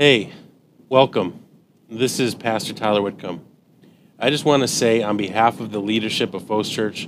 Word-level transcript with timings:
Hey, 0.00 0.32
welcome. 0.88 1.44
This 1.90 2.20
is 2.20 2.34
Pastor 2.34 2.72
Tyler 2.72 3.02
Whitcomb. 3.02 3.44
I 4.18 4.30
just 4.30 4.46
want 4.46 4.62
to 4.62 4.66
say, 4.66 5.02
on 5.02 5.18
behalf 5.18 5.60
of 5.60 5.72
the 5.72 5.78
leadership 5.78 6.32
of 6.32 6.46
Fos 6.46 6.70
Church, 6.70 7.06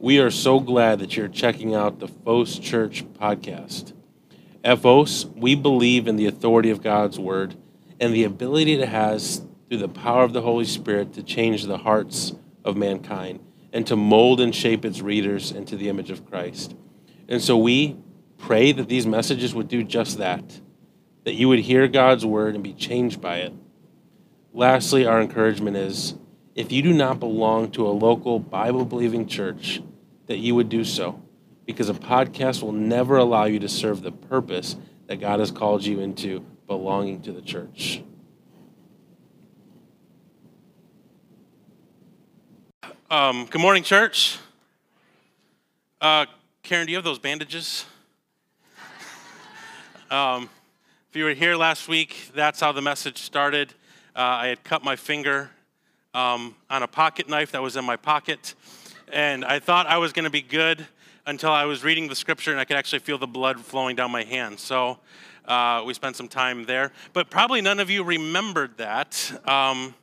we 0.00 0.18
are 0.18 0.28
so 0.28 0.58
glad 0.58 0.98
that 0.98 1.16
you're 1.16 1.28
checking 1.28 1.72
out 1.72 2.00
the 2.00 2.08
Fos 2.08 2.58
Church 2.58 3.04
podcast. 3.12 3.92
At 4.64 4.80
Fos, 4.80 5.24
we 5.24 5.54
believe 5.54 6.08
in 6.08 6.16
the 6.16 6.26
authority 6.26 6.70
of 6.70 6.82
God's 6.82 7.16
word 7.16 7.54
and 8.00 8.12
the 8.12 8.24
ability 8.24 8.72
it 8.72 8.88
has 8.88 9.42
through 9.68 9.78
the 9.78 9.86
power 9.86 10.24
of 10.24 10.32
the 10.32 10.42
Holy 10.42 10.64
Spirit 10.64 11.12
to 11.12 11.22
change 11.22 11.62
the 11.62 11.78
hearts 11.78 12.32
of 12.64 12.76
mankind 12.76 13.38
and 13.72 13.86
to 13.86 13.94
mold 13.94 14.40
and 14.40 14.52
shape 14.52 14.84
its 14.84 15.00
readers 15.00 15.52
into 15.52 15.76
the 15.76 15.88
image 15.88 16.10
of 16.10 16.28
Christ. 16.28 16.74
And 17.28 17.40
so 17.40 17.56
we 17.56 17.98
pray 18.36 18.72
that 18.72 18.88
these 18.88 19.06
messages 19.06 19.54
would 19.54 19.68
do 19.68 19.84
just 19.84 20.18
that, 20.18 20.60
that 21.24 21.34
you 21.34 21.48
would 21.48 21.60
hear 21.60 21.88
God's 21.88 22.26
word 22.26 22.54
and 22.54 22.64
be 22.64 22.74
changed 22.74 23.20
by 23.20 23.38
it. 23.38 23.52
Lastly, 24.52 25.06
our 25.06 25.20
encouragement 25.20 25.76
is 25.76 26.14
if 26.54 26.70
you 26.72 26.82
do 26.82 26.92
not 26.92 27.20
belong 27.20 27.70
to 27.72 27.86
a 27.86 27.90
local 27.90 28.38
Bible 28.38 28.84
believing 28.84 29.26
church, 29.26 29.80
that 30.26 30.38
you 30.38 30.54
would 30.54 30.68
do 30.68 30.84
so, 30.84 31.22
because 31.66 31.88
a 31.88 31.94
podcast 31.94 32.62
will 32.62 32.72
never 32.72 33.16
allow 33.16 33.44
you 33.44 33.58
to 33.60 33.68
serve 33.68 34.02
the 34.02 34.12
purpose 34.12 34.76
that 35.06 35.20
God 35.20 35.40
has 35.40 35.50
called 35.50 35.84
you 35.84 36.00
into 36.00 36.40
belonging 36.66 37.22
to 37.22 37.32
the 37.32 37.42
church. 37.42 38.02
Um, 43.10 43.46
good 43.50 43.60
morning, 43.60 43.82
church. 43.82 44.38
Uh, 46.00 46.26
Karen, 46.62 46.86
do 46.86 46.92
you 46.92 46.96
have 46.96 47.04
those 47.04 47.18
bandages? 47.18 47.84
Um, 50.10 50.50
if 51.12 51.16
you 51.16 51.24
were 51.24 51.34
here 51.34 51.56
last 51.56 51.88
week, 51.88 52.30
that's 52.34 52.58
how 52.58 52.72
the 52.72 52.80
message 52.80 53.18
started. 53.18 53.74
Uh, 54.16 54.20
I 54.20 54.46
had 54.46 54.64
cut 54.64 54.82
my 54.82 54.96
finger 54.96 55.50
um, 56.14 56.56
on 56.70 56.82
a 56.82 56.86
pocket 56.86 57.28
knife 57.28 57.52
that 57.52 57.60
was 57.60 57.76
in 57.76 57.84
my 57.84 57.96
pocket, 57.96 58.54
and 59.12 59.44
I 59.44 59.58
thought 59.58 59.86
I 59.86 59.98
was 59.98 60.14
going 60.14 60.24
to 60.24 60.30
be 60.30 60.40
good 60.40 60.86
until 61.26 61.50
I 61.50 61.66
was 61.66 61.84
reading 61.84 62.08
the 62.08 62.14
scripture 62.16 62.50
and 62.50 62.58
I 62.58 62.64
could 62.64 62.78
actually 62.78 63.00
feel 63.00 63.18
the 63.18 63.26
blood 63.26 63.60
flowing 63.60 63.94
down 63.94 64.10
my 64.10 64.22
hand. 64.22 64.58
So 64.58 65.00
uh, 65.44 65.82
we 65.84 65.92
spent 65.92 66.16
some 66.16 66.28
time 66.28 66.64
there, 66.64 66.92
but 67.12 67.28
probably 67.28 67.60
none 67.60 67.78
of 67.78 67.90
you 67.90 68.04
remembered 68.04 68.78
that. 68.78 69.38
Um, 69.46 69.94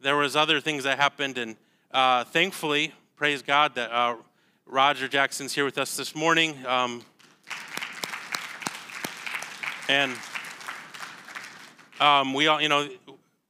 there 0.00 0.16
was 0.16 0.34
other 0.34 0.60
things 0.60 0.82
that 0.82 0.98
happened, 0.98 1.38
and 1.38 1.54
uh, 1.92 2.24
thankfully, 2.24 2.92
praise 3.14 3.42
God 3.42 3.76
that 3.76 3.92
uh, 3.92 4.16
Roger 4.66 5.06
Jackson's 5.06 5.52
here 5.52 5.64
with 5.64 5.78
us 5.78 5.96
this 5.96 6.16
morning. 6.16 6.56
Um, 6.66 7.04
and 9.88 10.16
um, 12.02 12.34
we 12.34 12.48
all, 12.48 12.60
you 12.60 12.68
know, 12.68 12.88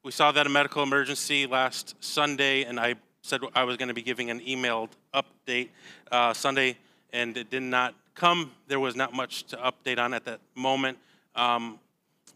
we 0.05 0.13
saw 0.13 0.31
that 0.31 0.47
a 0.47 0.51
medical 0.51 0.83
emergency 0.83 1.47
last 1.47 1.95
Sunday, 2.01 2.65
and 2.65 2.79
I 2.79 2.97
said 3.23 3.41
I 3.55 3.65
was 3.65 3.79
going 3.79 3.89
to 3.89 3.95
be 3.95 4.03
giving 4.03 4.29
an 4.29 4.41
emailed 4.41 4.91
update 5.15 5.71
uh, 6.11 6.35
Sunday, 6.35 6.77
and 7.15 7.35
it 7.39 7.49
did 7.49 7.63
not 7.63 7.95
come. 8.15 8.51
There 8.69 8.79
was 8.79 8.95
not 8.95 9.15
much 9.15 9.45
to 9.45 9.57
update 9.57 9.99
on 9.99 10.13
at 10.13 10.27
that 10.27 10.41
moment. 10.55 10.99
Um, 11.35 11.79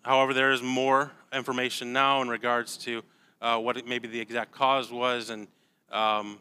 however, 0.02 0.32
there 0.32 0.52
is 0.52 0.62
more 0.62 1.12
information 1.34 1.92
now 1.92 2.22
in 2.22 2.28
regards 2.28 2.78
to 2.78 3.02
uh, 3.42 3.58
what 3.58 3.76
it, 3.76 3.86
maybe 3.86 4.08
the 4.08 4.20
exact 4.20 4.52
cause 4.52 4.90
was, 4.90 5.28
and 5.28 5.46
um, 5.92 6.38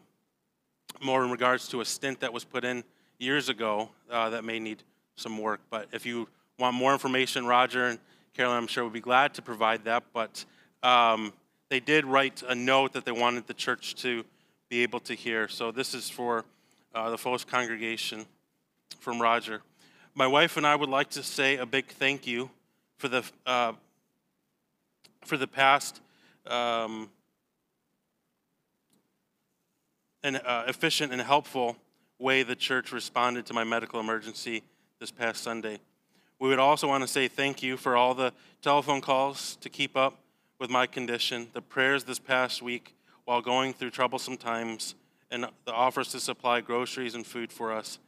more 1.02 1.22
in 1.22 1.30
regards 1.30 1.68
to 1.68 1.82
a 1.82 1.84
stint 1.84 2.20
that 2.20 2.32
was 2.32 2.44
put 2.44 2.64
in 2.64 2.82
years 3.18 3.50
ago 3.50 3.90
uh, 4.10 4.30
that 4.30 4.42
may 4.42 4.58
need 4.58 4.82
some 5.16 5.36
work. 5.36 5.60
But 5.68 5.88
if 5.92 6.06
you 6.06 6.28
want 6.58 6.74
more 6.74 6.94
information, 6.94 7.44
Roger 7.44 7.88
and 7.88 7.98
Carolyn, 8.36 8.58
I'm 8.58 8.66
sure 8.66 8.84
would 8.84 8.92
be 8.92 9.00
glad 9.00 9.32
to 9.34 9.42
provide 9.42 9.84
that. 9.86 10.04
But 10.12 10.44
um, 10.82 11.32
they 11.70 11.80
did 11.80 12.04
write 12.04 12.42
a 12.46 12.54
note 12.54 12.92
that 12.92 13.06
they 13.06 13.12
wanted 13.12 13.46
the 13.46 13.54
church 13.54 13.94
to 14.02 14.24
be 14.68 14.82
able 14.82 15.00
to 15.00 15.14
hear. 15.14 15.48
So 15.48 15.70
this 15.70 15.94
is 15.94 16.10
for 16.10 16.44
uh, 16.94 17.08
the 17.08 17.16
Fos 17.16 17.44
congregation 17.44 18.26
from 19.00 19.22
Roger. 19.22 19.62
My 20.14 20.26
wife 20.26 20.58
and 20.58 20.66
I 20.66 20.76
would 20.76 20.90
like 20.90 21.08
to 21.10 21.22
say 21.22 21.56
a 21.56 21.64
big 21.64 21.86
thank 21.86 22.26
you 22.26 22.50
for 22.98 23.08
the 23.08 23.24
uh, 23.46 23.72
for 25.24 25.38
the 25.38 25.46
past 25.46 26.02
um, 26.46 27.08
and 30.22 30.36
uh, 30.44 30.64
efficient 30.68 31.10
and 31.10 31.22
helpful 31.22 31.76
way 32.18 32.42
the 32.42 32.56
church 32.56 32.92
responded 32.92 33.46
to 33.46 33.54
my 33.54 33.64
medical 33.64 33.98
emergency 33.98 34.62
this 35.00 35.10
past 35.10 35.42
Sunday. 35.42 35.78
We 36.38 36.48
would 36.48 36.58
also 36.58 36.86
want 36.86 37.02
to 37.02 37.08
say 37.08 37.28
thank 37.28 37.62
you 37.62 37.76
for 37.76 37.96
all 37.96 38.14
the 38.14 38.32
telephone 38.60 39.00
calls 39.00 39.56
to 39.62 39.70
keep 39.70 39.96
up 39.96 40.18
with 40.58 40.70
my 40.70 40.86
condition, 40.86 41.48
the 41.54 41.62
prayers 41.62 42.04
this 42.04 42.18
past 42.18 42.60
week 42.60 42.94
while 43.24 43.40
going 43.40 43.72
through 43.72 43.90
troublesome 43.90 44.36
times, 44.36 44.94
and 45.30 45.46
the 45.64 45.72
offers 45.72 46.08
to 46.08 46.20
supply 46.20 46.60
groceries 46.60 47.14
and 47.14 47.26
food 47.26 47.52
for 47.52 47.72
us. 47.72 47.98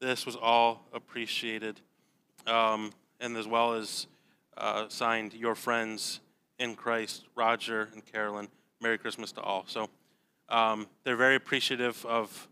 This 0.00 0.24
was 0.24 0.36
all 0.36 0.86
appreciated, 0.92 1.80
um, 2.46 2.92
and 3.20 3.36
as 3.36 3.48
well 3.48 3.72
as 3.72 4.06
uh, 4.56 4.84
signed 4.88 5.34
your 5.34 5.54
friends 5.54 6.20
in 6.58 6.76
Christ, 6.76 7.24
Roger 7.34 7.88
and 7.92 8.04
Carolyn. 8.04 8.48
Merry 8.80 8.98
Christmas 8.98 9.32
to 9.32 9.40
all. 9.40 9.64
So 9.66 9.88
um, 10.48 10.86
they're 11.02 11.16
very 11.16 11.34
appreciative 11.34 12.04
of 12.06 12.48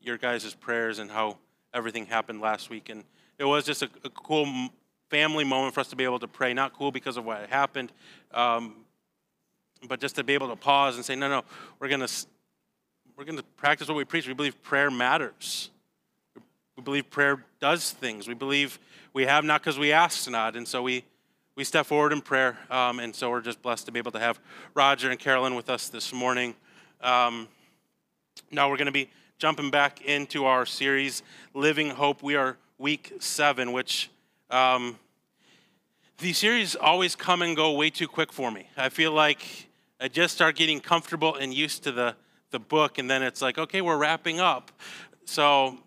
your 0.00 0.16
guys' 0.16 0.54
prayers 0.54 0.98
and 0.98 1.10
how 1.10 1.38
everything 1.74 2.06
happened 2.06 2.40
last 2.40 2.70
week. 2.70 2.88
And 2.88 3.04
it 3.38 3.44
was 3.44 3.64
just 3.64 3.82
a, 3.82 3.90
a, 4.04 4.10
cool 4.10 4.46
family 5.10 5.44
moment 5.44 5.74
for 5.74 5.80
us 5.80 5.88
to 5.88 5.96
be 5.96 6.04
able 6.04 6.18
to 6.18 6.28
pray. 6.28 6.54
Not 6.54 6.72
cool 6.72 6.90
because 6.90 7.16
of 7.16 7.24
what 7.24 7.40
had 7.40 7.50
happened, 7.50 7.92
um, 8.32 8.74
but 9.88 10.00
just 10.00 10.16
to 10.16 10.24
be 10.24 10.34
able 10.34 10.48
to 10.48 10.56
pause 10.56 10.96
and 10.96 11.04
say, 11.04 11.16
no, 11.16 11.28
no, 11.28 11.44
we're 11.78 11.88
to 11.88 12.08
we're 13.16 13.24
to 13.24 13.42
practice 13.56 13.88
what 13.88 13.96
we 13.96 14.04
preach. 14.04 14.28
We 14.28 14.34
believe 14.34 14.62
prayer 14.62 14.90
matters. 14.90 15.70
We 16.76 16.82
believe 16.82 17.08
prayer 17.08 17.42
does 17.60 17.92
things. 17.92 18.28
We 18.28 18.34
believe 18.34 18.78
we 19.14 19.24
have 19.24 19.44
not 19.44 19.62
because 19.62 19.78
we 19.78 19.92
asked 19.92 20.28
not. 20.28 20.54
And 20.56 20.68
so 20.68 20.82
we, 20.82 21.02
we 21.54 21.64
step 21.64 21.86
forward 21.86 22.12
in 22.12 22.20
prayer. 22.20 22.58
Um, 22.70 23.00
and 23.00 23.16
so 23.16 23.30
we're 23.30 23.40
just 23.40 23.62
blessed 23.62 23.86
to 23.86 23.92
be 23.92 23.98
able 23.98 24.12
to 24.12 24.18
have 24.18 24.38
Roger 24.74 25.10
and 25.10 25.18
Carolyn 25.18 25.54
with 25.54 25.70
us 25.70 25.88
this 25.88 26.12
morning. 26.12 26.54
Um, 27.00 27.48
now 28.50 28.68
we're 28.68 28.76
going 28.76 28.84
to 28.86 28.92
be 28.92 29.08
jumping 29.38 29.70
back 29.70 30.02
into 30.02 30.44
our 30.44 30.66
series, 30.66 31.22
Living 31.54 31.88
Hope. 31.88 32.22
We 32.22 32.36
are 32.36 32.58
week 32.78 33.14
seven, 33.20 33.72
which 33.72 34.10
um, 34.50 34.98
these 36.18 36.38
series 36.38 36.76
always 36.76 37.16
come 37.16 37.42
and 37.42 37.56
go 37.56 37.72
way 37.72 37.90
too 37.90 38.08
quick 38.08 38.32
for 38.32 38.50
me. 38.50 38.68
I 38.76 38.90
feel 38.90 39.12
like 39.12 39.68
I 40.00 40.08
just 40.08 40.34
start 40.34 40.56
getting 40.56 40.80
comfortable 40.80 41.34
and 41.34 41.54
used 41.54 41.84
to 41.84 41.92
the, 41.92 42.14
the 42.50 42.58
book, 42.58 42.98
and 42.98 43.10
then 43.10 43.22
it's 43.22 43.40
like, 43.40 43.58
okay, 43.58 43.80
we're 43.80 43.96
wrapping 43.96 44.40
up. 44.40 44.70
So, 45.24 45.78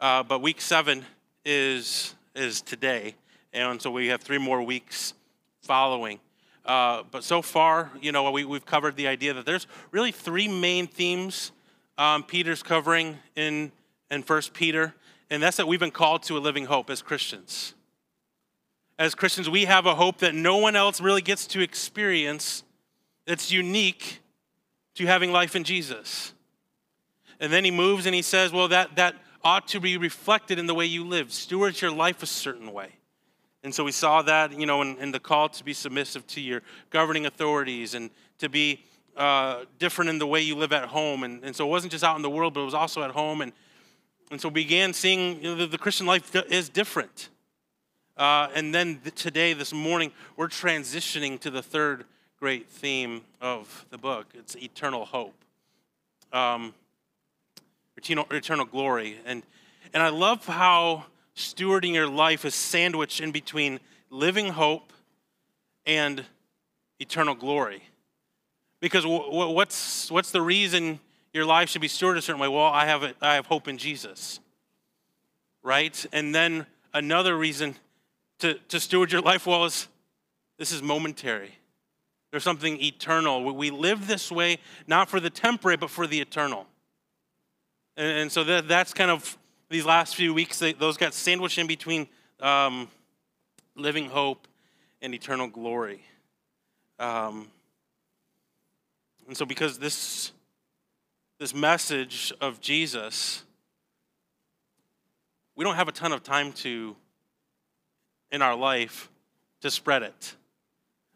uh, 0.00 0.22
but 0.22 0.42
week 0.42 0.60
seven 0.60 1.04
is 1.44 2.14
is 2.34 2.60
today, 2.60 3.14
and 3.54 3.80
so 3.80 3.90
we 3.90 4.08
have 4.08 4.20
three 4.20 4.38
more 4.38 4.62
weeks 4.62 5.14
following. 5.62 6.20
Uh, 6.66 7.02
but 7.10 7.24
so 7.24 7.40
far, 7.40 7.90
you 8.02 8.12
know, 8.12 8.30
we, 8.30 8.44
we've 8.44 8.66
covered 8.66 8.94
the 8.96 9.06
idea 9.06 9.32
that 9.32 9.46
there's 9.46 9.66
really 9.90 10.12
three 10.12 10.48
main 10.48 10.86
themes 10.86 11.52
um, 11.96 12.22
Peter's 12.22 12.62
covering 12.62 13.16
in 13.36 13.72
in 14.10 14.22
First 14.22 14.52
Peter 14.52 14.94
and 15.30 15.42
that's 15.42 15.56
that 15.56 15.66
we've 15.66 15.80
been 15.80 15.90
called 15.90 16.22
to 16.24 16.36
a 16.36 16.40
living 16.40 16.66
hope 16.66 16.90
as 16.90 17.02
Christians. 17.02 17.74
As 18.98 19.14
Christians, 19.14 19.50
we 19.50 19.66
have 19.66 19.86
a 19.86 19.94
hope 19.94 20.18
that 20.18 20.34
no 20.34 20.56
one 20.56 20.76
else 20.76 21.00
really 21.00 21.22
gets 21.22 21.46
to 21.48 21.60
experience 21.60 22.62
that's 23.26 23.52
unique 23.52 24.20
to 24.94 25.06
having 25.06 25.32
life 25.32 25.54
in 25.54 25.64
Jesus. 25.64 26.32
And 27.38 27.52
then 27.52 27.64
he 27.64 27.70
moves 27.70 28.06
and 28.06 28.14
he 28.14 28.22
says, 28.22 28.52
well, 28.52 28.68
that, 28.68 28.96
that 28.96 29.16
ought 29.44 29.68
to 29.68 29.80
be 29.80 29.98
reflected 29.98 30.58
in 30.58 30.66
the 30.66 30.74
way 30.74 30.86
you 30.86 31.04
live. 31.04 31.32
Steward 31.32 31.80
your 31.80 31.90
life 31.90 32.22
a 32.22 32.26
certain 32.26 32.72
way. 32.72 32.92
And 33.62 33.74
so 33.74 33.84
we 33.84 33.92
saw 33.92 34.22
that, 34.22 34.58
you 34.58 34.64
know, 34.64 34.80
in, 34.80 34.96
in 34.98 35.12
the 35.12 35.20
call 35.20 35.48
to 35.50 35.64
be 35.64 35.72
submissive 35.72 36.26
to 36.28 36.40
your 36.40 36.62
governing 36.90 37.26
authorities 37.26 37.94
and 37.94 38.10
to 38.38 38.48
be 38.48 38.84
uh, 39.16 39.64
different 39.78 40.08
in 40.08 40.18
the 40.18 40.26
way 40.26 40.40
you 40.40 40.54
live 40.56 40.72
at 40.72 40.84
home. 40.86 41.24
And, 41.24 41.44
and 41.44 41.54
so 41.54 41.66
it 41.66 41.70
wasn't 41.70 41.90
just 41.90 42.04
out 42.04 42.16
in 42.16 42.22
the 42.22 42.30
world, 42.30 42.54
but 42.54 42.60
it 42.60 42.64
was 42.64 42.74
also 42.74 43.02
at 43.02 43.10
home. 43.10 43.40
And 43.40 43.52
and 44.30 44.40
so 44.40 44.48
we 44.48 44.54
began 44.64 44.92
seeing 44.92 45.36
you 45.36 45.50
know, 45.50 45.54
the, 45.54 45.66
the, 45.66 45.78
Christian 45.78 46.06
life 46.06 46.34
is 46.50 46.68
different. 46.68 47.28
Uh, 48.16 48.48
and 48.54 48.74
then 48.74 49.00
today, 49.14 49.52
this 49.52 49.72
morning, 49.72 50.10
we're 50.36 50.48
transitioning 50.48 51.38
to 51.40 51.50
the 51.50 51.62
third 51.62 52.04
great 52.40 52.68
theme 52.68 53.22
of 53.40 53.86
the 53.90 53.98
book. 53.98 54.26
It's 54.34 54.56
eternal 54.56 55.04
hope, 55.04 55.34
um, 56.32 56.74
eternal, 57.96 58.26
eternal 58.30 58.64
glory. 58.64 59.18
And, 59.24 59.42
and 59.94 60.02
I 60.02 60.08
love 60.08 60.44
how 60.46 61.04
stewarding 61.36 61.94
your 61.94 62.08
life 62.08 62.44
is 62.44 62.54
sandwiched 62.54 63.20
in 63.20 63.30
between 63.30 63.78
living 64.10 64.48
hope 64.48 64.92
and 65.84 66.24
eternal 66.98 67.34
glory. 67.34 67.82
Because 68.80 69.04
what's, 69.06 70.10
what's 70.10 70.30
the 70.30 70.42
reason 70.42 71.00
your 71.36 71.44
life 71.44 71.68
should 71.68 71.82
be 71.82 71.88
stewarded 71.88 72.16
a 72.16 72.22
certain 72.22 72.40
way. 72.40 72.48
Well, 72.48 72.64
I 72.64 72.86
have, 72.86 73.02
a, 73.02 73.14
I 73.20 73.34
have 73.34 73.44
hope 73.44 73.68
in 73.68 73.76
Jesus, 73.76 74.40
right? 75.62 76.06
And 76.10 76.34
then 76.34 76.64
another 76.94 77.36
reason 77.36 77.74
to, 78.38 78.54
to 78.68 78.80
steward 78.80 79.12
your 79.12 79.20
life 79.20 79.46
well 79.46 79.66
is 79.66 79.86
this 80.56 80.72
is 80.72 80.82
momentary. 80.82 81.58
There's 82.30 82.42
something 82.42 82.82
eternal. 82.82 83.54
We 83.54 83.70
live 83.70 84.06
this 84.06 84.32
way 84.32 84.60
not 84.86 85.10
for 85.10 85.20
the 85.20 85.28
temporary, 85.28 85.76
but 85.76 85.90
for 85.90 86.06
the 86.06 86.22
eternal. 86.22 86.66
And, 87.98 88.18
and 88.18 88.32
so 88.32 88.42
that, 88.44 88.66
that's 88.66 88.94
kind 88.94 89.10
of 89.10 89.36
these 89.68 89.84
last 89.84 90.16
few 90.16 90.32
weeks, 90.32 90.58
they, 90.58 90.72
those 90.72 90.96
got 90.96 91.12
sandwiched 91.12 91.58
in 91.58 91.66
between 91.66 92.08
um, 92.40 92.88
living 93.74 94.08
hope 94.08 94.48
and 95.02 95.14
eternal 95.14 95.48
glory. 95.48 96.00
Um, 96.98 97.48
and 99.28 99.36
so, 99.36 99.44
because 99.44 99.78
this, 99.78 100.32
this 101.38 101.54
message 101.54 102.32
of 102.40 102.60
Jesus, 102.60 103.44
we 105.54 105.64
don't 105.64 105.76
have 105.76 105.88
a 105.88 105.92
ton 105.92 106.12
of 106.12 106.22
time 106.22 106.52
to, 106.52 106.96
in 108.30 108.42
our 108.42 108.56
life, 108.56 109.10
to 109.60 109.70
spread 109.70 110.02
it. 110.02 110.36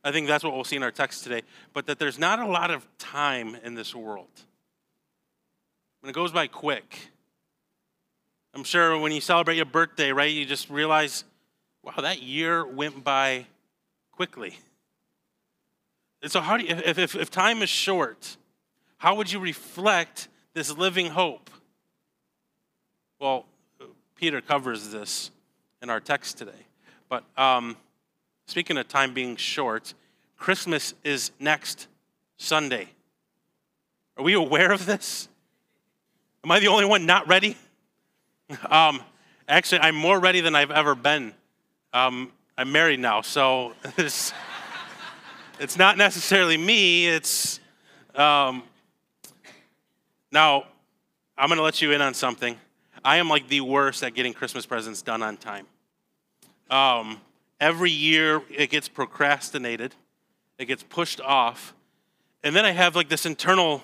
I 0.02 0.12
think 0.12 0.26
that's 0.26 0.42
what 0.42 0.54
we'll 0.54 0.64
see 0.64 0.76
in 0.76 0.82
our 0.82 0.90
text 0.90 1.24
today. 1.24 1.42
But 1.72 1.86
that 1.86 1.98
there's 1.98 2.18
not 2.18 2.38
a 2.38 2.46
lot 2.46 2.70
of 2.70 2.86
time 2.98 3.56
in 3.64 3.74
this 3.74 3.94
world. 3.94 4.28
And 6.02 6.10
it 6.10 6.14
goes 6.14 6.32
by 6.32 6.46
quick. 6.46 7.10
I'm 8.54 8.64
sure 8.64 8.98
when 8.98 9.12
you 9.12 9.20
celebrate 9.20 9.56
your 9.56 9.66
birthday, 9.66 10.12
right, 10.12 10.30
you 10.30 10.44
just 10.44 10.70
realize, 10.70 11.24
wow, 11.82 11.94
that 11.98 12.22
year 12.22 12.66
went 12.66 13.04
by 13.04 13.46
quickly. 14.10 14.58
So, 16.26 16.40
how 16.40 16.56
do 16.56 16.64
you, 16.64 16.74
if, 16.74 16.98
if, 16.98 17.14
if 17.14 17.30
time 17.30 17.62
is 17.62 17.70
short, 17.70 18.36
how 19.00 19.14
would 19.14 19.32
you 19.32 19.40
reflect 19.40 20.28
this 20.52 20.76
living 20.76 21.06
hope? 21.06 21.48
Well, 23.18 23.46
Peter 24.14 24.42
covers 24.42 24.90
this 24.90 25.30
in 25.80 25.88
our 25.88 26.00
text 26.00 26.36
today. 26.36 26.66
But 27.08 27.24
um, 27.34 27.78
speaking 28.46 28.76
of 28.76 28.88
time 28.88 29.14
being 29.14 29.36
short, 29.36 29.94
Christmas 30.36 30.92
is 31.02 31.30
next 31.40 31.88
Sunday. 32.36 32.90
Are 34.18 34.22
we 34.22 34.34
aware 34.34 34.70
of 34.70 34.84
this? 34.84 35.30
Am 36.44 36.50
I 36.50 36.60
the 36.60 36.68
only 36.68 36.84
one 36.84 37.06
not 37.06 37.26
ready? 37.26 37.56
Um, 38.68 39.00
actually, 39.48 39.80
I'm 39.80 39.94
more 39.94 40.18
ready 40.18 40.40
than 40.40 40.56
I've 40.56 40.72
ever 40.72 40.96
been. 40.96 41.32
Um, 41.92 42.32
I'm 42.58 42.72
married 42.72 42.98
now, 42.98 43.20
so 43.20 43.74
it's, 43.96 44.32
it's 45.60 45.78
not 45.78 45.96
necessarily 45.96 46.56
me. 46.58 47.06
It's 47.06 47.60
um, 48.16 48.64
now 50.32 50.64
I'm 51.36 51.48
going 51.48 51.58
to 51.58 51.62
let 51.62 51.80
you 51.80 51.92
in 51.92 52.02
on 52.02 52.14
something. 52.14 52.56
I 53.04 53.16
am 53.16 53.28
like 53.28 53.48
the 53.48 53.62
worst 53.62 54.02
at 54.02 54.14
getting 54.14 54.32
Christmas 54.32 54.66
presents 54.66 55.02
done 55.02 55.22
on 55.22 55.36
time. 55.36 55.66
Um, 56.70 57.20
every 57.58 57.90
year 57.90 58.42
it 58.50 58.70
gets 58.70 58.88
procrastinated, 58.88 59.94
it 60.58 60.66
gets 60.66 60.82
pushed 60.82 61.20
off, 61.20 61.74
and 62.42 62.54
then 62.54 62.64
I 62.64 62.70
have 62.70 62.94
like 62.94 63.08
this 63.08 63.26
internal 63.26 63.82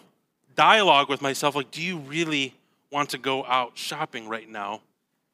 dialogue 0.54 1.08
with 1.08 1.20
myself 1.22 1.54
like, 1.54 1.70
do 1.70 1.82
you 1.82 1.98
really 1.98 2.54
want 2.90 3.10
to 3.10 3.18
go 3.18 3.44
out 3.44 3.76
shopping 3.76 4.28
right 4.28 4.48
now, 4.48 4.80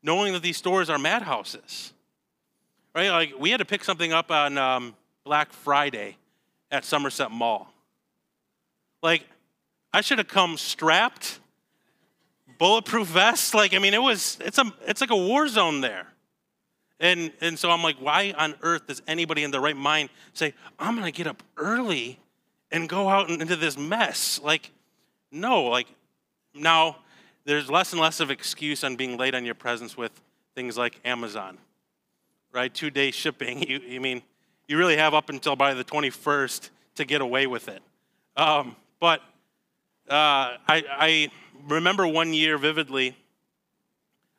knowing 0.03 0.33
that 0.33 0.43
these 0.43 0.57
stores 0.57 0.91
are 0.91 0.99
madhouses? 0.99 1.93
Right? 2.95 3.11
Like, 3.11 3.35
we 3.39 3.51
had 3.51 3.59
to 3.59 3.65
pick 3.65 3.85
something 3.85 4.13
up 4.13 4.31
on 4.31 4.59
um, 4.59 4.95
Black 5.25 5.53
Friday 5.53 6.19
at 6.71 6.85
Somerset 6.85 7.31
Mall. 7.31 7.73
Like, 9.03 9.25
I 9.93 10.01
should 10.01 10.19
have 10.19 10.29
come 10.29 10.57
strapped, 10.57 11.41
bulletproof 12.59 13.09
vest. 13.09 13.55
Like, 13.55 13.75
I 13.75 13.79
mean, 13.79 13.95
it 13.95 14.03
was, 14.03 14.39
it's, 14.41 14.59
a, 14.59 14.73
it's 14.87 15.01
like 15.01 15.11
a 15.11 15.17
war 15.17 15.49
zone 15.49 15.81
there. 15.81 16.07
And, 16.99 17.33
and 17.41 17.59
so 17.59 17.71
I'm 17.71 17.83
like, 17.83 17.97
why 17.97 18.33
on 18.39 18.55
earth 18.63 18.87
does 18.87 19.03
anybody 19.09 19.43
in 19.43 19.51
their 19.51 19.61
right 19.61 19.77
mind 19.77 20.09
say, 20.33 20.55
I'm 20.79 20.95
going 20.95 21.13
to 21.13 21.17
get 21.17 21.27
up 21.27 21.43
early 21.57 22.21
and 22.71 22.89
go 22.89 23.09
out 23.09 23.29
into 23.29 23.57
this 23.57 23.77
mess? 23.77 24.41
Like, 24.43 24.71
no, 25.33 25.65
like, 25.65 25.89
now 26.55 26.99
there's 27.45 27.69
less 27.69 27.93
and 27.93 28.01
less 28.01 28.21
of 28.21 28.31
excuse 28.31 28.85
on 28.85 28.97
being 28.97 29.17
late 29.17 29.35
on 29.35 29.45
your 29.45 29.57
presents 29.57 29.97
with 29.97 30.13
things 30.55 30.79
like 30.79 31.01
Amazon, 31.05 31.59
right? 32.53 32.73
Two 32.73 32.91
day 32.91 33.11
shipping. 33.11 33.63
You, 33.69 33.81
you 33.81 34.01
mean, 34.01 34.23
you 34.69 34.79
really 34.79 34.97
have 34.97 35.13
up 35.13 35.29
until 35.29 35.57
by 35.57 35.75
the 35.75 35.85
21st 35.85 36.71
to 36.95 37.05
get 37.05 37.21
away 37.21 37.47
with 37.47 37.69
it. 37.69 37.83
Um, 38.37 38.77
but 39.01 39.21
uh, 40.09 40.59
I, 40.69 40.85
I, 40.91 41.31
remember 41.69 42.07
one 42.07 42.33
year 42.35 42.59
vividly, 42.59 43.17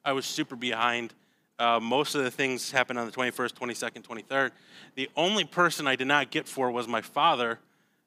I 0.04 0.12
was 0.14 0.26
super 0.26 0.56
behind. 0.56 1.14
Uh, 1.58 1.80
most 1.80 2.16
of 2.16 2.24
the 2.24 2.32
things 2.32 2.72
happened 2.72 3.00
on 3.00 3.06
the 3.06 3.12
21st, 3.12 3.54
22nd, 3.54 4.04
23rd. 4.04 4.52
The 4.96 5.10
only 5.16 5.46
person 5.46 5.88
I 5.88 5.96
did 5.96 6.08
not 6.08 6.32
get 6.32 6.48
for 6.48 6.70
was 6.72 6.88
my 6.88 7.02
father, 7.02 7.60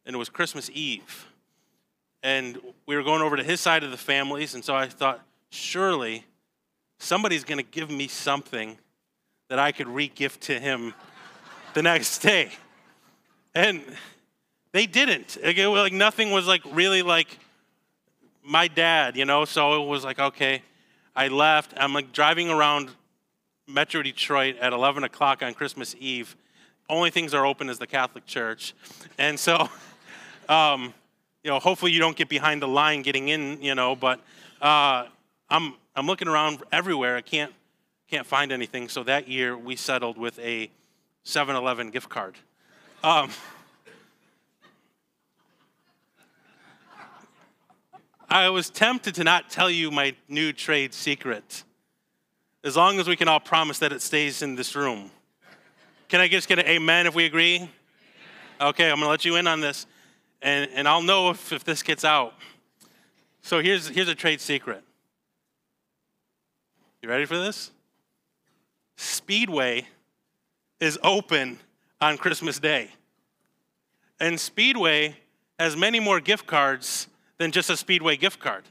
and 0.04 0.14
it 0.14 0.18
was 0.18 0.28
Christmas 0.28 0.70
Eve 0.72 1.26
and 2.26 2.58
we 2.86 2.96
were 2.96 3.04
going 3.04 3.22
over 3.22 3.36
to 3.36 3.44
his 3.44 3.60
side 3.60 3.84
of 3.84 3.92
the 3.92 3.96
families, 3.96 4.56
and 4.56 4.64
so 4.64 4.74
I 4.74 4.88
thought, 4.88 5.24
surely 5.50 6.24
somebody's 6.98 7.44
going 7.44 7.58
to 7.58 7.70
give 7.70 7.88
me 7.88 8.08
something 8.08 8.76
that 9.48 9.60
I 9.60 9.70
could 9.70 9.86
re-gift 9.86 10.40
to 10.42 10.58
him 10.58 10.92
the 11.74 11.82
next 11.82 12.18
day. 12.22 12.50
And 13.54 13.80
they 14.72 14.86
didn't. 14.86 15.38
Like, 15.40 15.56
it, 15.56 15.68
like 15.68 15.92
nothing 15.92 16.32
was 16.32 16.48
like 16.48 16.62
really 16.72 17.02
like 17.02 17.38
my 18.46 18.68
dad, 18.68 19.16
you 19.16 19.24
know. 19.24 19.44
So 19.44 19.82
it 19.82 19.86
was 19.86 20.04
like 20.04 20.18
okay. 20.18 20.62
I 21.14 21.28
left. 21.28 21.74
I'm 21.76 21.92
like 21.92 22.12
driving 22.12 22.50
around 22.50 22.90
Metro 23.66 24.02
Detroit 24.02 24.56
at 24.58 24.72
11 24.72 25.02
o'clock 25.04 25.42
on 25.42 25.54
Christmas 25.54 25.96
Eve. 25.98 26.36
Only 26.88 27.10
things 27.10 27.34
are 27.34 27.44
open 27.44 27.68
is 27.68 27.78
the 27.78 27.86
Catholic 27.86 28.26
Church, 28.26 28.74
and 29.18 29.38
so. 29.38 29.68
Um, 30.48 30.94
you 31.46 31.52
know, 31.52 31.60
hopefully 31.60 31.92
you 31.92 32.00
don't 32.00 32.16
get 32.16 32.28
behind 32.28 32.60
the 32.60 32.66
line 32.66 33.02
getting 33.02 33.28
in, 33.28 33.62
you 33.62 33.76
know, 33.76 33.94
but 33.94 34.18
uh, 34.60 35.06
I'm, 35.48 35.74
I'm 35.94 36.06
looking 36.06 36.26
around 36.26 36.64
everywhere. 36.72 37.16
I 37.16 37.20
can't, 37.20 37.52
can't 38.10 38.26
find 38.26 38.50
anything. 38.50 38.88
So 38.88 39.04
that 39.04 39.28
year 39.28 39.56
we 39.56 39.76
settled 39.76 40.18
with 40.18 40.40
a 40.40 40.70
7 41.22 41.54
Eleven 41.54 41.90
gift 41.90 42.08
card. 42.08 42.34
Um, 43.04 43.30
I 48.28 48.48
was 48.48 48.70
tempted 48.70 49.14
to 49.16 49.24
not 49.24 49.50
tell 49.50 49.70
you 49.70 49.90
my 49.90 50.14
new 50.28 50.52
trade 50.52 50.92
secret, 50.92 51.64
as 52.64 52.76
long 52.76 52.98
as 52.98 53.08
we 53.08 53.16
can 53.16 53.28
all 53.28 53.40
promise 53.40 53.78
that 53.78 53.92
it 53.92 54.02
stays 54.02 54.42
in 54.42 54.56
this 54.56 54.74
room. 54.74 55.10
Can 56.08 56.20
I 56.20 56.28
just 56.28 56.48
get 56.48 56.58
an 56.58 56.66
amen 56.66 57.06
if 57.06 57.14
we 57.14 57.24
agree? 57.24 57.68
Okay, 58.60 58.90
I'm 58.90 58.98
to 58.98 59.08
let 59.08 59.24
you 59.24 59.36
in 59.36 59.46
on 59.46 59.60
this 59.60 59.86
and, 60.42 60.70
and 60.74 60.88
I'll 60.88 61.02
know 61.02 61.30
if, 61.30 61.52
if 61.52 61.64
this 61.64 61.82
gets 61.82 62.04
out. 62.04 62.34
So 63.42 63.60
here's, 63.60 63.88
here's 63.88 64.08
a 64.08 64.14
trade 64.14 64.40
secret. 64.40 64.82
You 67.02 67.08
ready 67.08 67.24
for 67.24 67.38
this? 67.38 67.70
Speedway 68.96 69.86
is 70.80 70.98
open 71.02 71.58
on 72.00 72.18
Christmas 72.18 72.58
Day. 72.58 72.90
And 74.18 74.38
Speedway 74.40 75.16
has 75.58 75.76
many 75.76 76.00
more 76.00 76.20
gift 76.20 76.46
cards 76.46 77.08
than 77.38 77.52
just 77.52 77.70
a 77.70 77.76
Speedway 77.76 78.16
gift 78.16 78.40
card. 78.40 78.64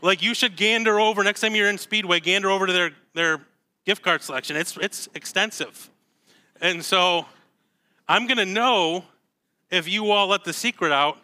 Like 0.00 0.22
you 0.22 0.34
should 0.34 0.56
gander 0.56 0.98
over 0.98 1.22
next 1.22 1.40
time 1.40 1.54
you're 1.54 1.68
in 1.68 1.78
Speedway, 1.78 2.20
gander 2.20 2.50
over 2.50 2.66
to 2.66 2.72
their, 2.72 2.90
their 3.14 3.40
gift 3.84 4.02
card 4.02 4.22
selection. 4.22 4.56
It's, 4.56 4.76
it's 4.78 5.08
extensive. 5.14 5.90
And 6.60 6.84
so 6.84 7.26
I'm 8.08 8.26
to 8.38 8.46
know 8.46 9.04
if 9.70 9.88
you 9.88 10.10
all 10.10 10.28
let 10.28 10.44
the 10.44 10.52
secret 10.52 10.92
out 10.92 11.18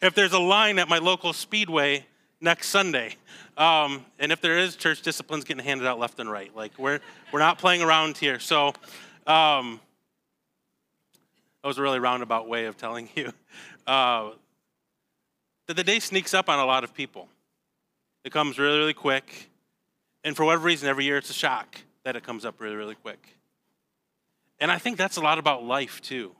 if 0.00 0.14
there's 0.14 0.32
a 0.32 0.38
line 0.38 0.78
at 0.78 0.88
my 0.88 0.98
local 0.98 1.32
speedway 1.32 2.06
next 2.40 2.68
Sunday. 2.68 3.16
Um, 3.56 4.04
and 4.18 4.32
if 4.32 4.40
there 4.40 4.58
is, 4.58 4.76
church 4.76 5.02
discipline's 5.02 5.44
getting 5.44 5.62
handed 5.62 5.86
out 5.86 5.98
left 5.98 6.18
and 6.20 6.30
right. 6.30 6.54
Like 6.56 6.72
we're 6.78 7.00
we're 7.32 7.40
not 7.40 7.58
playing 7.58 7.82
around 7.82 8.16
here. 8.16 8.38
So 8.38 8.68
um, 9.26 9.80
that 11.62 11.68
was 11.68 11.78
a 11.78 11.82
really 11.82 11.98
roundabout 11.98 12.48
way 12.48 12.64
of 12.64 12.76
telling 12.76 13.10
you 13.14 13.32
uh, 13.86 14.30
that 15.70 15.76
the 15.76 15.84
day 15.84 16.00
sneaks 16.00 16.34
up 16.34 16.48
on 16.48 16.58
a 16.58 16.64
lot 16.64 16.82
of 16.82 16.92
people. 16.92 17.28
It 18.24 18.32
comes 18.32 18.58
really, 18.58 18.76
really 18.76 18.92
quick. 18.92 19.48
And 20.24 20.36
for 20.36 20.44
whatever 20.44 20.64
reason, 20.64 20.88
every 20.88 21.04
year 21.04 21.16
it's 21.16 21.30
a 21.30 21.32
shock 21.32 21.80
that 22.02 22.16
it 22.16 22.24
comes 22.24 22.44
up 22.44 22.60
really, 22.60 22.74
really 22.74 22.96
quick. 22.96 23.24
And 24.58 24.68
I 24.68 24.78
think 24.78 24.96
that's 24.96 25.16
a 25.16 25.20
lot 25.20 25.38
about 25.38 25.62
life, 25.62 26.02
too. 26.02 26.32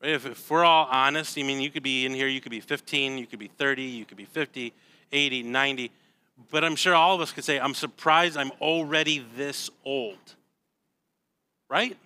If, 0.00 0.24
if 0.24 0.48
we're 0.48 0.64
all 0.64 0.86
honest, 0.88 1.36
I 1.36 1.42
mean, 1.42 1.60
you 1.60 1.68
could 1.68 1.82
be 1.82 2.06
in 2.06 2.14
here, 2.14 2.28
you 2.28 2.40
could 2.40 2.52
be 2.52 2.60
15, 2.60 3.18
you 3.18 3.26
could 3.26 3.40
be 3.40 3.48
30, 3.48 3.82
you 3.82 4.04
could 4.04 4.18
be 4.18 4.24
50, 4.24 4.72
80, 5.10 5.42
90. 5.42 5.90
But 6.52 6.62
I'm 6.62 6.76
sure 6.76 6.94
all 6.94 7.16
of 7.16 7.20
us 7.20 7.32
could 7.32 7.42
say, 7.42 7.58
I'm 7.58 7.74
surprised 7.74 8.36
I'm 8.36 8.52
already 8.60 9.26
this 9.36 9.68
old. 9.84 10.36
Right? 11.68 11.96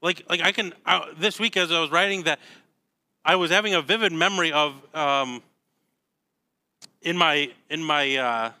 Like, 0.00 0.22
like 0.30 0.40
I 0.40 0.52
can, 0.52 0.72
uh, 0.86 1.06
this 1.18 1.40
week 1.40 1.56
as 1.56 1.72
I 1.72 1.80
was 1.80 1.90
writing 1.90 2.22
that, 2.22 2.38
I 3.24 3.36
was 3.36 3.50
having 3.50 3.74
a 3.74 3.82
vivid 3.82 4.12
memory 4.12 4.50
of 4.50 4.74
um, 4.94 5.42
in 7.02 7.18
my, 7.18 7.50
in 7.68 7.82
my 7.82 8.16
uh, 8.16 8.52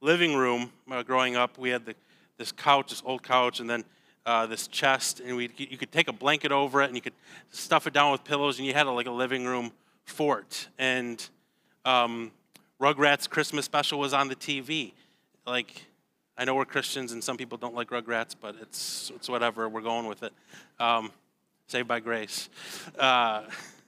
living 0.00 0.36
room 0.36 0.70
uh, 0.88 1.02
growing 1.02 1.34
up, 1.34 1.58
we 1.58 1.70
had 1.70 1.84
the, 1.84 1.94
this 2.38 2.52
couch, 2.52 2.90
this 2.90 3.02
old 3.04 3.24
couch, 3.24 3.58
and 3.58 3.68
then 3.68 3.84
uh, 4.26 4.46
this 4.46 4.68
chest, 4.68 5.18
and 5.18 5.36
we, 5.36 5.50
you 5.56 5.76
could 5.76 5.90
take 5.90 6.06
a 6.06 6.12
blanket 6.12 6.52
over 6.52 6.82
it, 6.82 6.86
and 6.86 6.94
you 6.94 7.02
could 7.02 7.14
stuff 7.50 7.88
it 7.88 7.92
down 7.92 8.12
with 8.12 8.22
pillows, 8.22 8.58
and 8.58 8.66
you 8.66 8.72
had 8.72 8.86
a, 8.86 8.90
like 8.92 9.06
a 9.06 9.10
living 9.10 9.44
room 9.44 9.72
fort. 10.04 10.68
And 10.78 11.28
um, 11.84 12.30
Rugrats 12.80 13.28
Christmas 13.28 13.64
special 13.64 13.98
was 13.98 14.12
on 14.12 14.28
the 14.28 14.36
TV. 14.36 14.92
Like, 15.46 15.84
I 16.38 16.44
know 16.44 16.54
we're 16.54 16.64
Christians, 16.64 17.10
and 17.10 17.24
some 17.24 17.36
people 17.36 17.58
don't 17.58 17.74
like 17.74 17.90
Rugrats, 17.90 18.36
but 18.40 18.54
it's 18.62 19.10
it's 19.16 19.28
whatever. 19.28 19.68
We're 19.68 19.80
going 19.80 20.06
with 20.06 20.22
it. 20.22 20.32
Um, 20.78 21.10
saved 21.66 21.88
by 21.88 21.98
grace. 21.98 22.48
Uh, 22.98 23.42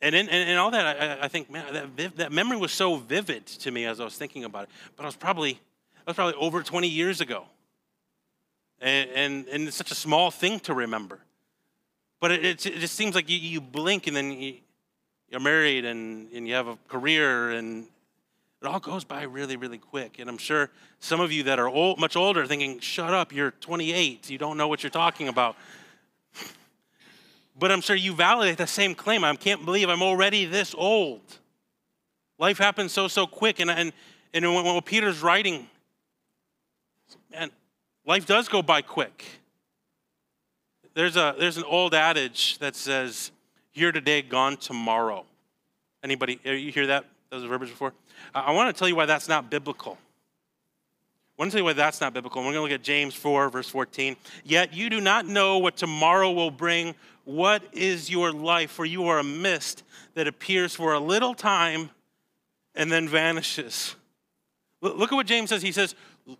and 0.00 0.14
in, 0.14 0.28
and, 0.28 0.50
and 0.50 0.58
all 0.58 0.70
that, 0.70 1.20
I, 1.20 1.24
I 1.24 1.28
think, 1.28 1.50
man, 1.50 1.72
that, 1.72 1.88
viv, 1.88 2.16
that 2.16 2.32
memory 2.32 2.56
was 2.56 2.72
so 2.72 2.96
vivid 2.96 3.46
to 3.46 3.70
me 3.70 3.84
as 3.84 4.00
I 4.00 4.04
was 4.04 4.16
thinking 4.16 4.44
about 4.44 4.64
it. 4.64 4.70
But 4.96 5.04
I 5.04 5.06
was 5.06 5.16
probably, 5.16 5.52
that 5.52 6.06
was 6.06 6.16
probably 6.16 6.34
over 6.34 6.62
20 6.62 6.88
years 6.88 7.20
ago. 7.20 7.44
And, 8.80 9.10
and, 9.10 9.48
and 9.48 9.68
it's 9.68 9.76
such 9.76 9.90
a 9.90 9.96
small 9.96 10.30
thing 10.30 10.60
to 10.60 10.74
remember. 10.74 11.18
But 12.20 12.32
it, 12.32 12.44
it, 12.44 12.66
it 12.66 12.78
just 12.78 12.94
seems 12.94 13.14
like 13.14 13.28
you, 13.28 13.38
you 13.38 13.60
blink 13.60 14.06
and 14.06 14.16
then 14.16 14.32
you, 14.32 14.54
you're 15.30 15.40
married 15.40 15.84
and, 15.84 16.28
and 16.32 16.46
you 16.46 16.54
have 16.54 16.68
a 16.68 16.78
career 16.88 17.50
and 17.50 17.86
it 18.60 18.66
all 18.66 18.80
goes 18.80 19.04
by 19.04 19.22
really, 19.22 19.56
really 19.56 19.78
quick. 19.78 20.18
And 20.18 20.28
I'm 20.28 20.38
sure 20.38 20.70
some 20.98 21.20
of 21.20 21.30
you 21.30 21.44
that 21.44 21.58
are 21.58 21.68
old, 21.68 22.00
much 22.00 22.16
older 22.16 22.44
thinking, 22.46 22.80
shut 22.80 23.14
up, 23.14 23.32
you're 23.32 23.52
28, 23.52 24.30
you 24.30 24.38
don't 24.38 24.56
know 24.56 24.66
what 24.66 24.82
you're 24.82 24.90
talking 24.90 25.28
about. 25.28 25.56
But 27.58 27.72
I'm 27.72 27.80
sure 27.80 27.96
you 27.96 28.14
validate 28.14 28.58
the 28.58 28.66
same 28.66 28.94
claim. 28.94 29.24
I 29.24 29.34
can't 29.34 29.64
believe 29.64 29.88
I'm 29.88 30.02
already 30.02 30.44
this 30.44 30.74
old. 30.76 31.20
Life 32.38 32.58
happens 32.58 32.92
so, 32.92 33.08
so 33.08 33.26
quick. 33.26 33.58
And, 33.58 33.70
and, 33.70 33.92
and 34.32 34.54
when, 34.54 34.64
when 34.64 34.80
Peter's 34.82 35.22
writing, 35.22 35.66
man, 37.32 37.50
life 38.06 38.26
does 38.26 38.48
go 38.48 38.62
by 38.62 38.82
quick. 38.82 39.24
There's, 40.94 41.16
a, 41.16 41.34
there's 41.38 41.56
an 41.56 41.64
old 41.64 41.94
adage 41.94 42.58
that 42.58 42.76
says, 42.76 43.32
here 43.72 43.92
today, 43.92 44.22
gone 44.22 44.56
tomorrow. 44.56 45.24
Anybody, 46.02 46.40
uh, 46.46 46.50
you 46.50 46.72
hear 46.72 46.88
that, 46.88 47.04
those 47.30 47.44
verbiage 47.44 47.70
before? 47.70 47.92
I 48.34 48.52
want 48.52 48.74
to 48.74 48.78
tell 48.78 48.88
you 48.88 48.96
why 48.96 49.06
that's 49.06 49.28
not 49.28 49.50
biblical. 49.50 49.98
I 51.38 51.42
want 51.42 51.52
to 51.52 51.56
tell 51.56 51.60
you 51.60 51.64
why 51.64 51.74
that's 51.74 52.00
not 52.00 52.14
biblical. 52.14 52.42
We're 52.42 52.52
going 52.52 52.54
to 52.54 52.62
look 52.62 52.80
at 52.80 52.82
James 52.82 53.14
4, 53.14 53.50
verse 53.50 53.68
14. 53.68 54.16
Yet 54.44 54.74
you 54.74 54.90
do 54.90 55.00
not 55.00 55.26
know 55.26 55.58
what 55.58 55.76
tomorrow 55.76 56.32
will 56.32 56.50
bring. 56.50 56.96
What 57.28 57.62
is 57.72 58.08
your 58.08 58.32
life? 58.32 58.70
For 58.70 58.86
you 58.86 59.06
are 59.08 59.18
a 59.18 59.22
mist 59.22 59.84
that 60.14 60.26
appears 60.26 60.74
for 60.74 60.94
a 60.94 60.98
little 60.98 61.34
time 61.34 61.90
and 62.74 62.90
then 62.90 63.06
vanishes. 63.06 63.96
Look 64.80 65.12
at 65.12 65.14
what 65.14 65.26
James 65.26 65.50
says. 65.50 65.60
He 65.60 65.70
says, 65.70 65.94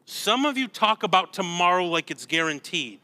Some 0.06 0.46
of 0.46 0.56
you 0.56 0.66
talk 0.66 1.02
about 1.02 1.34
tomorrow 1.34 1.84
like 1.84 2.10
it's 2.10 2.24
guaranteed. 2.24 3.00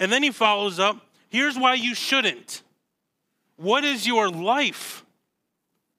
And 0.00 0.10
then 0.10 0.24
he 0.24 0.32
follows 0.32 0.80
up, 0.80 0.96
Here's 1.28 1.56
why 1.56 1.74
you 1.74 1.94
shouldn't. 1.94 2.64
What 3.54 3.84
is 3.84 4.04
your 4.04 4.28
life? 4.28 5.04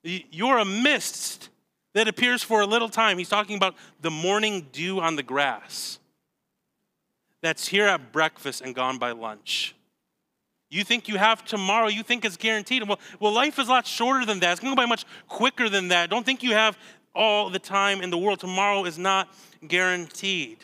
You're 0.04 0.58
a 0.58 0.66
mist 0.66 1.52
that 1.94 2.10
appears 2.10 2.44
for 2.44 2.60
a 2.60 2.66
little 2.66 2.90
time. 2.90 3.18
He's 3.18 3.30
talking 3.30 3.56
about 3.56 3.76
the 4.02 4.12
morning 4.12 4.68
dew 4.74 5.00
on 5.00 5.16
the 5.16 5.24
grass 5.24 6.00
that's 7.42 7.70
here 7.70 7.88
at 7.88 8.12
breakfast 8.12 8.60
and 8.60 8.76
gone 8.76 8.98
by 8.98 9.12
lunch. 9.12 9.74
You 10.76 10.84
think 10.84 11.08
you 11.08 11.18
have 11.18 11.46
tomorrow, 11.46 11.88
you 11.88 12.04
think 12.04 12.26
it's 12.26 12.36
guaranteed. 12.36 12.86
Well, 12.86 13.00
well, 13.22 13.32
life 13.32 13.58
is 13.60 13.70
a 13.70 13.72
lot 13.72 13.88
shorter 13.88 14.26
than 14.26 14.42
that. 14.42 14.52
It's 14.52 14.60
going 14.60 14.74
to 14.74 14.76
go 14.76 14.84
by 14.84 14.86
much 14.86 15.06
quicker 15.30 15.70
than 15.70 15.88
that. 15.88 16.10
Don't 16.10 16.26
think 16.26 16.44
you 16.44 16.52
have 16.52 16.78
all 17.16 17.50
the 17.50 17.60
time 17.60 18.02
in 18.02 18.10
the 18.10 18.18
world. 18.18 18.42
Tomorrow 18.42 18.84
is 18.84 18.98
not 18.98 19.34
guaranteed. 19.66 20.58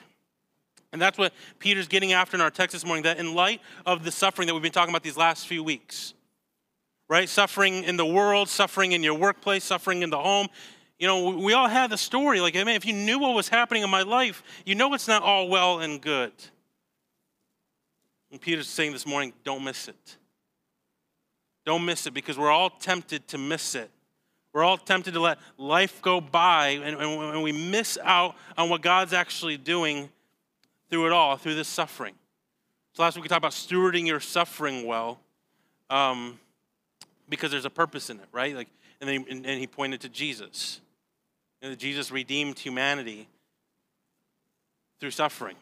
And 0.92 1.02
that's 1.02 1.18
what 1.18 1.32
Peter's 1.60 1.88
getting 1.88 2.12
after 2.12 2.36
in 2.36 2.42
our 2.42 2.52
text 2.52 2.74
this 2.74 2.86
morning 2.86 3.04
that 3.04 3.20
in 3.20 3.34
light 3.34 3.62
of 3.86 4.04
the 4.04 4.12
suffering 4.12 4.48
that 4.48 4.54
we've 4.54 4.62
been 4.62 4.74
talking 4.74 4.92
about 4.92 5.04
these 5.04 5.16
last 5.16 5.48
few 5.48 5.64
weeks, 5.64 6.14
right? 7.08 7.30
Suffering 7.30 7.86
in 7.86 7.96
the 7.96 8.06
world, 8.06 8.50
suffering 8.50 8.92
in 8.92 9.04
your 9.04 9.14
workplace, 9.14 9.64
suffering 9.64 10.02
in 10.02 10.10
the 10.10 10.20
home, 10.20 10.50
you 11.00 11.08
know, 11.08 11.30
we 11.30 11.54
all 11.54 11.70
have 11.70 11.90
the 11.90 11.98
story. 11.98 12.42
Like, 12.42 12.58
I 12.58 12.66
mean, 12.66 12.76
if 12.76 12.86
you 12.86 12.92
knew 12.92 13.18
what 13.18 13.34
was 13.34 13.48
happening 13.48 13.82
in 13.82 13.90
my 13.90 14.02
life, 14.02 14.44
you 14.66 14.76
know 14.76 14.94
it's 14.94 15.08
not 15.08 15.24
all 15.24 15.48
well 15.48 15.80
and 15.80 16.02
good. 16.02 16.34
And 18.32 18.40
Peter's 18.40 18.68
saying 18.68 18.94
this 18.94 19.06
morning, 19.06 19.34
don't 19.44 19.64
miss 19.64 19.88
it. 19.88 20.18
Don't 21.66 21.86
miss 21.86 22.08
it 22.08 22.14
because 22.14 22.38
we're 22.38 22.52
all 22.52 22.70
tempted 22.70 23.28
to 23.30 23.38
miss 23.38 23.76
it. 23.76 23.92
We're 24.54 24.64
all 24.64 24.78
tempted 24.78 25.14
to 25.14 25.20
let 25.20 25.38
life 25.58 26.02
go 26.02 26.20
by 26.20 26.70
and, 26.70 26.98
and 27.00 27.44
we 27.44 27.52
miss 27.52 27.98
out 28.04 28.36
on 28.58 28.70
what 28.70 28.82
God's 28.82 29.14
actually 29.14 29.58
doing 29.58 30.10
through 30.90 31.08
it 31.08 31.14
all, 31.14 31.38
through 31.38 31.56
this 31.56 31.68
suffering. 31.68 32.16
So 32.94 33.04
last 33.04 33.16
week 33.16 33.24
we 33.24 33.30
talked 33.30 33.38
about 33.38 33.54
stewarding 33.54 34.06
your 34.06 34.20
suffering 34.20 34.86
well 34.86 35.20
um, 35.90 36.38
because 37.30 37.52
there's 37.52 37.66
a 37.66 37.70
purpose 37.70 38.10
in 38.10 38.18
it, 38.18 38.28
right? 38.34 38.56
Like, 38.56 38.68
and 39.00 39.10
then 39.10 39.24
he, 39.24 39.32
and 39.32 39.60
he 39.60 39.68
pointed 39.68 40.02
to 40.02 40.10
Jesus. 40.10 40.82
And 41.62 41.78
Jesus 41.78 42.12
redeemed 42.12 42.60
humanity 42.60 43.28
through 45.00 45.12
suffering. 45.12 45.56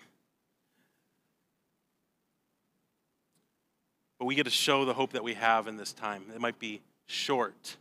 But 4.19 4.25
we 4.25 4.35
get 4.35 4.43
to 4.43 4.51
show 4.51 4.83
the 4.85 4.93
hope 4.93 5.13
that 5.13 5.23
we 5.23 5.33
have 5.33 5.67
in 5.67 5.77
this 5.77 5.93
time. 5.93 6.25
It 6.35 6.41
might 6.41 6.59
be 6.59 6.81
short. 7.07 7.77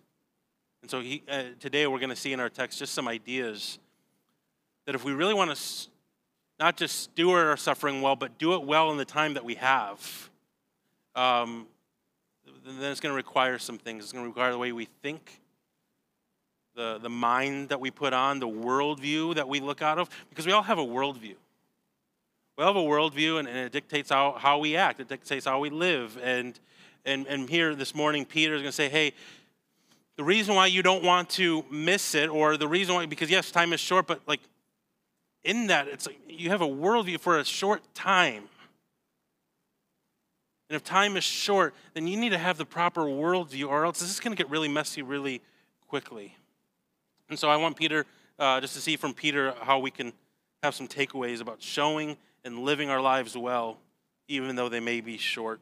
And 0.82 0.90
so 0.90 1.00
he, 1.00 1.22
uh, 1.28 1.42
today 1.58 1.86
we're 1.88 1.98
going 1.98 2.10
to 2.10 2.16
see 2.16 2.32
in 2.32 2.38
our 2.40 2.48
text 2.48 2.78
just 2.78 2.94
some 2.94 3.08
ideas 3.08 3.80
that 4.86 4.94
if 4.94 5.04
we 5.04 5.12
really 5.12 5.34
want 5.34 5.48
to 5.48 5.56
s- 5.56 5.88
not 6.60 6.76
just 6.76 7.00
steward 7.00 7.48
our 7.48 7.56
suffering 7.56 8.00
well, 8.00 8.16
but 8.16 8.38
do 8.38 8.54
it 8.54 8.62
well 8.62 8.90
in 8.92 8.96
the 8.96 9.04
time 9.04 9.34
that 9.34 9.44
we 9.44 9.56
have, 9.56 10.30
um, 11.16 11.66
then 12.64 12.92
it's 12.92 13.00
going 13.00 13.12
to 13.12 13.16
require 13.16 13.58
some 13.58 13.76
things. 13.76 14.04
It's 14.04 14.12
going 14.12 14.24
to 14.24 14.28
require 14.28 14.52
the 14.52 14.58
way 14.58 14.70
we 14.70 14.86
think, 15.02 15.40
the, 16.76 16.98
the 16.98 17.10
mind 17.10 17.70
that 17.70 17.80
we 17.80 17.90
put 17.90 18.12
on, 18.12 18.38
the 18.38 18.48
worldview 18.48 19.34
that 19.34 19.48
we 19.48 19.58
look 19.58 19.82
out 19.82 19.98
of, 19.98 20.08
because 20.30 20.46
we 20.46 20.52
all 20.52 20.62
have 20.62 20.78
a 20.78 20.86
worldview. 20.86 21.34
We 22.58 22.64
have 22.64 22.74
a 22.74 22.80
worldview, 22.80 23.38
and, 23.38 23.46
and 23.46 23.56
it 23.56 23.70
dictates 23.70 24.10
how, 24.10 24.32
how 24.32 24.58
we 24.58 24.74
act, 24.74 24.98
it 24.98 25.06
dictates 25.06 25.46
how 25.46 25.60
we 25.60 25.70
live. 25.70 26.18
And, 26.20 26.58
and, 27.04 27.24
and 27.28 27.48
here 27.48 27.76
this 27.76 27.94
morning, 27.94 28.24
Peter 28.24 28.56
is 28.56 28.62
going 28.62 28.70
to 28.70 28.76
say, 28.76 28.88
hey, 28.88 29.12
the 30.16 30.24
reason 30.24 30.56
why 30.56 30.66
you 30.66 30.82
don't 30.82 31.04
want 31.04 31.30
to 31.30 31.64
miss 31.70 32.16
it, 32.16 32.28
or 32.28 32.56
the 32.56 32.66
reason 32.66 32.96
why, 32.96 33.06
because 33.06 33.30
yes, 33.30 33.52
time 33.52 33.72
is 33.72 33.78
short, 33.78 34.08
but 34.08 34.22
like 34.26 34.40
in 35.44 35.68
that, 35.68 35.86
it's 35.86 36.08
like 36.08 36.18
you 36.28 36.50
have 36.50 36.60
a 36.60 36.66
worldview 36.66 37.20
for 37.20 37.38
a 37.38 37.44
short 37.44 37.80
time. 37.94 38.48
And 40.68 40.74
if 40.74 40.82
time 40.82 41.16
is 41.16 41.22
short, 41.22 41.76
then 41.94 42.08
you 42.08 42.16
need 42.16 42.30
to 42.30 42.38
have 42.38 42.58
the 42.58 42.66
proper 42.66 43.02
worldview, 43.02 43.68
or 43.68 43.84
else 43.84 44.00
this 44.00 44.10
is 44.10 44.18
going 44.18 44.36
to 44.36 44.36
get 44.36 44.50
really 44.50 44.68
messy 44.68 45.00
really 45.00 45.42
quickly. 45.86 46.34
And 47.30 47.38
so 47.38 47.48
I 47.48 47.54
want 47.56 47.76
Peter, 47.76 48.04
uh, 48.36 48.60
just 48.60 48.74
to 48.74 48.80
see 48.80 48.96
from 48.96 49.14
Peter 49.14 49.54
how 49.60 49.78
we 49.78 49.92
can 49.92 50.12
have 50.64 50.74
some 50.74 50.88
takeaways 50.88 51.40
about 51.40 51.62
showing 51.62 52.16
and 52.48 52.60
living 52.60 52.88
our 52.88 53.00
lives 53.00 53.36
well, 53.36 53.76
even 54.26 54.56
though 54.56 54.70
they 54.70 54.80
may 54.80 55.02
be 55.02 55.18
short. 55.18 55.60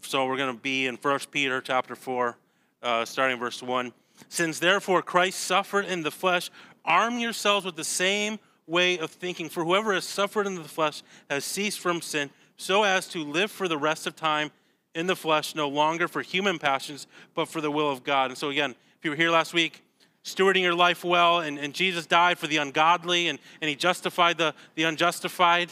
So 0.00 0.24
we're 0.24 0.38
going 0.38 0.56
to 0.56 0.60
be 0.60 0.86
in 0.86 0.96
1 0.96 1.18
Peter 1.30 1.60
chapter 1.60 1.94
4, 1.94 2.36
uh, 2.82 3.04
starting 3.04 3.38
verse 3.38 3.62
1. 3.62 3.92
Since 4.30 4.60
therefore 4.60 5.02
Christ 5.02 5.40
suffered 5.40 5.84
in 5.84 6.02
the 6.02 6.10
flesh, 6.10 6.50
arm 6.86 7.18
yourselves 7.18 7.66
with 7.66 7.76
the 7.76 7.84
same 7.84 8.38
way 8.66 8.98
of 8.98 9.10
thinking. 9.10 9.50
For 9.50 9.62
whoever 9.62 9.92
has 9.92 10.06
suffered 10.06 10.46
in 10.46 10.54
the 10.54 10.64
flesh 10.64 11.02
has 11.28 11.44
ceased 11.44 11.80
from 11.80 12.00
sin, 12.00 12.30
so 12.56 12.82
as 12.82 13.06
to 13.08 13.22
live 13.22 13.50
for 13.50 13.68
the 13.68 13.78
rest 13.78 14.06
of 14.06 14.16
time 14.16 14.52
in 14.94 15.06
the 15.06 15.16
flesh, 15.16 15.54
no 15.54 15.68
longer 15.68 16.08
for 16.08 16.22
human 16.22 16.58
passions, 16.58 17.06
but 17.34 17.46
for 17.46 17.60
the 17.60 17.70
will 17.70 17.90
of 17.90 18.04
God. 18.04 18.30
And 18.30 18.38
so, 18.38 18.48
again, 18.48 18.70
if 18.70 19.04
you 19.04 19.10
were 19.10 19.16
here 19.16 19.30
last 19.30 19.52
week, 19.52 19.84
stewarding 20.24 20.62
your 20.62 20.74
life 20.74 21.04
well, 21.04 21.40
and, 21.40 21.58
and 21.58 21.74
Jesus 21.74 22.06
died 22.06 22.38
for 22.38 22.46
the 22.46 22.56
ungodly, 22.56 23.28
and, 23.28 23.38
and 23.60 23.68
he 23.68 23.76
justified 23.76 24.38
the, 24.38 24.54
the 24.74 24.84
unjustified. 24.84 25.70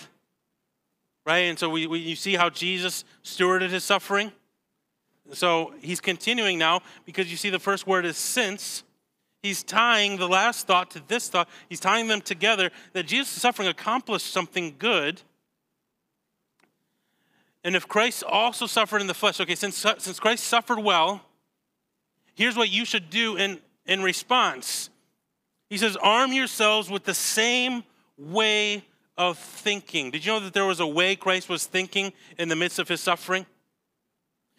Right? 1.25 1.45
And 1.47 1.59
so 1.59 1.71
we, 1.71 1.87
we, 1.87 2.01
you 2.01 2.17
see 2.17 2.35
how 2.35 2.51
Jesus 2.51 3.05
stewarded 3.25 3.71
his 3.71 3.85
suffering. 3.85 4.33
So 5.33 5.73
he's 5.81 6.01
continuing 6.01 6.59
now 6.59 6.83
because 7.07 7.31
you 7.31 7.37
see 7.37 7.49
the 7.49 7.59
first 7.59 7.87
word 7.87 8.05
is 8.05 8.17
since. 8.17 8.83
He's 9.43 9.63
tying 9.63 10.19
the 10.19 10.29
last 10.29 10.67
thought 10.67 10.91
to 10.93 11.03
this 11.09 11.29
thought. 11.29 11.49
He's 11.69 11.81
tying 11.81 12.09
them 12.09 12.21
together 12.21 12.71
that 12.93 13.07
Jesus' 13.07 13.41
suffering 13.41 13.69
accomplished 13.69 14.27
something 14.27 14.75
good. 14.79 15.23
And 17.65 17.75
if 17.77 17.89
Christ 17.89 18.25
also 18.25 18.67
suffered 18.67 19.01
in 19.01 19.07
the 19.07 19.15
flesh, 19.15 19.41
okay, 19.41 19.55
since, 19.55 19.77
since 19.99 20.21
Christ 20.21 20.45
suffered 20.45 20.81
well, 20.81 21.23
here's 22.35 22.57
what 22.57 22.71
you 22.71 22.85
should 22.85 23.09
do 23.09 23.37
in, 23.37 23.61
in 23.87 24.03
response. 24.03 24.91
He 25.69 25.79
says, 25.79 25.97
Arm 25.97 26.33
yourselves 26.33 26.91
with 26.91 27.05
the 27.05 27.15
same 27.15 27.83
way 28.19 28.85
of 29.17 29.39
thinking. 29.39 30.11
Did 30.11 30.25
you 30.25 30.33
know 30.33 30.41
that 30.41 30.55
there 30.55 30.67
was 30.67 30.81
a 30.81 30.87
way 30.87 31.17
Christ 31.17 31.49
was 31.49 31.67
thinking 31.67 32.13
in 32.39 32.49
the 32.49 32.57
midst 32.57 32.79
of 32.79 32.89
his 32.89 33.01
suffering? 33.01 33.47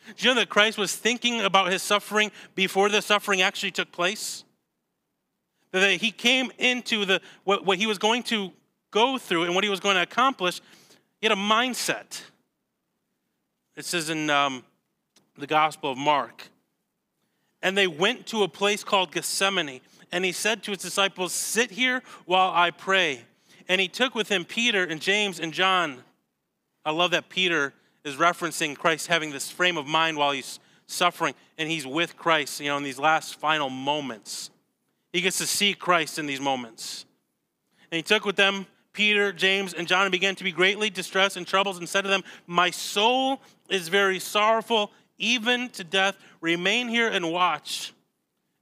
Did 0.07 0.23
you 0.23 0.29
know 0.31 0.39
that 0.39 0.49
Christ 0.49 0.77
was 0.77 0.95
thinking 0.95 1.41
about 1.41 1.71
his 1.71 1.81
suffering 1.81 2.31
before 2.55 2.89
the 2.89 3.01
suffering 3.01 3.41
actually 3.41 3.71
took 3.71 3.91
place? 3.91 4.43
That 5.71 6.01
he 6.01 6.11
came 6.11 6.51
into 6.57 7.05
the 7.05 7.21
what, 7.43 7.65
what 7.65 7.77
he 7.77 7.87
was 7.87 7.97
going 7.97 8.23
to 8.23 8.51
go 8.91 9.17
through 9.17 9.43
and 9.43 9.55
what 9.55 9.63
he 9.63 9.69
was 9.69 9.79
going 9.79 9.95
to 9.95 10.03
accomplish. 10.03 10.61
He 11.19 11.27
had 11.27 11.37
a 11.37 11.41
mindset. 11.41 12.21
It 13.75 13.85
says 13.85 14.09
in 14.09 14.29
um, 14.29 14.63
the 15.37 15.47
Gospel 15.47 15.91
of 15.91 15.97
Mark, 15.97 16.49
and 17.63 17.77
they 17.77 17.87
went 17.87 18.27
to 18.27 18.43
a 18.43 18.47
place 18.47 18.83
called 18.83 19.11
Gethsemane. 19.11 19.79
And 20.11 20.23
he 20.23 20.33
said 20.33 20.61
to 20.63 20.71
his 20.71 20.81
disciples, 20.81 21.33
Sit 21.33 21.71
here 21.71 22.03
while 22.25 22.51
I 22.53 22.69
pray. 22.69 23.23
And 23.67 23.81
he 23.81 23.87
took 23.87 24.13
with 24.13 24.29
him 24.29 24.45
Peter 24.45 24.83
and 24.83 25.01
James 25.01 25.39
and 25.39 25.53
John. 25.53 26.03
I 26.85 26.91
love 26.91 27.11
that 27.11 27.29
Peter 27.29 27.73
is 28.03 28.17
referencing 28.17 28.77
Christ 28.77 29.07
having 29.07 29.31
this 29.31 29.49
frame 29.49 29.77
of 29.77 29.87
mind 29.87 30.17
while 30.17 30.33
he's 30.33 30.59
suffering 30.85 31.33
and 31.57 31.69
he's 31.69 31.87
with 31.87 32.17
Christ, 32.17 32.59
you 32.59 32.67
know, 32.67 32.77
in 32.77 32.83
these 32.83 32.99
last 32.99 33.39
final 33.39 33.69
moments. 33.69 34.51
He 35.13 35.21
gets 35.21 35.37
to 35.37 35.47
see 35.47 35.73
Christ 35.73 36.19
in 36.19 36.25
these 36.25 36.41
moments. 36.41 37.05
And 37.89 37.95
he 37.95 38.03
took 38.03 38.25
with 38.25 38.35
them 38.35 38.67
Peter, 38.91 39.31
James, 39.31 39.73
and 39.73 39.87
John 39.87 40.03
and 40.03 40.11
began 40.11 40.35
to 40.35 40.43
be 40.43 40.51
greatly 40.51 40.89
distressed 40.89 41.37
and 41.37 41.47
troubled 41.47 41.77
and 41.77 41.87
said 41.87 42.01
to 42.01 42.09
them, 42.09 42.23
My 42.45 42.69
soul 42.71 43.41
is 43.69 43.87
very 43.87 44.19
sorrowful, 44.19 44.91
even 45.23 45.69
to 45.69 45.83
death. 45.83 46.17
Remain 46.41 46.87
here 46.89 47.07
and 47.07 47.31
watch. 47.31 47.93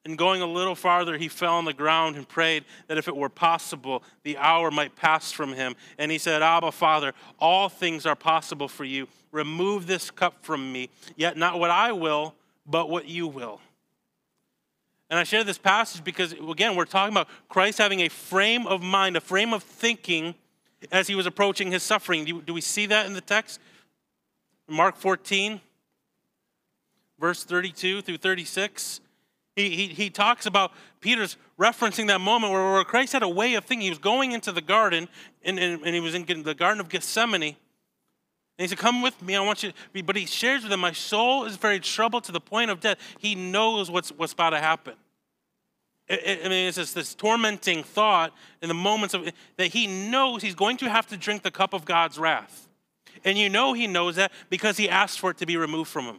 And 0.03 0.18
going 0.18 0.41
a 0.41 0.48
little 0.48 0.74
farther, 0.74 1.18
he 1.18 1.27
fell 1.27 1.53
on 1.56 1.65
the 1.65 1.74
ground 1.74 2.15
and 2.15 2.27
prayed 2.27 2.65
that 2.88 2.98
if 2.98 3.08
it 3.08 3.15
were 3.15 3.30
possible, 3.30 4.03
the 4.24 4.38
hour 4.38 4.72
might 4.72 4.96
pass 4.96 5.32
from 5.32 5.53
him. 5.53 5.75
And 5.98 6.12
he 6.12 6.18
said, 6.18 6.41
Abba, 6.41 6.72
Father, 6.72 7.13
all 7.39 7.70
things 7.70 8.06
are 8.06 8.15
possible 8.15 8.68
for 8.68 8.84
you. 8.84 9.08
Remove 9.32 9.86
this 9.86 10.10
cup 10.10 10.44
from 10.44 10.72
me, 10.72 10.89
yet 11.15 11.38
not 11.38 11.60
what 11.60 11.70
I 11.70 11.91
will, 11.91 12.34
but 12.65 12.89
what 12.89 13.08
you 13.08 13.27
will. 13.27 13.62
And 15.10 15.20
I 15.20 15.24
share 15.24 15.44
this 15.44 15.58
passage 15.58 16.03
because, 16.03 16.32
again, 16.34 16.75
we're 16.75 16.86
talking 16.86 17.13
about 17.13 17.27
Christ 17.50 17.77
having 17.77 18.00
a 18.00 18.10
frame 18.10 18.65
of 18.65 18.82
mind, 18.82 19.18
a 19.18 19.22
frame 19.22 19.53
of 19.53 19.62
thinking 19.62 20.36
as 20.91 21.08
he 21.08 21.15
was 21.15 21.25
approaching 21.25 21.72
his 21.72 21.84
suffering. 21.84 22.25
Do, 22.25 22.53
we 22.53 22.62
see 22.62 22.88
that 22.88 23.06
in 23.06 23.13
the 23.13 23.22
text? 23.22 23.60
Mark 24.68 24.96
14, 24.96 25.60
verse 27.22 27.46
32 27.46 28.01
through 28.01 28.18
36. 28.18 29.00
He, 29.56 29.70
he, 29.70 29.88
he 29.88 30.10
talks 30.10 30.46
about 30.46 30.72
Peter's 31.00 31.38
referencing 31.60 32.08
that 32.08 32.20
moment 32.20 32.51
where, 32.51 32.74
where 32.74 32.84
Christ 32.84 33.13
had 33.13 33.24
a 33.24 33.30
way 33.30 33.54
of 33.54 33.63
thinking. 33.63 33.86
He 33.86 33.90
was 33.90 34.00
going 34.00 34.32
into 34.32 34.51
the 34.51 34.62
garden, 34.62 35.08
and, 35.44 35.60
and, 35.60 35.82
and 35.86 35.94
he 35.94 36.01
was 36.01 36.16
in 36.16 36.25
the 36.44 36.56
Garden 36.56 36.82
of 36.82 36.90
Gethsemane. 36.90 37.44
And 37.44 37.56
he 38.58 38.68
said, 38.68 38.78
Come 38.78 39.01
with 39.01 39.22
me, 39.22 39.36
I 39.36 39.42
want 39.42 39.63
you 39.63 39.72
to. 39.72 40.04
But 40.04 40.16
he 40.16 40.25
shares 40.25 40.63
with 40.63 40.72
them, 40.72 40.80
My 40.80 40.94
soul 40.94 41.46
is 41.46 41.58
very 41.58 41.80
troubled 41.80 42.24
to 42.25 42.32
the 42.32 42.42
point 42.42 42.72
of 42.72 42.80
death. 42.80 42.98
He 43.20 43.36
knows 43.36 43.92
what's, 43.92 44.10
what's 44.10 44.34
about 44.34 44.51
to 44.51 44.60
happen. 44.60 44.96
I 46.10 46.50
mean, 46.50 46.68
it's 46.68 46.75
just 46.75 46.94
this 46.94 47.16
tormenting 47.16 47.84
thought 47.84 48.34
in 48.62 48.68
the 48.68 48.74
moments 48.74 49.13
of 49.13 49.30
that 49.56 49.68
he 49.68 49.88
knows 49.88 50.42
he's 50.42 50.56
going 50.56 50.75
to 50.78 50.90
have 50.90 51.08
to 51.08 51.18
drink 51.18 51.44
the 51.44 51.51
cup 51.51 51.74
of 51.74 51.86
God's 51.86 52.20
wrath. 52.20 52.68
And 53.24 53.38
you 53.38 53.48
know 53.48 53.74
he 53.74 53.88
knows 53.88 54.18
that 54.18 54.32
because 54.50 54.75
he 54.75 54.90
asked 54.90 55.20
for 55.20 55.30
it 55.30 55.38
to 55.38 55.46
be 55.46 55.56
removed 55.56 55.90
from 55.90 56.06
him. 56.06 56.18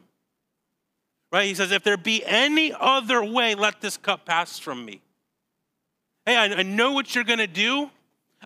Right? 1.33 1.47
He 1.47 1.55
says, 1.55 1.73
if 1.73 1.83
there 1.83 1.97
be 1.97 2.23
any 2.27 2.75
other 2.79 3.25
way, 3.25 3.55
let 3.55 3.81
this 3.81 3.97
cup 3.97 4.27
pass 4.27 4.59
from 4.59 4.85
me. 4.85 5.01
Hey, 6.27 6.37
I, 6.37 6.45
I 6.59 6.63
know 6.63 6.93
what 6.93 7.15
you're 7.15 7.25
going 7.25 7.39
to 7.39 7.47
do. 7.47 7.91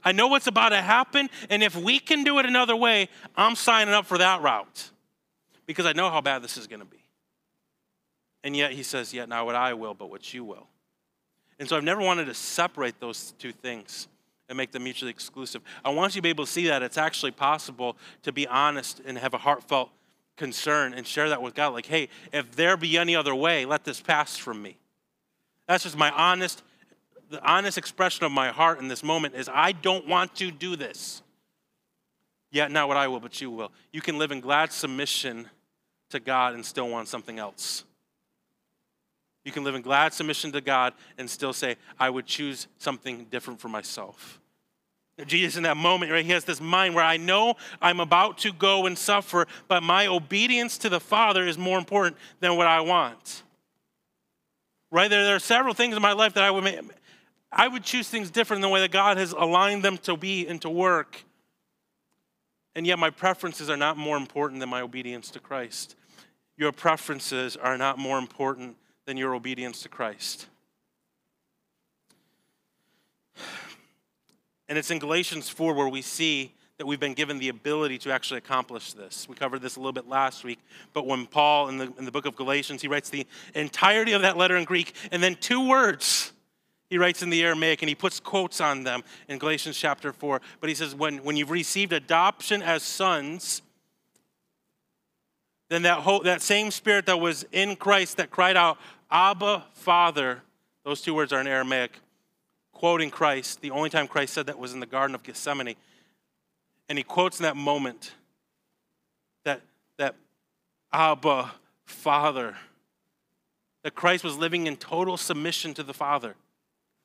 I 0.04 0.12
know 0.12 0.28
what's 0.28 0.46
about 0.46 0.68
to 0.68 0.80
happen. 0.80 1.28
And 1.50 1.62
if 1.62 1.74
we 1.74 1.98
can 1.98 2.22
do 2.22 2.38
it 2.38 2.46
another 2.46 2.76
way, 2.76 3.08
I'm 3.36 3.56
signing 3.56 3.92
up 3.92 4.06
for 4.06 4.18
that 4.18 4.40
route 4.40 4.90
because 5.66 5.84
I 5.84 5.92
know 5.92 6.10
how 6.10 6.20
bad 6.20 6.42
this 6.42 6.56
is 6.56 6.68
going 6.68 6.80
to 6.80 6.86
be. 6.86 7.02
And 8.44 8.56
yet 8.56 8.70
he 8.70 8.84
says, 8.84 9.12
Yet 9.12 9.28
not 9.28 9.44
what 9.44 9.56
I 9.56 9.74
will, 9.74 9.94
but 9.94 10.08
what 10.08 10.32
you 10.32 10.44
will. 10.44 10.68
And 11.58 11.68
so 11.68 11.76
I've 11.76 11.84
never 11.84 12.00
wanted 12.00 12.26
to 12.26 12.34
separate 12.34 13.00
those 13.00 13.34
two 13.38 13.50
things 13.50 14.06
and 14.48 14.56
make 14.56 14.70
them 14.70 14.84
mutually 14.84 15.10
exclusive. 15.10 15.62
I 15.84 15.90
want 15.90 16.14
you 16.14 16.20
to 16.20 16.22
be 16.22 16.28
able 16.28 16.44
to 16.44 16.50
see 16.50 16.68
that 16.68 16.82
it's 16.82 16.98
actually 16.98 17.32
possible 17.32 17.96
to 18.22 18.30
be 18.30 18.46
honest 18.46 19.00
and 19.04 19.18
have 19.18 19.34
a 19.34 19.38
heartfelt 19.38 19.90
concern 20.36 20.94
and 20.94 21.06
share 21.06 21.28
that 21.30 21.42
with 21.42 21.54
God. 21.54 21.72
Like, 21.72 21.86
hey, 21.86 22.08
if 22.32 22.52
there 22.56 22.76
be 22.76 22.98
any 22.98 23.16
other 23.16 23.34
way, 23.34 23.64
let 23.64 23.84
this 23.84 24.00
pass 24.00 24.36
from 24.36 24.62
me. 24.62 24.76
That's 25.66 25.84
just 25.84 25.96
my 25.96 26.10
honest, 26.10 26.62
the 27.30 27.42
honest 27.44 27.78
expression 27.78 28.24
of 28.24 28.32
my 28.32 28.50
heart 28.50 28.78
in 28.78 28.88
this 28.88 29.02
moment 29.02 29.34
is 29.34 29.48
I 29.52 29.72
don't 29.72 30.06
want 30.06 30.34
to 30.36 30.50
do 30.50 30.76
this. 30.76 31.22
Yet 32.52 32.70
not 32.70 32.88
what 32.88 32.96
I 32.96 33.08
will, 33.08 33.20
but 33.20 33.40
you 33.40 33.50
will. 33.50 33.72
You 33.92 34.00
can 34.00 34.18
live 34.18 34.30
in 34.30 34.40
glad 34.40 34.72
submission 34.72 35.48
to 36.10 36.20
God 36.20 36.54
and 36.54 36.64
still 36.64 36.88
want 36.88 37.08
something 37.08 37.38
else. 37.38 37.84
You 39.44 39.52
can 39.52 39.64
live 39.64 39.74
in 39.74 39.82
glad 39.82 40.12
submission 40.12 40.52
to 40.52 40.60
God 40.60 40.92
and 41.18 41.28
still 41.28 41.52
say, 41.52 41.76
I 41.98 42.10
would 42.10 42.26
choose 42.26 42.66
something 42.78 43.26
different 43.30 43.60
for 43.60 43.68
myself. 43.68 44.40
Jesus, 45.24 45.56
in 45.56 45.62
that 45.62 45.78
moment, 45.78 46.12
right, 46.12 46.24
he 46.24 46.32
has 46.32 46.44
this 46.44 46.60
mind 46.60 46.94
where 46.94 47.04
I 47.04 47.16
know 47.16 47.54
I'm 47.80 48.00
about 48.00 48.38
to 48.38 48.52
go 48.52 48.84
and 48.84 48.98
suffer, 48.98 49.46
but 49.66 49.82
my 49.82 50.08
obedience 50.08 50.76
to 50.78 50.90
the 50.90 51.00
Father 51.00 51.46
is 51.46 51.56
more 51.56 51.78
important 51.78 52.18
than 52.40 52.56
what 52.56 52.66
I 52.66 52.80
want. 52.82 53.42
Right? 54.90 55.08
There, 55.08 55.24
there 55.24 55.36
are 55.36 55.40
several 55.40 55.72
things 55.72 55.96
in 55.96 56.02
my 56.02 56.12
life 56.12 56.34
that 56.34 56.44
I 56.44 56.50
would 56.50 56.64
make, 56.64 56.80
I 57.50 57.66
would 57.66 57.82
choose 57.82 58.10
things 58.10 58.30
different 58.30 58.60
than 58.60 58.68
the 58.68 58.74
way 58.74 58.80
that 58.80 58.90
God 58.90 59.16
has 59.16 59.32
aligned 59.32 59.82
them 59.82 59.96
to 59.98 60.16
be 60.18 60.46
and 60.46 60.60
to 60.60 60.68
work. 60.68 61.24
And 62.74 62.86
yet 62.86 62.98
my 62.98 63.08
preferences 63.08 63.70
are 63.70 63.76
not 63.76 63.96
more 63.96 64.18
important 64.18 64.60
than 64.60 64.68
my 64.68 64.82
obedience 64.82 65.30
to 65.30 65.40
Christ. 65.40 65.96
Your 66.58 66.72
preferences 66.72 67.56
are 67.56 67.78
not 67.78 67.98
more 67.98 68.18
important 68.18 68.76
than 69.06 69.16
your 69.16 69.34
obedience 69.34 69.82
to 69.82 69.88
Christ. 69.88 70.46
And 74.68 74.76
it's 74.76 74.90
in 74.90 74.98
Galatians 74.98 75.48
4 75.48 75.74
where 75.74 75.88
we 75.88 76.02
see 76.02 76.52
that 76.78 76.86
we've 76.86 77.00
been 77.00 77.14
given 77.14 77.38
the 77.38 77.48
ability 77.48 77.98
to 77.98 78.12
actually 78.12 78.38
accomplish 78.38 78.92
this. 78.92 79.28
We 79.28 79.34
covered 79.34 79.62
this 79.62 79.76
a 79.76 79.80
little 79.80 79.92
bit 79.92 80.08
last 80.08 80.44
week, 80.44 80.58
but 80.92 81.06
when 81.06 81.26
Paul, 81.26 81.68
in 81.68 81.78
the, 81.78 81.92
in 81.98 82.04
the 82.04 82.12
book 82.12 82.26
of 82.26 82.36
Galatians, 82.36 82.82
he 82.82 82.88
writes 82.88 83.08
the 83.08 83.26
entirety 83.54 84.12
of 84.12 84.22
that 84.22 84.36
letter 84.36 84.56
in 84.56 84.64
Greek 84.64 84.92
and 85.10 85.22
then 85.22 85.36
two 85.36 85.66
words 85.68 86.32
he 86.88 86.98
writes 86.98 87.22
in 87.22 87.30
the 87.30 87.42
Aramaic 87.42 87.82
and 87.82 87.88
he 87.88 87.94
puts 87.94 88.20
quotes 88.20 88.60
on 88.60 88.84
them 88.84 89.02
in 89.28 89.38
Galatians 89.38 89.76
chapter 89.76 90.12
4. 90.12 90.40
But 90.60 90.68
he 90.68 90.74
says, 90.74 90.94
when, 90.94 91.18
when 91.18 91.36
you've 91.36 91.50
received 91.50 91.92
adoption 91.92 92.62
as 92.62 92.82
sons, 92.82 93.62
then 95.68 95.82
that, 95.82 95.98
whole, 95.98 96.20
that 96.22 96.42
same 96.42 96.70
spirit 96.70 97.06
that 97.06 97.18
was 97.18 97.44
in 97.50 97.74
Christ 97.74 98.18
that 98.18 98.30
cried 98.30 98.56
out, 98.56 98.78
Abba, 99.10 99.64
Father, 99.72 100.42
those 100.84 101.00
two 101.00 101.14
words 101.14 101.32
are 101.32 101.40
in 101.40 101.48
Aramaic, 101.48 101.98
quoting 102.76 103.08
Christ. 103.08 103.62
The 103.62 103.70
only 103.70 103.88
time 103.88 104.06
Christ 104.06 104.34
said 104.34 104.46
that 104.48 104.58
was 104.58 104.74
in 104.74 104.80
the 104.80 104.86
Garden 104.86 105.14
of 105.14 105.22
Gethsemane. 105.22 105.76
And 106.90 106.98
he 106.98 107.02
quotes 107.02 107.40
in 107.40 107.44
that 107.44 107.56
moment 107.56 108.12
that, 109.44 109.62
that 109.96 110.14
Abba, 110.92 111.52
Father, 111.86 112.54
that 113.82 113.94
Christ 113.94 114.22
was 114.24 114.36
living 114.36 114.66
in 114.66 114.76
total 114.76 115.16
submission 115.16 115.72
to 115.72 115.82
the 115.82 115.94
Father. 115.94 116.34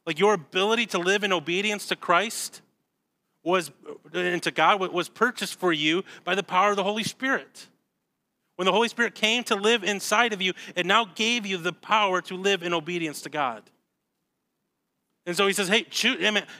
Like 0.05 0.19
your 0.19 0.33
ability 0.33 0.87
to 0.87 0.97
live 0.97 1.23
in 1.23 1.31
obedience 1.31 1.87
to 1.87 1.95
Christ 1.95 2.61
was 3.41 3.71
and 4.13 4.43
to 4.43 4.51
God 4.51 4.81
was 4.81 5.07
purchased 5.07 5.57
for 5.57 5.71
you 5.71 6.03
by 6.25 6.35
the 6.35 6.43
power 6.43 6.71
of 6.71 6.75
the 6.75 6.83
Holy 6.83 7.05
Spirit. 7.05 7.67
When 8.57 8.65
the 8.65 8.73
Holy 8.73 8.89
Spirit 8.89 9.15
came 9.15 9.45
to 9.45 9.55
live 9.55 9.85
inside 9.85 10.33
of 10.33 10.41
you, 10.41 10.51
it 10.75 10.85
now 10.85 11.05
gave 11.05 11.45
you 11.45 11.55
the 11.55 11.71
power 11.71 12.21
to 12.23 12.35
live 12.35 12.61
in 12.61 12.73
obedience 12.73 13.21
to 13.21 13.29
God. 13.29 13.63
And 15.25 15.37
so 15.37 15.47
he 15.47 15.53
says, 15.53 15.67
hey, 15.67 15.85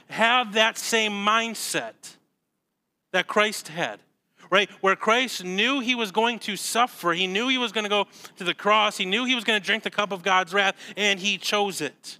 have 0.08 0.52
that 0.54 0.78
same 0.78 1.12
mindset 1.12 1.94
that 3.12 3.26
Christ 3.26 3.68
had, 3.68 4.00
right? 4.50 4.70
Where 4.80 4.94
Christ 4.94 5.44
knew 5.44 5.80
he 5.80 5.94
was 5.94 6.12
going 6.12 6.38
to 6.40 6.56
suffer, 6.56 7.12
he 7.12 7.26
knew 7.26 7.48
he 7.48 7.58
was 7.58 7.72
going 7.72 7.84
to 7.84 7.90
go 7.90 8.06
to 8.36 8.44
the 8.44 8.54
cross, 8.54 8.96
he 8.96 9.04
knew 9.04 9.24
he 9.24 9.34
was 9.34 9.44
going 9.44 9.60
to 9.60 9.64
drink 9.64 9.82
the 9.82 9.90
cup 9.90 10.12
of 10.12 10.22
God's 10.22 10.54
wrath, 10.54 10.76
and 10.96 11.18
he 11.18 11.38
chose 11.38 11.80
it. 11.80 12.18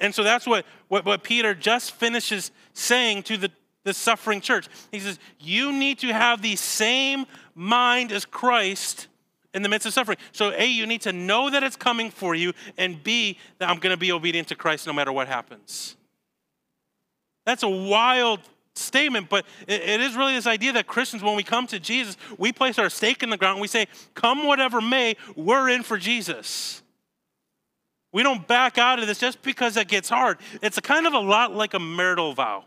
And 0.00 0.14
so 0.14 0.22
that's 0.22 0.46
what, 0.46 0.64
what, 0.88 1.04
what 1.04 1.22
Peter 1.22 1.54
just 1.54 1.92
finishes 1.92 2.50
saying 2.72 3.24
to 3.24 3.36
the, 3.36 3.50
the 3.84 3.92
suffering 3.92 4.40
church. 4.40 4.68
He 4.92 5.00
says, 5.00 5.18
You 5.40 5.72
need 5.72 5.98
to 6.00 6.12
have 6.12 6.40
the 6.40 6.56
same 6.56 7.26
mind 7.54 8.12
as 8.12 8.24
Christ 8.24 9.07
in 9.54 9.62
the 9.62 9.68
midst 9.68 9.86
of 9.86 9.92
suffering. 9.92 10.18
So, 10.32 10.52
A, 10.56 10.66
you 10.66 10.86
need 10.86 11.02
to 11.02 11.12
know 11.12 11.50
that 11.50 11.62
it's 11.62 11.76
coming 11.76 12.10
for 12.10 12.34
you, 12.34 12.52
and 12.76 13.02
B, 13.02 13.38
that 13.58 13.68
I'm 13.68 13.78
going 13.78 13.92
to 13.94 13.98
be 13.98 14.12
obedient 14.12 14.48
to 14.48 14.54
Christ 14.54 14.86
no 14.86 14.92
matter 14.92 15.12
what 15.12 15.28
happens. 15.28 15.96
That's 17.46 17.62
a 17.62 17.68
wild 17.68 18.40
statement, 18.74 19.28
but 19.28 19.44
it 19.66 20.00
is 20.00 20.16
really 20.16 20.34
this 20.34 20.46
idea 20.46 20.72
that 20.72 20.86
Christians, 20.86 21.22
when 21.22 21.36
we 21.36 21.42
come 21.42 21.66
to 21.68 21.80
Jesus, 21.80 22.16
we 22.36 22.52
place 22.52 22.78
our 22.78 22.90
stake 22.90 23.22
in 23.22 23.30
the 23.30 23.36
ground 23.36 23.56
and 23.56 23.62
we 23.62 23.68
say, 23.68 23.86
Come 24.14 24.46
whatever 24.46 24.80
may, 24.80 25.16
we're 25.34 25.68
in 25.68 25.82
for 25.82 25.98
Jesus. 25.98 26.82
We 28.12 28.22
don't 28.22 28.46
back 28.46 28.78
out 28.78 28.98
of 28.98 29.06
this 29.06 29.18
just 29.18 29.42
because 29.42 29.76
it 29.76 29.88
gets 29.88 30.08
hard. 30.08 30.38
It's 30.62 30.78
kind 30.80 31.06
of 31.06 31.12
a 31.12 31.18
lot 31.18 31.54
like 31.54 31.74
a 31.74 31.78
marital 31.78 32.32
vow, 32.32 32.64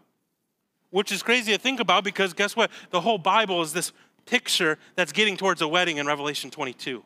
which 0.91 1.12
is 1.12 1.24
crazy 1.24 1.52
to 1.52 1.58
think 1.58 1.80
about 1.80 2.04
because 2.04 2.34
guess 2.34 2.56
what? 2.56 2.70
The 2.91 3.02
whole 3.02 3.17
Bible 3.17 3.62
is 3.62 3.74
this 3.74 3.91
picture 4.25 4.77
that's 4.95 5.12
getting 5.12 5.38
towards 5.38 5.62
a 5.62 5.67
wedding 5.67 5.97
in 5.97 6.07
Revelation 6.07 6.49
22. 6.49 7.03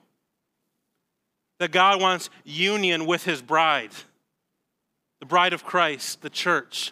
That 1.60 1.72
God 1.72 2.02
wants 2.02 2.30
union 2.44 3.06
with 3.06 3.24
his 3.24 3.42
bride, 3.42 3.92
the 5.20 5.26
bride 5.26 5.54
of 5.54 5.64
Christ, 5.64 6.22
the 6.22 6.30
church. 6.30 6.92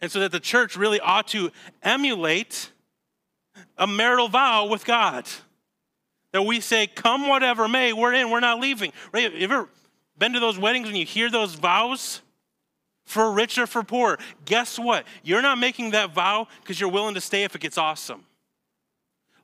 And 0.00 0.10
so 0.10 0.20
that 0.20 0.32
the 0.32 0.40
church 0.40 0.76
really 0.76 1.00
ought 1.00 1.28
to 1.28 1.50
emulate 1.82 2.70
a 3.78 3.86
marital 3.86 4.28
vow 4.28 4.66
with 4.66 4.84
God. 4.84 5.26
That 6.32 6.42
we 6.42 6.60
say, 6.60 6.86
come 6.86 7.28
whatever 7.28 7.68
may, 7.68 7.92
we're 7.92 8.12
in, 8.12 8.30
we're 8.30 8.40
not 8.40 8.60
leaving. 8.60 8.92
Right? 9.12 9.24
Have 9.24 9.34
you 9.34 9.44
ever 9.44 9.68
been 10.18 10.32
to 10.32 10.40
those 10.40 10.58
weddings 10.58 10.86
when 10.86 10.96
you 10.96 11.06
hear 11.06 11.30
those 11.30 11.54
vows? 11.54 12.22
For 13.04 13.30
rich 13.32 13.58
or 13.58 13.66
for 13.66 13.82
poor. 13.82 14.18
Guess 14.46 14.78
what? 14.78 15.06
You're 15.22 15.42
not 15.42 15.58
making 15.58 15.90
that 15.90 16.14
vow 16.14 16.48
because 16.62 16.80
you're 16.80 16.90
willing 16.90 17.14
to 17.14 17.20
stay 17.20 17.44
if 17.44 17.54
it 17.54 17.60
gets 17.60 17.76
awesome. 17.76 18.24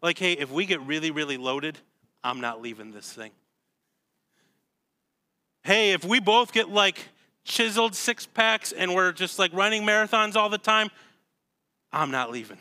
Like, 0.03 0.19
hey, 0.19 0.33
if 0.33 0.51
we 0.51 0.67
get 0.67 0.81
really, 0.83 1.11
really 1.11 1.37
loaded, 1.37 1.79
I'm 2.25 2.41
not 2.41 2.63
leaving 2.63 2.91
this 2.93 3.13
thing. 3.13 3.33
Hey, 5.63 5.93
if 5.93 6.05
we 6.05 6.21
both 6.21 6.53
get 6.53 6.71
like 6.71 7.09
chiseled 7.45 7.95
six 7.95 8.27
packs 8.27 8.73
and 8.73 8.95
we're 8.95 9.13
just 9.13 9.39
like 9.39 9.53
running 9.53 9.83
marathons 9.83 10.37
all 10.37 10.49
the 10.49 10.59
time, 10.59 10.91
I'm 11.93 12.11
not 12.11 12.31
leaving. 12.31 12.59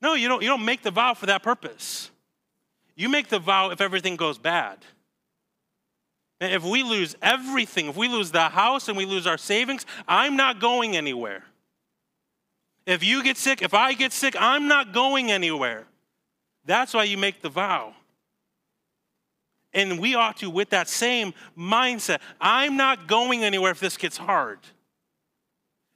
No, 0.00 0.14
you 0.14 0.28
don't, 0.28 0.42
you 0.42 0.48
don't 0.48 0.64
make 0.64 0.82
the 0.82 0.90
vow 0.90 1.14
for 1.14 1.26
that 1.26 1.42
purpose. 1.42 2.10
You 2.94 3.08
make 3.08 3.28
the 3.28 3.38
vow 3.38 3.70
if 3.70 3.80
everything 3.80 4.16
goes 4.16 4.38
bad. 4.38 4.78
And 6.40 6.52
if 6.52 6.62
we 6.62 6.82
lose 6.82 7.16
everything, 7.22 7.88
if 7.88 7.96
we 7.96 8.08
lose 8.08 8.30
the 8.30 8.50
house 8.50 8.88
and 8.88 8.96
we 8.96 9.06
lose 9.06 9.26
our 9.26 9.38
savings, 9.38 9.86
I'm 10.06 10.36
not 10.36 10.60
going 10.60 10.96
anywhere. 10.96 11.44
If 12.86 13.02
you 13.02 13.22
get 13.22 13.36
sick, 13.36 13.62
if 13.62 13.72
I 13.72 13.94
get 13.94 14.12
sick, 14.12 14.36
I'm 14.38 14.68
not 14.68 14.92
going 14.92 15.30
anywhere. 15.30 15.86
That's 16.64 16.94
why 16.94 17.04
you 17.04 17.18
make 17.18 17.42
the 17.42 17.48
vow. 17.48 17.94
And 19.72 19.98
we 19.98 20.14
ought 20.14 20.36
to, 20.38 20.48
with 20.48 20.70
that 20.70 20.88
same 20.88 21.34
mindset, 21.58 22.20
I'm 22.40 22.76
not 22.76 23.08
going 23.08 23.42
anywhere 23.42 23.72
if 23.72 23.80
this 23.80 23.96
gets 23.96 24.16
hard. 24.16 24.60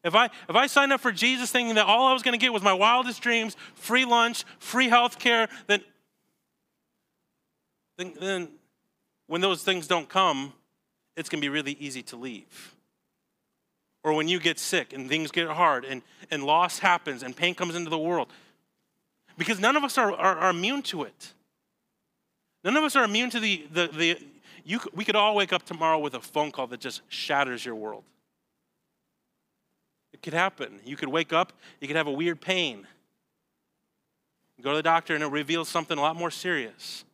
If 0.04 0.14
I, 0.14 0.26
if 0.26 0.56
I 0.56 0.66
signed 0.66 0.92
up 0.92 1.00
for 1.00 1.12
Jesus 1.12 1.50
thinking 1.50 1.76
that 1.76 1.86
all 1.86 2.06
I 2.06 2.12
was 2.12 2.22
going 2.22 2.38
to 2.38 2.44
get 2.44 2.52
was 2.52 2.62
my 2.62 2.72
wildest 2.72 3.20
dreams, 3.22 3.56
free 3.74 4.04
lunch, 4.04 4.44
free 4.58 4.88
health 4.88 5.18
care, 5.18 5.48
then, 5.66 5.82
then, 7.96 8.14
then 8.20 8.48
when 9.26 9.40
those 9.40 9.62
things 9.62 9.86
don't 9.86 10.08
come, 10.08 10.52
it's 11.16 11.28
going 11.28 11.40
to 11.40 11.44
be 11.44 11.48
really 11.48 11.76
easy 11.80 12.02
to 12.04 12.16
leave. 12.16 12.74
Or 14.04 14.12
when 14.12 14.28
you 14.28 14.40
get 14.40 14.58
sick 14.58 14.92
and 14.92 15.08
things 15.08 15.30
get 15.30 15.48
hard 15.48 15.84
and, 15.84 16.02
and 16.30 16.44
loss 16.44 16.78
happens 16.78 17.22
and 17.22 17.36
pain 17.36 17.54
comes 17.54 17.74
into 17.74 17.90
the 17.90 17.98
world. 17.98 18.28
Because 19.38 19.60
none 19.60 19.76
of 19.76 19.84
us 19.84 19.96
are, 19.96 20.12
are, 20.12 20.36
are 20.36 20.50
immune 20.50 20.82
to 20.82 21.04
it. 21.04 21.32
None 22.64 22.76
of 22.76 22.82
us 22.82 22.96
are 22.96 23.04
immune 23.04 23.30
to 23.30 23.40
the, 23.40 23.66
the, 23.72 23.86
the 23.86 24.18
you, 24.64 24.80
we 24.92 25.04
could 25.04 25.16
all 25.16 25.34
wake 25.34 25.52
up 25.52 25.62
tomorrow 25.62 25.98
with 25.98 26.14
a 26.14 26.20
phone 26.20 26.50
call 26.50 26.66
that 26.66 26.80
just 26.80 27.00
shatters 27.08 27.64
your 27.64 27.76
world. 27.76 28.02
It 30.12 30.22
could 30.22 30.34
happen. 30.34 30.80
You 30.84 30.96
could 30.96 31.08
wake 31.08 31.32
up, 31.32 31.52
you 31.80 31.86
could 31.86 31.96
have 31.96 32.08
a 32.08 32.12
weird 32.12 32.40
pain. 32.40 32.86
go 34.60 34.72
to 34.72 34.76
the 34.76 34.82
doctor 34.82 35.14
and 35.14 35.22
it 35.22 35.28
reveals 35.28 35.68
something 35.68 35.96
a 35.96 36.00
lot 36.00 36.16
more 36.16 36.32
serious. 36.32 37.04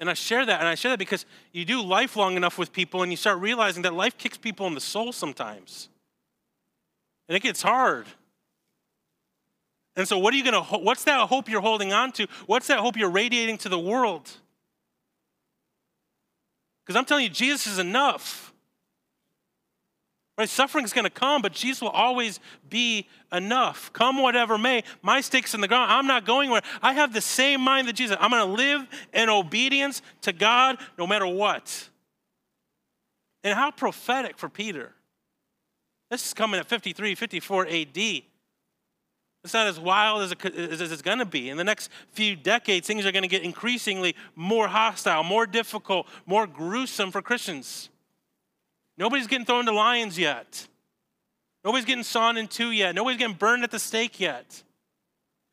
And 0.00 0.10
I 0.10 0.14
share 0.14 0.44
that, 0.44 0.58
and 0.58 0.68
I 0.68 0.74
share 0.74 0.90
that 0.90 0.98
because 0.98 1.24
you 1.52 1.64
do 1.64 1.80
life 1.80 2.16
long 2.16 2.36
enough 2.36 2.58
with 2.58 2.72
people 2.72 3.04
and 3.04 3.12
you 3.12 3.16
start 3.16 3.38
realizing 3.38 3.82
that 3.82 3.94
life 3.94 4.18
kicks 4.18 4.36
people 4.36 4.66
in 4.66 4.74
the 4.74 4.80
soul 4.80 5.12
sometimes. 5.12 5.88
And 7.28 7.36
it 7.36 7.40
gets 7.40 7.62
hard. 7.62 8.06
And 9.96 10.08
so, 10.08 10.18
what 10.18 10.34
are 10.34 10.36
you 10.36 10.44
going 10.44 10.54
to, 10.54 10.78
what's 10.78 11.04
that 11.04 11.28
hope 11.28 11.48
you're 11.48 11.60
holding 11.60 11.92
on 11.92 12.12
to? 12.12 12.26
What's 12.46 12.66
that 12.66 12.80
hope 12.80 12.96
you're 12.96 13.10
radiating 13.10 13.58
to 13.58 13.68
the 13.68 13.78
world? 13.78 14.30
Because 16.84 16.98
I'm 16.98 17.04
telling 17.04 17.24
you, 17.24 17.30
Jesus 17.30 17.66
is 17.66 17.78
enough. 17.78 18.52
Right? 20.36 20.48
Suffering 20.48 20.84
is 20.84 20.92
going 20.92 21.04
to 21.04 21.10
come, 21.10 21.42
but 21.42 21.52
Jesus 21.52 21.80
will 21.80 21.90
always 21.90 22.40
be 22.68 23.06
enough. 23.32 23.92
Come 23.92 24.20
whatever 24.20 24.58
may. 24.58 24.82
My 25.00 25.20
stakes 25.20 25.54
in 25.54 25.60
the 25.60 25.68
ground. 25.68 25.92
I'm 25.92 26.08
not 26.08 26.24
going 26.24 26.50
where. 26.50 26.62
I 26.82 26.94
have 26.94 27.12
the 27.12 27.20
same 27.20 27.60
mind 27.60 27.86
that 27.86 27.92
Jesus. 27.92 28.16
I'm 28.18 28.30
going 28.30 28.44
to 28.44 28.52
live 28.52 28.86
in 29.12 29.28
obedience 29.28 30.02
to 30.22 30.32
God 30.32 30.78
no 30.98 31.06
matter 31.06 31.26
what. 31.26 31.88
And 33.44 33.54
how 33.54 33.70
prophetic 33.70 34.36
for 34.36 34.48
Peter. 34.48 34.92
This 36.10 36.26
is 36.26 36.34
coming 36.34 36.58
at 36.58 36.66
53, 36.66 37.14
54 37.14 37.68
AD. 37.68 37.98
It's 39.44 39.52
not 39.52 39.66
as 39.66 39.78
wild 39.78 40.22
as, 40.22 40.32
it, 40.32 40.44
as 40.54 40.90
it's 40.90 41.02
going 41.02 41.18
to 41.18 41.26
be. 41.26 41.50
In 41.50 41.58
the 41.58 41.64
next 41.64 41.90
few 42.12 42.34
decades, 42.34 42.86
things 42.86 43.04
are 43.04 43.12
going 43.12 43.22
to 43.22 43.28
get 43.28 43.42
increasingly 43.42 44.16
more 44.34 44.66
hostile, 44.66 45.22
more 45.22 45.46
difficult, 45.46 46.06
more 46.24 46.46
gruesome 46.46 47.10
for 47.10 47.20
Christians. 47.20 47.90
Nobody's 48.96 49.26
getting 49.26 49.44
thrown 49.44 49.66
to 49.66 49.72
lions 49.72 50.18
yet. 50.18 50.66
Nobody's 51.62 51.84
getting 51.84 52.04
sawn 52.04 52.38
in 52.38 52.48
two 52.48 52.70
yet. 52.70 52.94
Nobody's 52.94 53.18
getting 53.18 53.36
burned 53.36 53.64
at 53.64 53.70
the 53.70 53.78
stake 53.78 54.18
yet. 54.18 54.62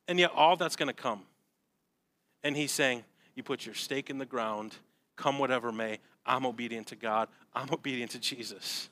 And 0.08 0.18
yet, 0.18 0.32
all 0.34 0.56
that's 0.56 0.78
going 0.78 0.88
to 0.88 0.94
come. 0.94 1.24
And 2.44 2.56
he's 2.56 2.72
saying, 2.72 3.04
You 3.36 3.44
put 3.44 3.66
your 3.66 3.76
stake 3.76 4.10
in 4.10 4.18
the 4.18 4.26
ground, 4.26 4.76
come 5.18 5.38
whatever 5.38 5.72
may. 5.72 6.00
I'm 6.26 6.46
obedient 6.46 6.88
to 6.88 6.96
God, 6.96 7.28
I'm 7.54 7.70
obedient 7.72 8.12
to 8.12 8.20
Jesus. 8.20 8.90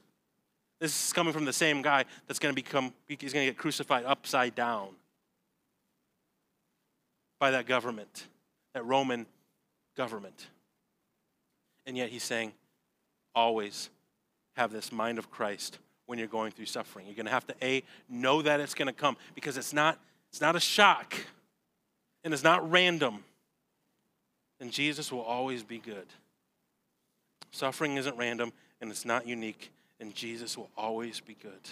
This 0.80 1.08
is 1.08 1.14
coming 1.14 1.34
from 1.34 1.46
the 1.46 1.54
same 1.54 1.82
guy 1.82 2.06
that's 2.28 2.40
going 2.40 2.54
to 2.54 2.56
become, 2.56 2.94
he's 3.08 3.34
going 3.34 3.46
to 3.46 3.52
get 3.52 3.58
crucified 3.58 4.06
upside 4.06 4.56
down 4.56 4.90
by 7.38 7.52
that 7.52 7.66
government, 7.66 8.28
that 8.74 8.86
Roman 8.86 9.26
government. 9.96 10.48
And 11.86 11.98
yet 11.98 12.10
he's 12.10 12.24
saying, 12.24 12.54
always 13.36 13.90
have 14.56 14.72
this 14.72 14.92
mind 14.92 15.18
of 15.18 15.30
Christ 15.30 15.80
when 16.06 16.18
you're 16.18 16.28
going 16.28 16.52
through 16.52 16.66
suffering. 16.66 17.06
You're 17.06 17.16
going 17.16 17.26
to 17.26 17.32
have 17.32 17.48
to 17.48 17.56
a 17.62 17.84
know 18.10 18.42
that 18.42 18.60
it's 18.60 18.74
going 18.74 18.88
to 18.88 18.94
come 18.94 19.18
because 19.36 19.58
it's 19.58 19.74
not 19.74 20.00
it's 20.32 20.42
not 20.42 20.56
a 20.56 20.60
shock 20.60 21.16
and 22.24 22.34
it's 22.34 22.44
not 22.44 22.70
random. 22.70 23.24
And 24.60 24.72
Jesus 24.72 25.12
will 25.12 25.22
always 25.22 25.64
be 25.64 25.80
good. 25.80 26.06
Suffering 27.52 27.98
isn't 27.98 28.18
random 28.18 28.52
and 28.82 28.92
it's 28.92 29.06
not 29.06 29.28
unique 29.28 29.72
and 30.00 30.14
Jesus 30.14 30.58
will 30.58 30.70
always 30.78 31.20
be 31.20 31.36
good. 31.42 31.70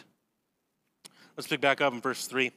Let's 1.36 1.48
pick 1.48 1.62
back 1.62 1.82
up 1.82 1.94
in 1.94 2.02
verse 2.02 2.28
3. 2.28 2.52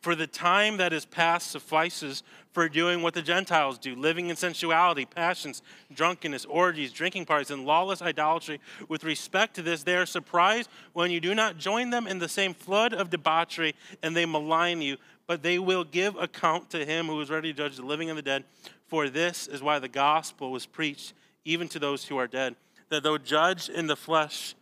For 0.00 0.14
the 0.14 0.26
time 0.26 0.78
that 0.78 0.94
is 0.94 1.04
past 1.04 1.50
suffices 1.50 2.22
for 2.52 2.70
doing 2.70 3.02
what 3.02 3.12
the 3.12 3.20
Gentiles 3.20 3.78
do, 3.78 3.94
living 3.94 4.28
in 4.28 4.36
sensuality, 4.36 5.04
passions, 5.04 5.62
drunkenness, 5.92 6.46
orgies, 6.46 6.90
drinking 6.90 7.26
parties, 7.26 7.50
and 7.50 7.66
lawless 7.66 8.00
idolatry. 8.00 8.60
With 8.88 9.04
respect 9.04 9.54
to 9.56 9.62
this, 9.62 9.82
they 9.82 9.96
are 9.96 10.06
surprised 10.06 10.70
when 10.94 11.10
you 11.10 11.20
do 11.20 11.34
not 11.34 11.58
join 11.58 11.90
them 11.90 12.06
in 12.06 12.18
the 12.18 12.30
same 12.30 12.54
flood 12.54 12.94
of 12.94 13.10
debauchery, 13.10 13.74
and 14.02 14.16
they 14.16 14.24
malign 14.24 14.80
you. 14.80 14.96
But 15.26 15.42
they 15.42 15.58
will 15.58 15.84
give 15.84 16.16
account 16.16 16.70
to 16.70 16.86
him 16.86 17.06
who 17.06 17.20
is 17.20 17.28
ready 17.28 17.52
to 17.52 17.56
judge 17.56 17.76
the 17.76 17.84
living 17.84 18.08
and 18.08 18.18
the 18.18 18.22
dead. 18.22 18.44
For 18.88 19.10
this 19.10 19.46
is 19.46 19.62
why 19.62 19.78
the 19.78 19.88
gospel 19.88 20.50
was 20.50 20.64
preached 20.64 21.12
even 21.44 21.68
to 21.68 21.78
those 21.78 22.06
who 22.06 22.16
are 22.16 22.26
dead, 22.26 22.56
that 22.88 23.02
though 23.02 23.18
judged 23.18 23.68
in 23.68 23.86
the 23.86 23.96
flesh 23.96 24.54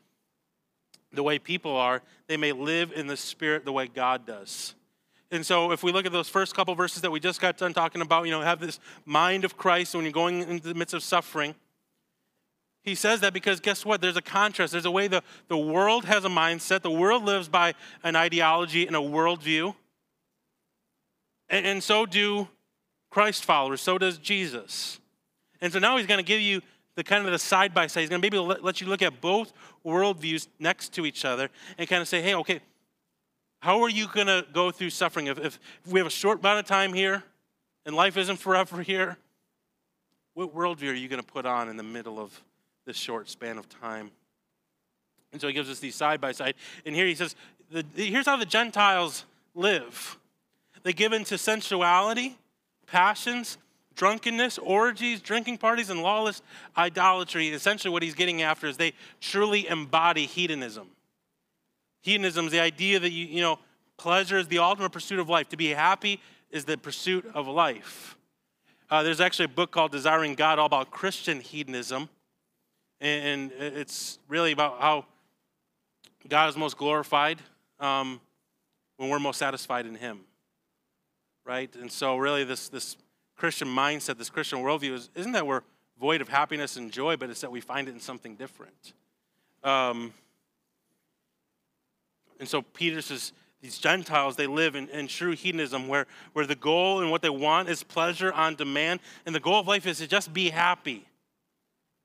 the 1.12 1.22
way 1.22 1.38
people 1.38 1.76
are, 1.76 2.02
they 2.26 2.36
may 2.36 2.52
live 2.52 2.92
in 2.92 3.06
the 3.06 3.16
spirit 3.16 3.64
the 3.64 3.72
way 3.72 3.86
God 3.86 4.26
does. 4.26 4.74
And 5.30 5.44
so, 5.44 5.72
if 5.72 5.82
we 5.82 5.92
look 5.92 6.06
at 6.06 6.12
those 6.12 6.28
first 6.28 6.54
couple 6.54 6.74
verses 6.74 7.02
that 7.02 7.10
we 7.10 7.20
just 7.20 7.40
got 7.40 7.58
done 7.58 7.74
talking 7.74 8.00
about, 8.00 8.24
you 8.24 8.30
know, 8.30 8.40
have 8.40 8.60
this 8.60 8.80
mind 9.04 9.44
of 9.44 9.56
Christ 9.58 9.94
when 9.94 10.04
you're 10.04 10.12
going 10.12 10.40
into 10.40 10.68
the 10.68 10.74
midst 10.74 10.94
of 10.94 11.02
suffering. 11.02 11.54
He 12.82 12.94
says 12.94 13.20
that 13.20 13.34
because 13.34 13.60
guess 13.60 13.84
what? 13.84 14.00
There's 14.00 14.16
a 14.16 14.22
contrast. 14.22 14.72
There's 14.72 14.86
a 14.86 14.90
way 14.90 15.08
the, 15.08 15.22
the 15.48 15.58
world 15.58 16.06
has 16.06 16.24
a 16.24 16.28
mindset. 16.28 16.80
The 16.80 16.90
world 16.90 17.24
lives 17.24 17.48
by 17.48 17.74
an 18.02 18.16
ideology 18.16 18.86
and 18.86 18.96
a 18.96 19.00
worldview. 19.00 19.74
And, 21.50 21.66
and 21.66 21.82
so 21.82 22.06
do 22.06 22.48
Christ 23.10 23.44
followers. 23.44 23.82
So 23.82 23.98
does 23.98 24.16
Jesus. 24.16 25.00
And 25.60 25.70
so 25.72 25.78
now 25.78 25.98
he's 25.98 26.06
going 26.06 26.18
to 26.18 26.24
give 26.24 26.40
you 26.40 26.62
the 26.98 27.04
kind 27.04 27.24
of 27.24 27.30
the 27.30 27.38
side 27.38 27.72
by 27.72 27.86
side. 27.86 28.00
He's 28.00 28.08
going 28.10 28.20
to 28.20 28.26
maybe 28.26 28.38
let, 28.38 28.80
you 28.80 28.88
look 28.88 29.02
at 29.02 29.20
both 29.20 29.52
worldviews 29.86 30.48
next 30.58 30.92
to 30.94 31.06
each 31.06 31.24
other 31.24 31.48
and 31.78 31.88
kind 31.88 32.02
of 32.02 32.08
say, 32.08 32.20
hey, 32.20 32.34
okay, 32.34 32.58
how 33.60 33.82
are 33.84 33.88
you 33.88 34.08
going 34.08 34.26
to 34.26 34.44
go 34.52 34.72
through 34.72 34.90
suffering? 34.90 35.28
If, 35.28 35.38
if, 35.38 35.60
we 35.88 36.00
have 36.00 36.08
a 36.08 36.10
short 36.10 36.40
amount 36.40 36.58
of 36.58 36.66
time 36.66 36.92
here 36.92 37.22
and 37.86 37.94
life 37.94 38.16
isn't 38.16 38.38
forever 38.38 38.82
here, 38.82 39.16
what 40.34 40.52
worldview 40.52 40.90
are 40.90 40.94
you 40.94 41.06
going 41.06 41.22
to 41.22 41.26
put 41.26 41.46
on 41.46 41.68
in 41.68 41.76
the 41.76 41.84
middle 41.84 42.18
of 42.18 42.42
this 42.84 42.96
short 42.96 43.28
span 43.28 43.58
of 43.58 43.68
time? 43.68 44.10
And 45.30 45.40
so 45.40 45.46
he 45.46 45.52
gives 45.52 45.70
us 45.70 45.78
these 45.78 45.94
side 45.94 46.20
by 46.20 46.32
side. 46.32 46.54
And 46.84 46.96
here 46.96 47.06
he 47.06 47.14
says, 47.14 47.36
the, 47.70 47.84
here's 47.94 48.26
how 48.26 48.36
the 48.36 48.44
Gentiles 48.44 49.24
live 49.54 50.18
they 50.82 50.92
give 50.92 51.12
into 51.12 51.38
sensuality, 51.38 52.38
passions, 52.88 53.56
drunkenness, 53.98 54.58
orgies, 54.58 55.20
drinking 55.20 55.58
parties, 55.58 55.90
and 55.90 56.00
lawless 56.00 56.40
idolatry. 56.76 57.48
Essentially, 57.48 57.92
what 57.92 58.02
he's 58.02 58.14
getting 58.14 58.40
after 58.40 58.68
is 58.68 58.76
they 58.76 58.92
truly 59.20 59.66
embody 59.66 60.24
hedonism. 60.24 60.88
Hedonism 62.02 62.46
is 62.46 62.52
the 62.52 62.60
idea 62.60 63.00
that 63.00 63.10
you, 63.10 63.26
you 63.26 63.42
know, 63.42 63.58
pleasure 63.98 64.38
is 64.38 64.46
the 64.46 64.58
ultimate 64.58 64.92
pursuit 64.92 65.18
of 65.18 65.28
life. 65.28 65.48
To 65.48 65.56
be 65.56 65.66
happy 65.70 66.20
is 66.50 66.64
the 66.64 66.78
pursuit 66.78 67.28
of 67.34 67.48
life. 67.48 68.16
Uh, 68.88 69.02
there's 69.02 69.20
actually 69.20 69.46
a 69.46 69.48
book 69.48 69.72
called 69.72 69.90
Desiring 69.90 70.34
God, 70.34 70.60
all 70.60 70.66
about 70.66 70.92
Christian 70.92 71.40
hedonism. 71.40 72.08
And 73.00 73.52
it's 73.52 74.18
really 74.28 74.52
about 74.52 74.80
how 74.80 75.06
God 76.28 76.48
is 76.48 76.56
most 76.56 76.76
glorified 76.76 77.40
um, 77.80 78.20
when 78.96 79.10
we're 79.10 79.18
most 79.18 79.38
satisfied 79.38 79.86
in 79.86 79.96
Him, 79.96 80.20
right? 81.44 81.74
And 81.76 81.90
so, 81.90 82.16
really, 82.16 82.44
this 82.44 82.68
this 82.68 82.96
Christian 83.38 83.68
mindset, 83.68 84.18
this 84.18 84.28
Christian 84.28 84.58
worldview, 84.58 84.92
is, 84.92 85.10
isn't 85.14 85.32
that 85.32 85.46
we're 85.46 85.62
void 85.98 86.20
of 86.20 86.28
happiness 86.28 86.76
and 86.76 86.92
joy, 86.92 87.16
but 87.16 87.30
it's 87.30 87.40
that 87.40 87.50
we 87.50 87.60
find 87.60 87.88
it 87.88 87.92
in 87.92 88.00
something 88.00 88.34
different. 88.34 88.92
Um, 89.64 90.12
and 92.38 92.48
so, 92.48 92.62
Peter 92.62 93.00
says 93.00 93.32
these 93.62 93.78
Gentiles, 93.78 94.36
they 94.36 94.46
live 94.46 94.76
in, 94.76 94.88
in 94.88 95.08
true 95.08 95.32
hedonism 95.32 95.88
where, 95.88 96.06
where 96.32 96.46
the 96.46 96.54
goal 96.54 97.00
and 97.00 97.10
what 97.10 97.22
they 97.22 97.30
want 97.30 97.68
is 97.68 97.82
pleasure 97.82 98.32
on 98.32 98.54
demand, 98.54 99.00
and 99.24 99.34
the 99.34 99.40
goal 99.40 99.60
of 99.60 99.66
life 99.66 99.86
is 99.86 99.98
to 99.98 100.06
just 100.06 100.32
be 100.34 100.50
happy 100.50 101.08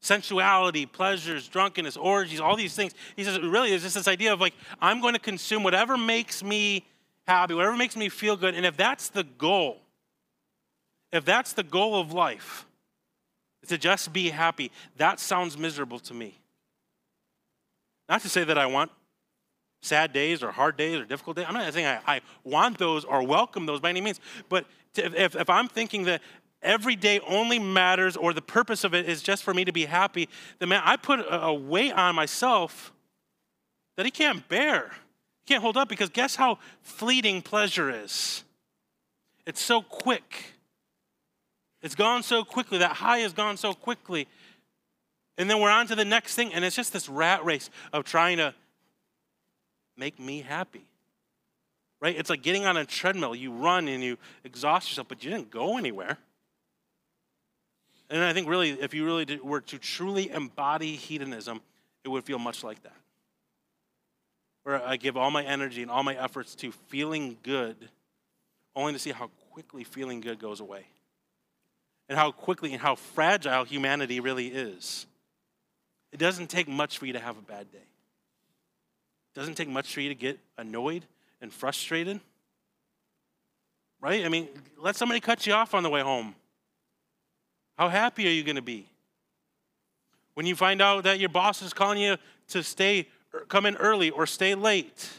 sensuality, 0.04 0.86
pleasures, 0.86 1.48
drunkenness, 1.48 1.96
orgies, 1.96 2.42
all 2.42 2.58
these 2.58 2.76
things. 2.76 2.94
He 3.16 3.24
says, 3.24 3.40
really, 3.40 3.72
it's 3.72 3.84
just 3.84 3.96
this 3.96 4.08
idea 4.08 4.34
of 4.34 4.42
like, 4.42 4.54
I'm 4.82 5.00
going 5.00 5.14
to 5.14 5.20
consume 5.20 5.64
whatever 5.64 5.98
makes 5.98 6.44
me 6.44 6.86
happy, 7.26 7.54
whatever 7.54 7.78
makes 7.78 7.96
me 7.96 8.10
feel 8.10 8.36
good. 8.36 8.54
And 8.54 8.66
if 8.66 8.76
that's 8.76 9.08
the 9.08 9.24
goal, 9.24 9.83
if 11.14 11.24
that's 11.24 11.54
the 11.54 11.64
goal 11.64 11.96
of 11.96 12.12
life, 12.12 12.66
to 13.68 13.78
just 13.78 14.12
be 14.12 14.30
happy, 14.30 14.72
that 14.98 15.20
sounds 15.20 15.58
miserable 15.58 16.00
to 16.00 16.14
me. 16.14 16.38
Not 18.10 18.22
to 18.22 18.30
say 18.30 18.44
that 18.44 18.58
I 18.58 18.66
want 18.66 18.92
sad 19.82 20.12
days 20.12 20.44
or 20.44 20.52
hard 20.52 20.76
days 20.76 21.00
or 21.00 21.06
difficult 21.06 21.38
days. 21.38 21.46
I'm 21.48 21.54
not 21.54 21.74
saying 21.74 21.86
I, 21.86 22.16
I 22.16 22.22
want 22.44 22.78
those 22.78 23.06
or 23.06 23.24
welcome 23.24 23.66
those 23.66 23.80
by 23.80 23.90
any 23.90 24.02
means. 24.02 24.20
But 24.50 24.66
to, 24.96 25.06
if, 25.24 25.36
if 25.36 25.50
I'm 25.50 25.68
thinking 25.68 26.06
that 26.06 26.22
every 26.62 26.96
day 26.96 27.20
only 27.28 27.60
matters 27.60 28.18
or 28.18 28.34
the 28.34 28.42
purpose 28.42 28.84
of 28.84 28.94
it 28.94 29.08
is 29.08 29.22
just 29.22 29.44
for 29.44 29.54
me 29.54 29.66
to 29.66 29.72
be 29.72 29.86
happy, 29.86 30.30
then 30.60 30.70
man, 30.70 30.82
I 30.84 30.98
put 30.98 31.24
a 31.30 31.54
weight 31.54 31.94
on 31.94 32.16
myself 32.16 32.92
that 33.98 34.06
he 34.06 34.12
can't 34.12 34.48
bear. 34.50 34.92
He 35.46 35.54
can't 35.54 35.62
hold 35.62 35.78
up 35.78 35.90
because 35.90 36.10
guess 36.10 36.36
how 36.36 36.58
fleeting 36.82 37.42
pleasure 37.42 37.90
is? 37.90 38.44
It's 39.46 39.62
so 39.62 39.82
quick. 39.82 40.53
It's 41.84 41.96
gone 41.96 42.24
so 42.24 42.44
quickly. 42.44 42.80
That 42.80 42.94
high 42.94 43.20
has 43.20 43.34
gone 43.34 43.58
so 43.58 43.74
quickly. 43.74 44.28
And 45.38 45.50
then 45.50 45.60
we're 45.60 45.70
on 45.70 45.88
to 45.88 45.96
the 45.96 46.06
next 46.06 46.36
thing, 46.36 46.54
and 46.54 46.64
it's 46.64 46.76
just 46.76 46.94
this 46.94 47.10
rat 47.10 47.44
race 47.44 47.70
of 47.92 48.06
trying 48.06 48.38
to 48.38 48.56
make 49.98 50.20
me 50.20 50.42
happy. 50.42 50.86
Right? 52.00 52.16
It's 52.18 52.30
like 52.30 52.42
getting 52.42 52.66
on 52.66 52.78
a 52.78 52.86
treadmill. 52.86 53.36
You 53.36 53.52
run 53.52 53.88
and 53.88 54.04
you 54.04 54.18
exhaust 54.44 54.90
yourself, 54.90 55.08
but 55.08 55.24
you 55.24 55.30
didn't 55.30 55.52
go 55.52 55.78
anywhere. 55.78 56.18
And 58.10 58.24
I 58.24 58.34
think 58.34 58.48
really, 58.48 58.72
if 58.72 58.94
you 58.94 59.06
really 59.06 59.40
were 59.42 59.62
to 59.62 59.78
truly 59.78 60.30
embody 60.30 60.96
hedonism, 60.96 61.62
it 62.04 62.10
would 62.10 62.24
feel 62.24 62.40
much 62.40 62.64
like 62.64 62.82
that. 62.84 62.96
Where 64.64 64.86
I 64.86 64.98
give 64.98 65.18
all 65.18 65.32
my 65.32 65.44
energy 65.44 65.82
and 65.82 65.90
all 65.90 66.04
my 66.04 66.16
efforts 66.16 66.56
to 66.56 66.72
feeling 66.72 67.38
good, 67.44 67.76
only 68.76 68.94
to 68.94 69.00
see 69.00 69.12
how 69.12 69.30
quickly 69.52 69.84
feeling 69.84 70.22
good 70.22 70.40
goes 70.40 70.60
away. 70.60 70.86
And 72.14 72.20
how 72.20 72.32
quickly 72.32 72.74
and 72.74 72.80
how 72.80 72.94
fragile 72.94 73.64
humanity 73.64 74.20
really 74.20 74.46
is. 74.46 75.08
It 76.12 76.20
doesn't 76.20 76.48
take 76.48 76.68
much 76.68 77.00
for 77.00 77.08
you 77.08 77.14
to 77.14 77.20
have 77.20 77.40
a 77.40 77.42
bad 77.42 77.72
day. 77.72 77.80
It 77.80 79.40
doesn't 79.40 79.56
take 79.56 79.68
much 79.68 79.92
for 79.92 80.00
you 80.00 80.10
to 80.10 80.16
get 80.16 80.38
annoyed 80.56 81.06
and 81.42 81.52
frustrated. 81.52 82.20
Right? 84.00 84.24
I 84.26 84.30
mean, 84.30 84.48
let 84.78 84.96
somebody 84.96 85.22
cut 85.22 85.48
you 85.48 85.54
off 85.54 85.74
on 85.74 85.82
the 85.82 85.90
way 85.90 86.02
home. 86.02 86.36
How 87.80 87.90
happy 87.90 88.28
are 88.28 88.32
you 88.32 88.44
going 88.44 88.58
to 88.58 88.62
be? 88.62 88.86
When 90.36 90.46
you 90.46 90.56
find 90.56 90.84
out 90.84 91.06
that 91.06 91.20
your 91.20 91.30
boss 91.30 91.64
is 91.64 91.74
calling 91.74 91.98
you 91.98 92.18
to 92.50 92.62
stay, 92.62 93.08
er, 93.34 93.44
come 93.50 93.66
in 93.66 93.76
early 93.78 94.12
or 94.12 94.28
stay 94.28 94.54
late, 94.54 95.10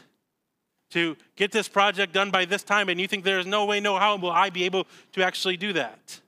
to 0.91 1.17
get 1.35 1.51
this 1.51 1.67
project 1.67 2.13
done 2.13 2.31
by 2.31 2.45
this 2.45 2.63
time, 2.63 2.87
and 2.87 3.01
you 3.01 3.07
think 3.09 3.25
there 3.25 3.39
is 3.39 3.45
no 3.45 3.65
way, 3.65 3.81
no 3.81 3.97
how 3.97 4.15
will 4.15 4.31
I 4.31 4.49
be 4.49 4.63
able 4.63 4.87
to 5.11 5.25
actually 5.25 5.57
do 5.57 5.73
that? 5.73 6.21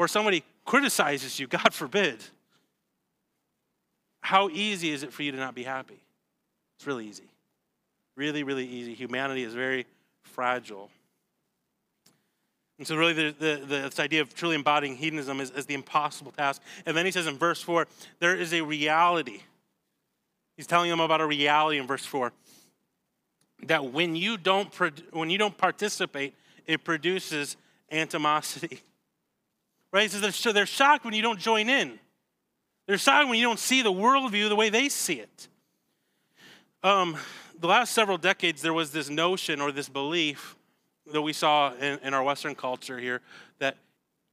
Or 0.00 0.08
somebody 0.08 0.42
criticizes 0.64 1.38
you, 1.38 1.46
God 1.58 1.74
forbid. 1.74 2.24
How 4.22 4.48
easy 4.48 4.92
is 4.92 5.02
it 5.02 5.12
for 5.12 5.22
you 5.22 5.30
to 5.30 5.36
not 5.36 5.54
be 5.54 5.62
happy? 5.62 6.00
It's 6.78 6.86
really 6.86 7.06
easy. 7.06 7.28
Really, 8.16 8.42
really 8.42 8.66
easy. 8.66 8.94
Humanity 8.94 9.42
is 9.42 9.52
very 9.52 9.84
fragile. 10.22 10.88
And 12.78 12.86
so, 12.86 12.96
really, 12.96 13.12
the, 13.12 13.34
the, 13.38 13.56
the, 13.56 13.76
this 13.82 14.00
idea 14.00 14.22
of 14.22 14.34
truly 14.34 14.54
embodying 14.54 14.96
hedonism 14.96 15.38
is, 15.38 15.50
is 15.50 15.66
the 15.66 15.74
impossible 15.74 16.32
task. 16.32 16.62
And 16.86 16.96
then 16.96 17.04
he 17.04 17.12
says 17.12 17.26
in 17.26 17.36
verse 17.36 17.60
4, 17.60 17.86
there 18.20 18.34
is 18.34 18.54
a 18.54 18.62
reality. 18.62 19.42
He's 20.56 20.66
telling 20.66 20.88
them 20.88 21.00
about 21.00 21.20
a 21.20 21.26
reality 21.26 21.76
in 21.76 21.86
verse 21.86 22.06
4 22.06 22.32
that 23.66 23.92
when 23.92 24.16
you 24.16 24.38
don't, 24.38 24.74
when 25.12 25.28
you 25.28 25.36
don't 25.36 25.58
participate, 25.58 26.34
it 26.66 26.84
produces 26.84 27.58
animosity. 27.90 28.80
Right? 29.92 30.10
They're, 30.10 30.52
they're 30.52 30.66
shocked 30.66 31.04
when 31.04 31.14
you 31.14 31.22
don't 31.22 31.38
join 31.38 31.68
in. 31.68 31.98
They're 32.86 32.98
shocked 32.98 33.28
when 33.28 33.38
you 33.38 33.44
don't 33.44 33.58
see 33.58 33.82
the 33.82 33.92
worldview 33.92 34.48
the 34.48 34.56
way 34.56 34.68
they 34.68 34.88
see 34.88 35.20
it. 35.20 35.48
Um, 36.82 37.16
the 37.58 37.66
last 37.66 37.92
several 37.92 38.16
decades, 38.16 38.62
there 38.62 38.72
was 38.72 38.90
this 38.90 39.10
notion 39.10 39.60
or 39.60 39.70
this 39.70 39.88
belief 39.88 40.56
that 41.12 41.20
we 41.20 41.32
saw 41.32 41.74
in, 41.74 41.98
in 42.02 42.14
our 42.14 42.22
Western 42.22 42.54
culture 42.54 42.98
here 42.98 43.20
that 43.58 43.76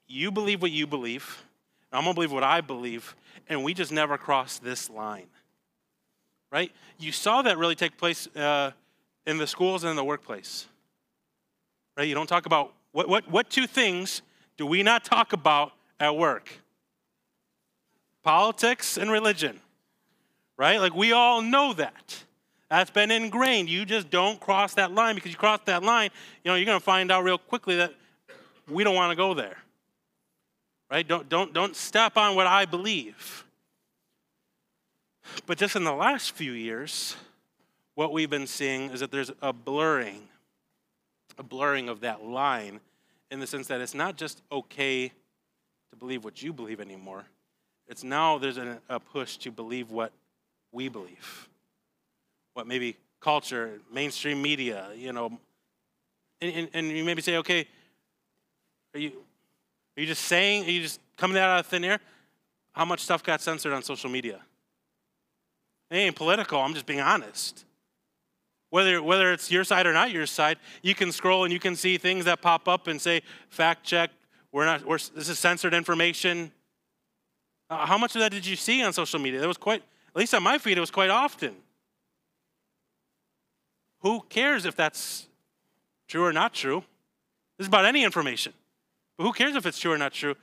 you 0.08 0.32
believe 0.32 0.62
what 0.62 0.72
you 0.72 0.88
believe, 0.88 1.44
I'm 1.92 2.04
gonna 2.04 2.14
believe 2.14 2.32
what 2.32 2.44
I 2.44 2.62
believe, 2.62 3.16
and 3.50 3.64
we 3.64 3.74
just 3.74 3.92
never 3.92 4.18
cross 4.18 4.60
this 4.60 4.90
line. 4.90 5.28
Right? 6.52 6.72
You 6.98 7.12
saw 7.12 7.42
that 7.42 7.58
really 7.58 7.76
take 7.76 7.98
place 7.98 8.28
uh, 8.36 8.72
in 9.26 9.38
the 9.38 9.48
schools 9.48 9.84
and 9.84 9.92
in 9.92 9.96
the 9.98 10.04
workplace. 10.04 10.68
Right? 11.98 12.08
You 12.08 12.16
don't 12.16 12.28
talk 12.28 12.46
about 12.46 12.74
what, 12.92 13.10
what, 13.10 13.30
what 13.30 13.50
two 13.50 13.68
things 13.68 14.22
do 14.58 14.66
we 14.66 14.84
not 14.84 15.06
talk 15.06 15.34
about 15.34 15.74
at 16.00 16.16
work? 16.16 16.50
Politics 18.24 18.98
and 18.98 19.12
religion. 19.12 19.60
Right? 20.58 20.80
Like 20.80 20.96
we 20.96 21.12
all 21.12 21.42
know 21.42 21.74
that. 21.74 22.24
That's 22.70 22.90
been 22.90 23.12
ingrained. 23.12 23.70
You 23.70 23.86
just 23.86 24.10
don't 24.10 24.40
cross 24.40 24.74
that 24.74 24.92
line 24.92 25.16
because 25.16 25.32
you 25.32 25.38
cross 25.38 25.60
that 25.66 25.84
line, 25.84 26.10
you 26.44 26.52
know, 26.52 26.56
you're 26.56 26.66
going 26.66 26.80
to 26.80 26.84
find 26.84 27.12
out 27.12 27.24
real 27.24 27.38
quickly 27.38 27.78
that 27.78 27.94
we 28.68 28.84
don't 28.84 28.96
want 28.96 29.12
to 29.12 29.16
go 29.16 29.34
there. 29.34 29.58
Right? 30.92 31.08
Don't, 31.08 31.30
don't, 31.30 31.54
don't 31.54 31.76
step 31.76 32.18
on 32.18 32.36
what 32.36 32.48
I 32.48 32.66
believe. 32.66 33.46
But 35.46 35.58
just 35.58 35.76
in 35.76 35.84
the 35.84 35.94
last 35.94 36.32
few 36.32 36.52
years, 36.52 37.16
what 37.96 38.12
we've 38.12 38.30
been 38.30 38.48
seeing 38.48 38.90
is 38.92 39.00
that 39.00 39.12
there's 39.12 39.32
a 39.42 39.54
blurring, 39.54 40.28
a 41.38 41.44
blurring 41.44 41.90
of 41.90 42.02
that 42.02 42.24
line 42.24 42.80
in 43.32 43.40
the 43.40 43.48
sense 43.48 43.68
that 43.68 43.82
it's 43.82 43.94
not 43.94 44.18
just 44.18 44.42
okay 44.52 45.10
to 45.10 45.98
believe 45.98 46.24
what 46.24 46.42
you 46.42 46.54
believe 46.54 46.80
anymore. 46.80 47.26
It's 47.88 48.04
now 48.04 48.38
there's 48.38 48.58
a, 48.58 48.80
a 48.90 49.00
push 49.00 49.38
to 49.38 49.52
believe 49.52 49.92
what 49.92 50.12
we 50.72 50.90
believe 50.90 51.48
what 52.58 52.66
maybe 52.66 52.98
culture, 53.20 53.80
mainstream 53.94 54.42
media, 54.42 54.88
you 54.96 55.14
know. 55.14 55.28
And, 56.42 56.56
and, 56.56 56.70
and, 56.74 56.90
you 56.90 57.06
maybe 57.06 57.22
say, 57.22 57.38
okay, 57.38 57.68
are 58.96 59.00
you, 59.00 59.12
are 59.96 60.02
you 60.02 60.08
just 60.08 60.24
saying, 60.24 60.66
are 60.66 60.72
you 60.72 60.82
just 60.82 61.00
coming 61.18 61.38
out 61.38 61.60
of 61.60 61.68
thin 61.68 61.84
air? 61.84 62.00
How 62.72 62.84
much 62.84 63.02
stuff 63.02 63.22
got 63.22 63.42
censored 63.42 63.74
on 63.74 63.84
social 63.84 64.10
media? 64.10 64.40
It 65.92 65.98
ain't 65.98 66.16
political, 66.16 66.60
I'm 66.60 66.74
just 66.74 66.88
being 66.88 67.00
honest. 67.00 67.64
Whether, 68.78 69.02
whether 69.02 69.34
it's 69.34 69.50
your 69.50 69.64
side 69.64 69.88
or 69.88 69.94
not 69.94 70.12
your 70.12 70.28
side, 70.28 70.60
you 70.84 70.94
can 70.94 71.12
scroll 71.12 71.46
and 71.46 71.52
you 71.52 71.60
can 71.60 71.76
see 71.76 71.98
things 71.98 72.26
that 72.26 72.44
pop 72.44 72.68
up 72.68 72.86
and 72.86 73.02
say, 73.02 73.24
fact 73.50 73.84
check, 73.84 74.12
we're 74.52 74.66
not, 74.66 74.86
we're, 74.86 75.00
this 75.16 75.30
is 75.30 75.40
censored 75.40 75.74
information. 75.74 76.52
Uh, 77.72 77.88
how 77.88 77.98
much 77.98 78.16
of 78.16 78.20
that 78.20 78.32
did 78.32 78.46
you 78.46 78.56
see 78.56 78.84
on 78.84 78.94
social 78.94 79.20
media? 79.20 79.40
That 79.40 79.48
was 79.48 79.58
quite, 79.58 79.82
at 79.82 80.16
least 80.16 80.32
on 80.36 80.44
my 80.44 80.60
feed, 80.60 80.78
it 80.78 80.80
was 80.80 80.92
quite 80.92 81.10
often. 81.10 81.56
Who 84.02 84.22
cares 84.30 84.64
if 84.64 84.76
that's 84.76 85.28
true 86.08 86.24
or 86.24 86.32
not 86.32 86.54
true? 86.54 86.84
This 87.58 87.66
is 87.66 87.70
about 87.70 87.86
any 87.86 88.04
information. 88.04 88.54
But 89.18 89.24
who 89.24 89.34
cares 89.34 89.56
if 89.56 89.66
it's 89.66 89.80
true 89.80 89.94
or 89.94 89.98
not 89.98 90.14
true? 90.14 90.36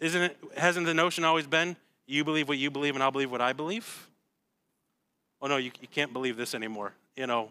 Isn't 0.00 0.22
it, 0.22 0.36
hasn't 0.56 0.84
the 0.84 0.94
notion 0.94 1.22
always 1.22 1.46
been 1.46 1.76
you 2.08 2.24
believe 2.24 2.48
what 2.48 2.58
you 2.58 2.72
believe 2.72 2.96
and 2.96 3.04
I'll 3.04 3.12
believe 3.12 3.30
what 3.30 3.40
I 3.40 3.52
believe? 3.52 4.08
Oh 5.40 5.46
no, 5.46 5.58
you, 5.58 5.70
you 5.80 5.86
can't 5.86 6.12
believe 6.12 6.36
this 6.36 6.56
anymore. 6.56 6.92
You 7.16 7.26
know, 7.26 7.50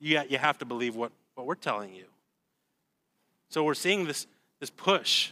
you, 0.00 0.20
you 0.28 0.38
have 0.38 0.58
to 0.58 0.64
believe 0.64 0.96
what, 0.96 1.12
what 1.34 1.46
we're 1.46 1.54
telling 1.54 1.94
you. 1.94 2.04
So 3.48 3.64
we're 3.64 3.74
seeing 3.74 4.06
this, 4.06 4.26
this 4.60 4.70
push, 4.70 5.30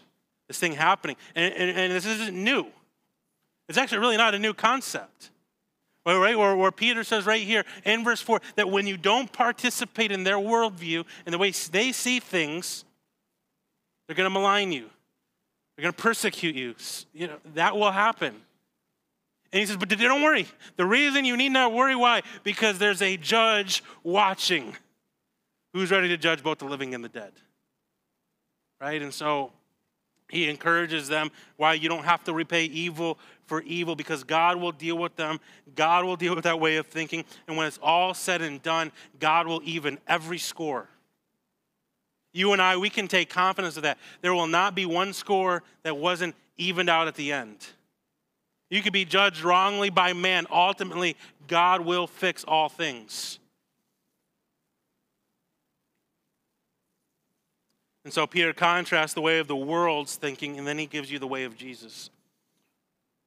this 0.49 0.59
thing 0.59 0.73
happening. 0.73 1.17
And, 1.35 1.55
and, 1.55 1.79
and 1.79 1.93
this 1.93 2.07
isn't 2.07 2.37
new. 2.37 2.67
It's 3.69 3.79
actually 3.79 3.99
really 3.99 4.17
not 4.17 4.35
a 4.35 4.39
new 4.39 4.55
concept. 4.55 5.31
Right, 6.07 6.39
where, 6.39 6.57
where 6.57 6.73
Peter 6.73 7.05
says 7.05 7.27
right 7.27 7.43
here 7.43 7.65
in 7.85 8.03
verse 8.03 8.23
4 8.23 8.41
that 8.57 8.71
when 8.71 8.87
you 8.87 8.97
don't 8.97 9.31
participate 9.31 10.11
in 10.11 10.25
their 10.25 10.37
worldview 10.37 11.05
and 11.27 11.35
the 11.35 11.39
way 11.39 11.51
they 11.51 11.93
see 11.93 12.19
things, 12.19 12.87
they're 14.07 14.17
going 14.17 14.25
to 14.25 14.31
malign 14.31 14.73
you. 14.73 14.89
They're 15.77 15.83
going 15.83 15.93
to 15.93 16.03
persecute 16.03 16.57
you. 16.57 16.75
You 17.13 17.27
know, 17.27 17.37
that 17.55 17.77
will 17.77 17.93
happen. 17.93 18.35
And 19.53 19.61
he 19.61 19.67
says, 19.67 19.77
But 19.77 19.89
don't 19.89 20.23
worry. 20.23 20.47
The 20.77 20.87
reason 20.87 21.25
you 21.25 21.37
need 21.37 21.51
not 21.51 21.73
worry, 21.73 21.97
why? 21.97 22.23
Because 22.45 22.79
there's 22.79 23.03
a 23.03 23.17
judge 23.17 23.83
watching 24.03 24.77
who's 25.73 25.91
ready 25.91 26.09
to 26.09 26.17
judge 26.17 26.43
both 26.43 26.59
the 26.59 26.67
living 26.67 26.95
and 26.95 27.03
the 27.03 27.09
dead. 27.09 27.33
Right? 28.81 29.01
And 29.01 29.13
so 29.13 29.53
he 30.31 30.49
encourages 30.49 31.09
them 31.09 31.31
why 31.57 31.75
you 31.75 31.89
don't 31.89 32.05
have 32.05 32.23
to 32.25 32.35
repay 32.35 32.65
evil 32.65 33.19
for 33.47 33.63
evil 33.63 33.97
because 33.97 34.25
God 34.25 34.59
will 34.59 34.73
deal 34.73 34.99
with 34.99 35.17
them. 35.17 35.41
God 35.75 36.05
will 36.05 36.17
deal 36.17 36.35
with 36.35 36.45
that 36.45 36.61
way 36.61 36.77
of 36.77 36.87
thinking. 36.87 37.25
And 37.47 37.57
when 37.57 37.67
it's 37.67 37.79
all 37.83 38.13
said 38.13 38.43
and 38.43 38.63
done, 38.63 38.93
God 39.19 39.47
will 39.47 39.63
even 39.65 39.99
every 40.07 40.39
score. 40.39 40.89
You 42.35 42.53
and 42.53 42.61
I, 42.61 42.77
we 42.77 42.91
can 42.91 43.09
take 43.09 43.31
confidence 43.31 43.79
of 43.79 43.85
that. 43.85 43.97
There 44.21 44.35
will 44.35 44.47
not 44.47 44.75
be 44.75 44.85
one 44.85 45.15
score 45.15 45.63
that 45.83 45.97
wasn't 45.97 46.35
evened 46.59 46.91
out 46.91 47.09
at 47.09 47.15
the 47.15 47.33
end. 47.33 47.67
You 48.70 48.83
could 48.83 48.92
be 48.92 49.04
judged 49.04 49.42
wrongly 49.42 49.90
by 49.90 50.12
man. 50.12 50.46
Ultimately, 50.50 51.16
God 51.46 51.81
will 51.81 52.07
fix 52.07 52.44
all 52.44 52.68
things. 52.68 53.38
And 58.04 58.12
so 58.12 58.26
Peter 58.26 58.52
contrasts 58.52 59.14
the 59.14 59.20
way 59.20 59.38
of 59.38 59.48
the 59.48 59.57
world's 59.57 60.16
thinking, 60.16 60.59
and 60.59 60.66
then 60.66 60.78
he 60.78 60.87
gives 60.87 61.11
you 61.11 61.18
the 61.18 61.26
way 61.26 61.44
of 61.44 61.57
Jesus. 61.57 62.11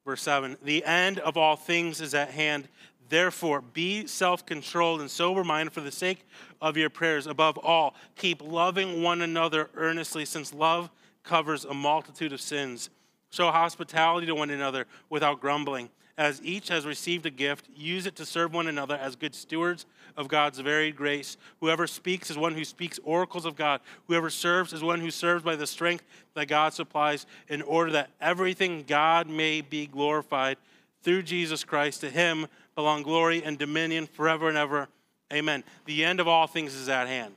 Verse 0.06 0.22
7 0.22 0.58
The 0.64 0.84
end 0.86 1.20
of 1.20 1.38
all 1.38 1.56
things 1.56 2.02
is 2.02 2.14
at 2.14 2.32
hand. 2.32 2.68
Therefore, 3.10 3.62
be 3.62 4.08
self 4.08 4.46
controlled 4.46 5.02
and 5.02 5.12
sober 5.12 5.44
minded 5.44 5.74
for 5.74 5.82
the 5.82 5.92
sake 5.92 6.26
of 6.62 6.78
your 6.78 6.90
prayers. 6.90 7.28
Above 7.28 7.58
all, 7.58 7.94
keep 8.16 8.42
loving 8.42 9.04
one 9.04 9.22
another 9.22 9.70
earnestly, 9.76 10.24
since 10.24 10.54
love 10.54 10.90
covers 11.24 11.66
a 11.66 11.74
multitude 11.74 12.32
of 12.32 12.42
sins. 12.42 12.90
Show 13.32 13.50
hospitality 13.50 14.28
to 14.28 14.36
one 14.36 14.50
another 14.50 14.86
without 15.10 15.42
grumbling. 15.42 15.90
As 16.18 16.42
each 16.44 16.68
has 16.68 16.86
received 16.86 17.26
a 17.26 17.30
gift, 17.30 17.70
use 17.74 18.06
it 18.06 18.16
to 18.18 18.26
serve 18.26 18.54
one 18.54 18.68
another 18.68 18.96
as 18.96 19.16
good 19.16 19.34
stewards 19.34 19.86
of 20.18 20.28
God's 20.28 20.60
varied 20.60 20.96
grace. 20.96 21.38
Whoever 21.62 21.88
speaks 21.88 22.30
is 22.30 22.38
one 22.38 22.54
who 22.54 22.66
speaks 22.66 23.00
oracles 23.04 23.46
of 23.46 23.56
God. 23.56 23.80
Whoever 24.08 24.30
serves 24.30 24.74
is 24.74 24.84
one 24.84 25.00
who 25.00 25.10
serves 25.10 25.44
by 25.44 25.56
the 25.56 25.66
strength 25.66 26.04
that 26.34 26.48
God 26.48 26.74
supplies, 26.74 27.26
in 27.48 27.62
order 27.62 27.92
that 27.94 28.10
everything 28.20 28.84
God 28.86 29.28
may 29.28 29.62
be 29.62 29.88
glorified 29.88 30.58
through 31.02 31.24
Jesus 31.24 31.64
Christ. 31.64 32.02
To 32.02 32.10
him 32.10 32.48
belong 32.76 33.04
glory 33.04 33.42
and 33.44 33.58
dominion 33.58 34.06
forever 34.08 34.50
and 34.50 34.58
ever. 34.58 34.90
Amen. 35.32 35.64
The 35.86 36.04
end 36.04 36.20
of 36.20 36.28
all 36.28 36.46
things 36.46 36.76
is 36.76 36.90
at 36.90 37.08
hand. 37.08 37.36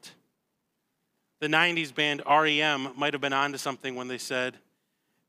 The 1.38 1.46
90s 1.46 1.94
band 1.94 2.22
REM 2.28 2.90
might 2.96 3.14
have 3.14 3.20
been 3.20 3.33
onto 3.33 3.59
something 3.59 3.94
when 3.94 4.09
they 4.09 4.18
said, 4.18 4.57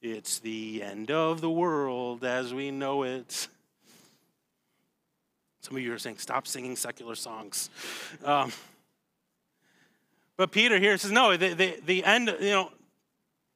it's 0.05 0.39
the 0.39 0.83
end 0.83 1.09
of 1.09 1.41
the 1.41 1.49
world 1.49 2.23
as 2.23 2.53
we 2.53 2.69
know 2.69 3.03
it. 3.03 3.47
Some 5.61 5.75
of 5.75 5.81
you 5.81 5.91
are 5.93 5.97
saying, 5.97 6.19
stop 6.19 6.45
singing 6.45 6.75
secular 6.75 7.15
songs. 7.15 7.71
Um, 8.23 8.51
but 10.37 10.51
Peter 10.51 10.77
here 10.77 10.95
says, 10.97 11.11
no, 11.11 11.35
the, 11.35 11.53
the, 11.53 11.79
the 11.85 12.03
end, 12.05 12.35
you 12.39 12.51
know, 12.51 12.71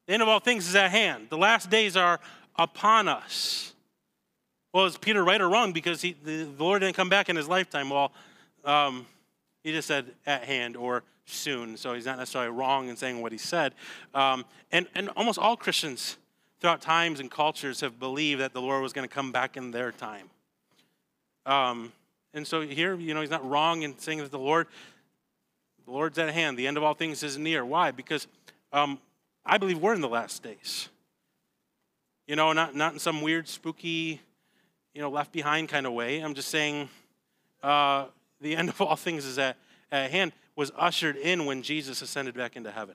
the 0.08 0.14
end 0.14 0.22
of 0.22 0.28
all 0.28 0.40
things 0.40 0.68
is 0.68 0.74
at 0.74 0.90
hand. 0.90 1.28
The 1.30 1.38
last 1.38 1.70
days 1.70 1.96
are 1.96 2.18
upon 2.58 3.06
us. 3.06 3.72
Well, 4.72 4.86
is 4.86 4.96
Peter 4.98 5.22
right 5.22 5.40
or 5.40 5.48
wrong? 5.48 5.72
Because 5.72 6.02
he, 6.02 6.16
the, 6.24 6.44
the 6.44 6.64
Lord 6.64 6.80
didn't 6.80 6.96
come 6.96 7.08
back 7.08 7.28
in 7.28 7.36
his 7.36 7.46
lifetime. 7.46 7.90
Well, 7.90 8.10
um, 8.64 9.06
he 9.62 9.70
just 9.70 9.86
said 9.86 10.06
at 10.26 10.44
hand 10.44 10.76
or 10.76 11.04
soon, 11.26 11.76
so 11.76 11.94
he's 11.94 12.06
not 12.06 12.18
necessarily 12.18 12.50
wrong 12.50 12.88
in 12.88 12.96
saying 12.96 13.20
what 13.20 13.30
he 13.30 13.38
said. 13.38 13.72
Um, 14.14 14.44
and, 14.72 14.88
and 14.96 15.10
almost 15.10 15.38
all 15.38 15.56
Christians 15.56 16.16
throughout 16.60 16.80
times 16.80 17.20
and 17.20 17.30
cultures 17.30 17.80
have 17.80 17.98
believed 17.98 18.40
that 18.40 18.52
the 18.52 18.60
Lord 18.60 18.82
was 18.82 18.92
going 18.92 19.08
to 19.08 19.12
come 19.12 19.32
back 19.32 19.56
in 19.56 19.70
their 19.70 19.92
time. 19.92 20.28
Um, 21.46 21.92
and 22.34 22.46
so 22.46 22.60
here, 22.60 22.94
you 22.94 23.14
know, 23.14 23.20
he's 23.20 23.30
not 23.30 23.48
wrong 23.48 23.82
in 23.82 23.98
saying 23.98 24.18
that 24.18 24.30
the 24.30 24.38
Lord, 24.38 24.66
the 25.84 25.90
Lord's 25.90 26.18
at 26.18 26.32
hand. 26.32 26.58
The 26.58 26.66
end 26.66 26.76
of 26.76 26.82
all 26.82 26.94
things 26.94 27.22
is 27.22 27.38
near. 27.38 27.64
Why? 27.64 27.90
Because 27.90 28.26
um, 28.72 29.00
I 29.44 29.58
believe 29.58 29.78
we're 29.78 29.94
in 29.94 30.00
the 30.00 30.08
last 30.08 30.42
days. 30.42 30.88
You 32.26 32.36
know, 32.36 32.52
not 32.52 32.76
not 32.76 32.92
in 32.92 33.00
some 33.00 33.22
weird, 33.22 33.48
spooky, 33.48 34.20
you 34.94 35.00
know, 35.00 35.10
left 35.10 35.32
behind 35.32 35.68
kind 35.68 35.86
of 35.86 35.92
way. 35.92 36.20
I'm 36.20 36.34
just 36.34 36.48
saying, 36.48 36.88
uh, 37.62 38.06
the 38.40 38.54
end 38.54 38.68
of 38.68 38.80
all 38.80 38.96
things 38.96 39.24
is 39.24 39.38
at, 39.38 39.56
at 39.90 40.10
hand. 40.10 40.32
Was 40.56 40.70
ushered 40.76 41.16
in 41.16 41.46
when 41.46 41.62
Jesus 41.62 42.02
ascended 42.02 42.34
back 42.34 42.54
into 42.54 42.70
heaven. 42.70 42.94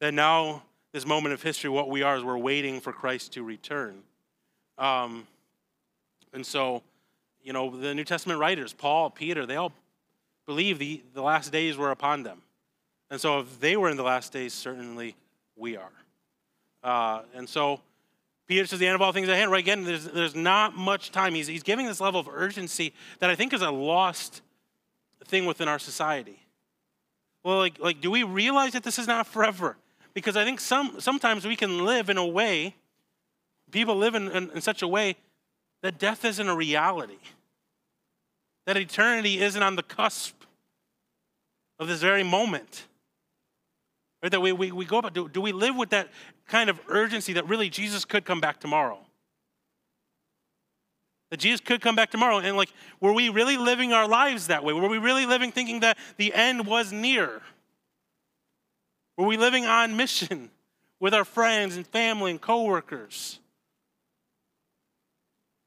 That 0.00 0.12
now 0.12 0.64
this 0.92 1.06
moment 1.06 1.32
of 1.32 1.42
history, 1.42 1.70
what 1.70 1.88
we 1.88 2.02
are 2.02 2.16
is 2.16 2.24
we're 2.24 2.38
waiting 2.38 2.80
for 2.80 2.92
Christ 2.92 3.32
to 3.34 3.42
return. 3.42 4.02
Um, 4.78 5.26
and 6.32 6.44
so, 6.44 6.82
you 7.42 7.52
know, 7.52 7.70
the 7.70 7.94
New 7.94 8.04
Testament 8.04 8.40
writers, 8.40 8.72
Paul, 8.72 9.10
Peter, 9.10 9.46
they 9.46 9.56
all 9.56 9.72
believe 10.46 10.78
the, 10.78 11.02
the 11.14 11.22
last 11.22 11.52
days 11.52 11.76
were 11.76 11.90
upon 11.90 12.22
them. 12.22 12.42
And 13.10 13.20
so, 13.20 13.40
if 13.40 13.60
they 13.60 13.76
were 13.76 13.90
in 13.90 13.96
the 13.96 14.02
last 14.02 14.32
days, 14.32 14.52
certainly 14.52 15.16
we 15.56 15.76
are. 15.76 15.92
Uh, 16.82 17.22
and 17.34 17.48
so, 17.48 17.80
Peter 18.46 18.66
says 18.66 18.78
the 18.78 18.86
end 18.86 18.94
of 18.94 19.02
all 19.02 19.12
things 19.12 19.28
at 19.28 19.36
hand. 19.36 19.50
Right 19.50 19.62
again, 19.62 19.84
there's, 19.84 20.06
there's 20.06 20.34
not 20.34 20.76
much 20.76 21.12
time. 21.12 21.34
He's, 21.34 21.46
he's 21.46 21.62
giving 21.62 21.86
this 21.86 22.00
level 22.00 22.18
of 22.18 22.28
urgency 22.28 22.92
that 23.20 23.30
I 23.30 23.36
think 23.36 23.52
is 23.52 23.62
a 23.62 23.70
lost 23.70 24.42
thing 25.24 25.46
within 25.46 25.68
our 25.68 25.78
society. 25.78 26.40
Well, 27.44 27.58
like, 27.58 27.78
like 27.78 28.00
do 28.00 28.10
we 28.10 28.22
realize 28.22 28.72
that 28.72 28.82
this 28.82 28.98
is 28.98 29.06
not 29.06 29.26
forever? 29.26 29.76
Because 30.14 30.36
I 30.36 30.44
think 30.44 30.60
some, 30.60 30.96
sometimes 30.98 31.46
we 31.46 31.56
can 31.56 31.84
live 31.84 32.10
in 32.10 32.16
a 32.16 32.26
way, 32.26 32.74
people 33.70 33.96
live 33.96 34.14
in, 34.14 34.28
in, 34.30 34.50
in 34.50 34.60
such 34.60 34.82
a 34.82 34.88
way 34.88 35.16
that 35.82 35.98
death 35.98 36.24
isn't 36.24 36.48
a 36.48 36.54
reality, 36.54 37.18
that 38.66 38.76
eternity 38.76 39.40
isn't 39.40 39.62
on 39.62 39.76
the 39.76 39.82
cusp 39.82 40.34
of 41.78 41.88
this 41.88 42.00
very 42.00 42.22
moment. 42.22 42.86
Right? 44.22 44.30
That 44.30 44.40
we, 44.40 44.52
we, 44.52 44.70
we 44.70 44.84
go 44.84 44.98
about, 44.98 45.14
do, 45.14 45.28
do 45.28 45.40
we 45.40 45.52
live 45.52 45.76
with 45.76 45.90
that 45.90 46.08
kind 46.46 46.68
of 46.68 46.78
urgency 46.88 47.32
that 47.34 47.48
really 47.48 47.70
Jesus 47.70 48.04
could 48.04 48.24
come 48.24 48.40
back 48.40 48.60
tomorrow? 48.60 48.98
That 51.30 51.38
Jesus 51.38 51.60
could 51.60 51.80
come 51.80 51.94
back 51.94 52.10
tomorrow. 52.10 52.38
And 52.38 52.56
like, 52.56 52.72
were 53.00 53.12
we 53.12 53.28
really 53.28 53.56
living 53.56 53.92
our 53.92 54.06
lives 54.06 54.48
that 54.48 54.64
way? 54.64 54.72
Were 54.72 54.88
we 54.88 54.98
really 54.98 55.26
living 55.26 55.52
thinking 55.52 55.80
that 55.80 55.96
the 56.16 56.34
end 56.34 56.66
was 56.66 56.92
near? 56.92 57.40
Were 59.20 59.26
we 59.26 59.36
living 59.36 59.66
on 59.66 59.98
mission 59.98 60.48
with 60.98 61.12
our 61.12 61.26
friends 61.26 61.76
and 61.76 61.86
family 61.86 62.30
and 62.30 62.40
coworkers? 62.40 63.38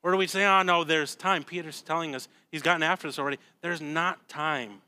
Or 0.01 0.09
do 0.11 0.17
we 0.17 0.25
say, 0.25 0.43
oh, 0.43 0.63
no, 0.63 0.83
there's 0.83 1.13
time? 1.13 1.43
Peter's 1.43 1.83
telling 1.83 2.15
us, 2.15 2.27
he's 2.51 2.63
gotten 2.63 2.81
after 2.81 3.07
this 3.07 3.19
already. 3.19 3.37
There's 3.61 3.79
not 3.79 4.27
time. 4.27 4.81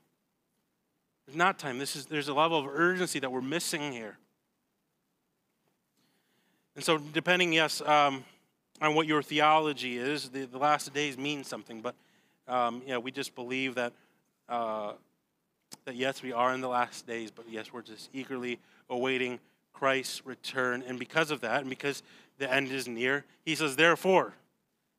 There's 1.28 1.38
not 1.38 1.60
time. 1.60 1.78
This 1.78 1.96
is, 1.96 2.08
there's 2.08 2.28
a 2.28 2.34
level 2.34 2.58
of 2.58 2.66
urgency 2.66 3.20
that 3.20 3.32
we're 3.32 3.40
missing 3.40 3.94
here. 3.94 4.18
And 6.76 6.84
so, 6.84 6.98
depending, 6.98 7.54
yes, 7.54 7.82
um, 7.82 8.26
on 8.82 8.96
what 8.96 9.06
your 9.06 9.22
theology 9.22 9.96
is, 10.00 10.30
the, 10.30 10.46
the 10.46 10.58
last 10.58 10.92
days 10.92 11.20
mean 11.20 11.44
something. 11.44 11.82
But, 11.82 11.94
um, 12.48 12.82
yeah, 12.88 12.98
we 12.98 13.12
just 13.12 13.36
believe 13.36 13.76
that 13.76 13.94
uh, 14.50 14.94
that 15.86 15.96
yes, 15.96 16.22
we 16.22 16.34
are 16.34 16.54
in 16.54 16.62
the 16.62 16.68
last 16.68 17.08
days, 17.08 17.32
but 17.32 17.46
yes, 17.50 17.72
we're 17.72 17.82
just 17.82 18.10
eagerly 18.14 18.60
awaiting 18.90 19.40
Christ's 19.74 20.26
return. 20.26 20.84
And 20.88 21.00
because 21.00 21.32
of 21.32 21.42
that, 21.42 21.62
and 21.62 21.70
because 21.70 22.04
the 22.38 22.52
end 22.52 22.72
is 22.72 22.88
near, 22.88 23.24
he 23.46 23.56
says, 23.56 23.76
therefore. 23.76 24.34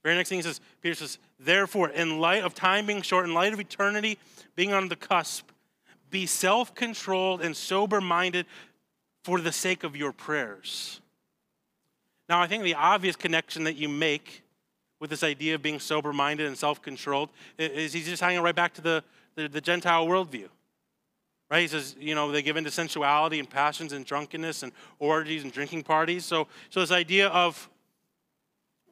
Very 0.03 0.15
next 0.15 0.29
thing 0.29 0.39
he 0.39 0.43
says, 0.43 0.61
Peter 0.83 0.95
says, 0.95 1.19
therefore, 1.41 1.89
in 1.91 2.21
light 2.21 2.45
of 2.45 2.55
time 2.55 2.87
being 2.87 3.03
short, 3.03 3.27
in 3.27 3.35
light 3.35 3.53
of 3.53 3.59
eternity 3.59 4.19
being 4.55 4.73
on 4.73 4.89
the 4.89 4.97
cusp, 4.97 5.51
be 6.11 6.27
self 6.27 6.75
controlled 6.75 7.43
and 7.43 7.57
sober 7.57 8.01
minded 8.01 8.47
for 9.25 9.41
the 9.41 9.51
sake 9.51 9.83
of 9.83 9.97
your 9.97 10.13
prayers. 10.13 11.01
Now, 12.29 12.41
I 12.41 12.47
think 12.47 12.63
the 12.63 12.75
obvious 12.75 13.17
connection 13.17 13.65
that 13.65 13.75
you 13.75 13.89
make 13.89 14.43
with 15.01 15.11
this 15.11 15.23
idea 15.23 15.57
of 15.57 15.63
being 15.63 15.81
sober 15.81 16.13
minded 16.13 16.47
and 16.47 16.57
self 16.57 16.81
controlled 16.81 17.31
is 17.59 17.93
he's 17.93 18.07
just 18.07 18.23
hanging 18.23 18.43
right 18.43 18.55
back 18.55 18.75
to 18.75 18.81
the, 18.81 19.03
the, 19.35 19.49
the 19.49 19.61
Gentile 19.61 20.07
worldview. 20.07 20.49
Right? 21.51 21.63
He 21.63 21.69
says, 21.69 21.95
you 21.99 22.15
know, 22.15 22.33
they 22.33 22.43
give 22.43 22.57
into 22.57 22.71
sensuality 22.71 23.39
and 23.39 23.49
passions 23.49 23.93
and 23.93 24.05
drunkenness 24.05 24.63
and 24.63 24.73
orgies 24.99 25.45
and 25.45 25.53
drinking 25.53 25.85
parties. 25.85 26.25
So, 26.25 26.49
so 26.71 26.81
this 26.81 26.91
idea 26.91 27.29
of 27.29 27.71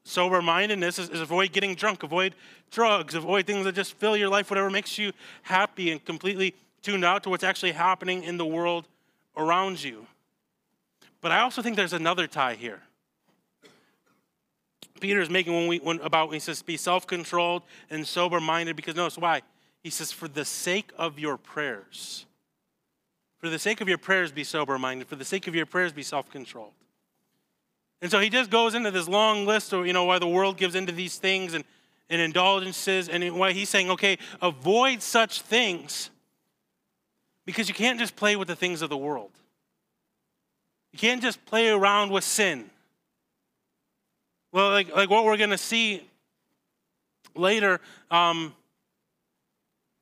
sober 0.04 0.40
mindedness 0.40 0.98
is, 0.98 1.08
is, 1.10 1.20
avoid 1.20 1.52
getting 1.52 1.74
drunk, 1.74 2.02
avoid 2.02 2.34
drugs, 2.70 3.14
avoid 3.14 3.46
things 3.46 3.64
that 3.64 3.74
just 3.74 3.94
fill 3.94 4.16
your 4.16 4.28
life, 4.28 4.50
whatever 4.50 4.70
makes 4.70 4.98
you 4.98 5.12
happy 5.42 5.90
and 5.90 6.04
completely 6.04 6.54
tuned 6.82 7.04
out 7.04 7.22
to 7.24 7.30
what's 7.30 7.44
actually 7.44 7.72
happening 7.72 8.22
in 8.22 8.36
the 8.36 8.46
world 8.46 8.86
around 9.36 9.82
you. 9.82 10.06
But 11.20 11.32
I 11.32 11.40
also 11.40 11.62
think 11.62 11.74
there's 11.74 11.94
another 11.94 12.26
tie 12.26 12.54
here. 12.54 12.82
Peter 15.00 15.20
is 15.20 15.30
making 15.30 15.54
when 15.54 15.66
we 15.66 15.78
when 15.78 16.00
about 16.00 16.28
when 16.28 16.34
he 16.34 16.40
says 16.40 16.62
be 16.62 16.76
self-controlled 16.76 17.62
and 17.90 18.06
sober-minded 18.06 18.76
because 18.76 18.94
notice 18.94 19.18
why 19.18 19.42
he 19.82 19.90
says 19.90 20.12
for 20.12 20.28
the 20.28 20.44
sake 20.44 20.92
of 20.96 21.18
your 21.18 21.36
prayers 21.36 22.26
for 23.44 23.50
the 23.50 23.58
sake 23.58 23.82
of 23.82 23.90
your 23.90 23.98
prayers, 23.98 24.32
be 24.32 24.42
sober 24.42 24.78
minded. 24.78 25.06
For 25.06 25.16
the 25.16 25.24
sake 25.24 25.46
of 25.46 25.54
your 25.54 25.66
prayers, 25.66 25.92
be 25.92 26.02
self 26.02 26.30
controlled. 26.30 26.72
And 28.00 28.10
so 28.10 28.18
he 28.18 28.30
just 28.30 28.48
goes 28.48 28.74
into 28.74 28.90
this 28.90 29.06
long 29.06 29.44
list 29.44 29.74
of, 29.74 29.86
you 29.86 29.92
know, 29.92 30.04
why 30.04 30.18
the 30.18 30.26
world 30.26 30.56
gives 30.56 30.74
into 30.74 30.92
these 30.92 31.18
things 31.18 31.52
and, 31.52 31.62
and 32.08 32.22
indulgences, 32.22 33.06
and 33.06 33.38
why 33.38 33.52
he's 33.52 33.68
saying, 33.68 33.90
okay, 33.90 34.16
avoid 34.40 35.02
such 35.02 35.42
things 35.42 36.08
because 37.44 37.68
you 37.68 37.74
can't 37.74 37.98
just 37.98 38.16
play 38.16 38.34
with 38.34 38.48
the 38.48 38.56
things 38.56 38.80
of 38.80 38.88
the 38.88 38.96
world. 38.96 39.30
You 40.94 40.98
can't 40.98 41.20
just 41.20 41.44
play 41.44 41.68
around 41.68 42.12
with 42.12 42.24
sin. 42.24 42.70
Well, 44.52 44.70
like, 44.70 44.96
like 44.96 45.10
what 45.10 45.26
we're 45.26 45.36
going 45.36 45.50
to 45.50 45.58
see 45.58 46.02
later 47.36 47.82
um, 48.10 48.54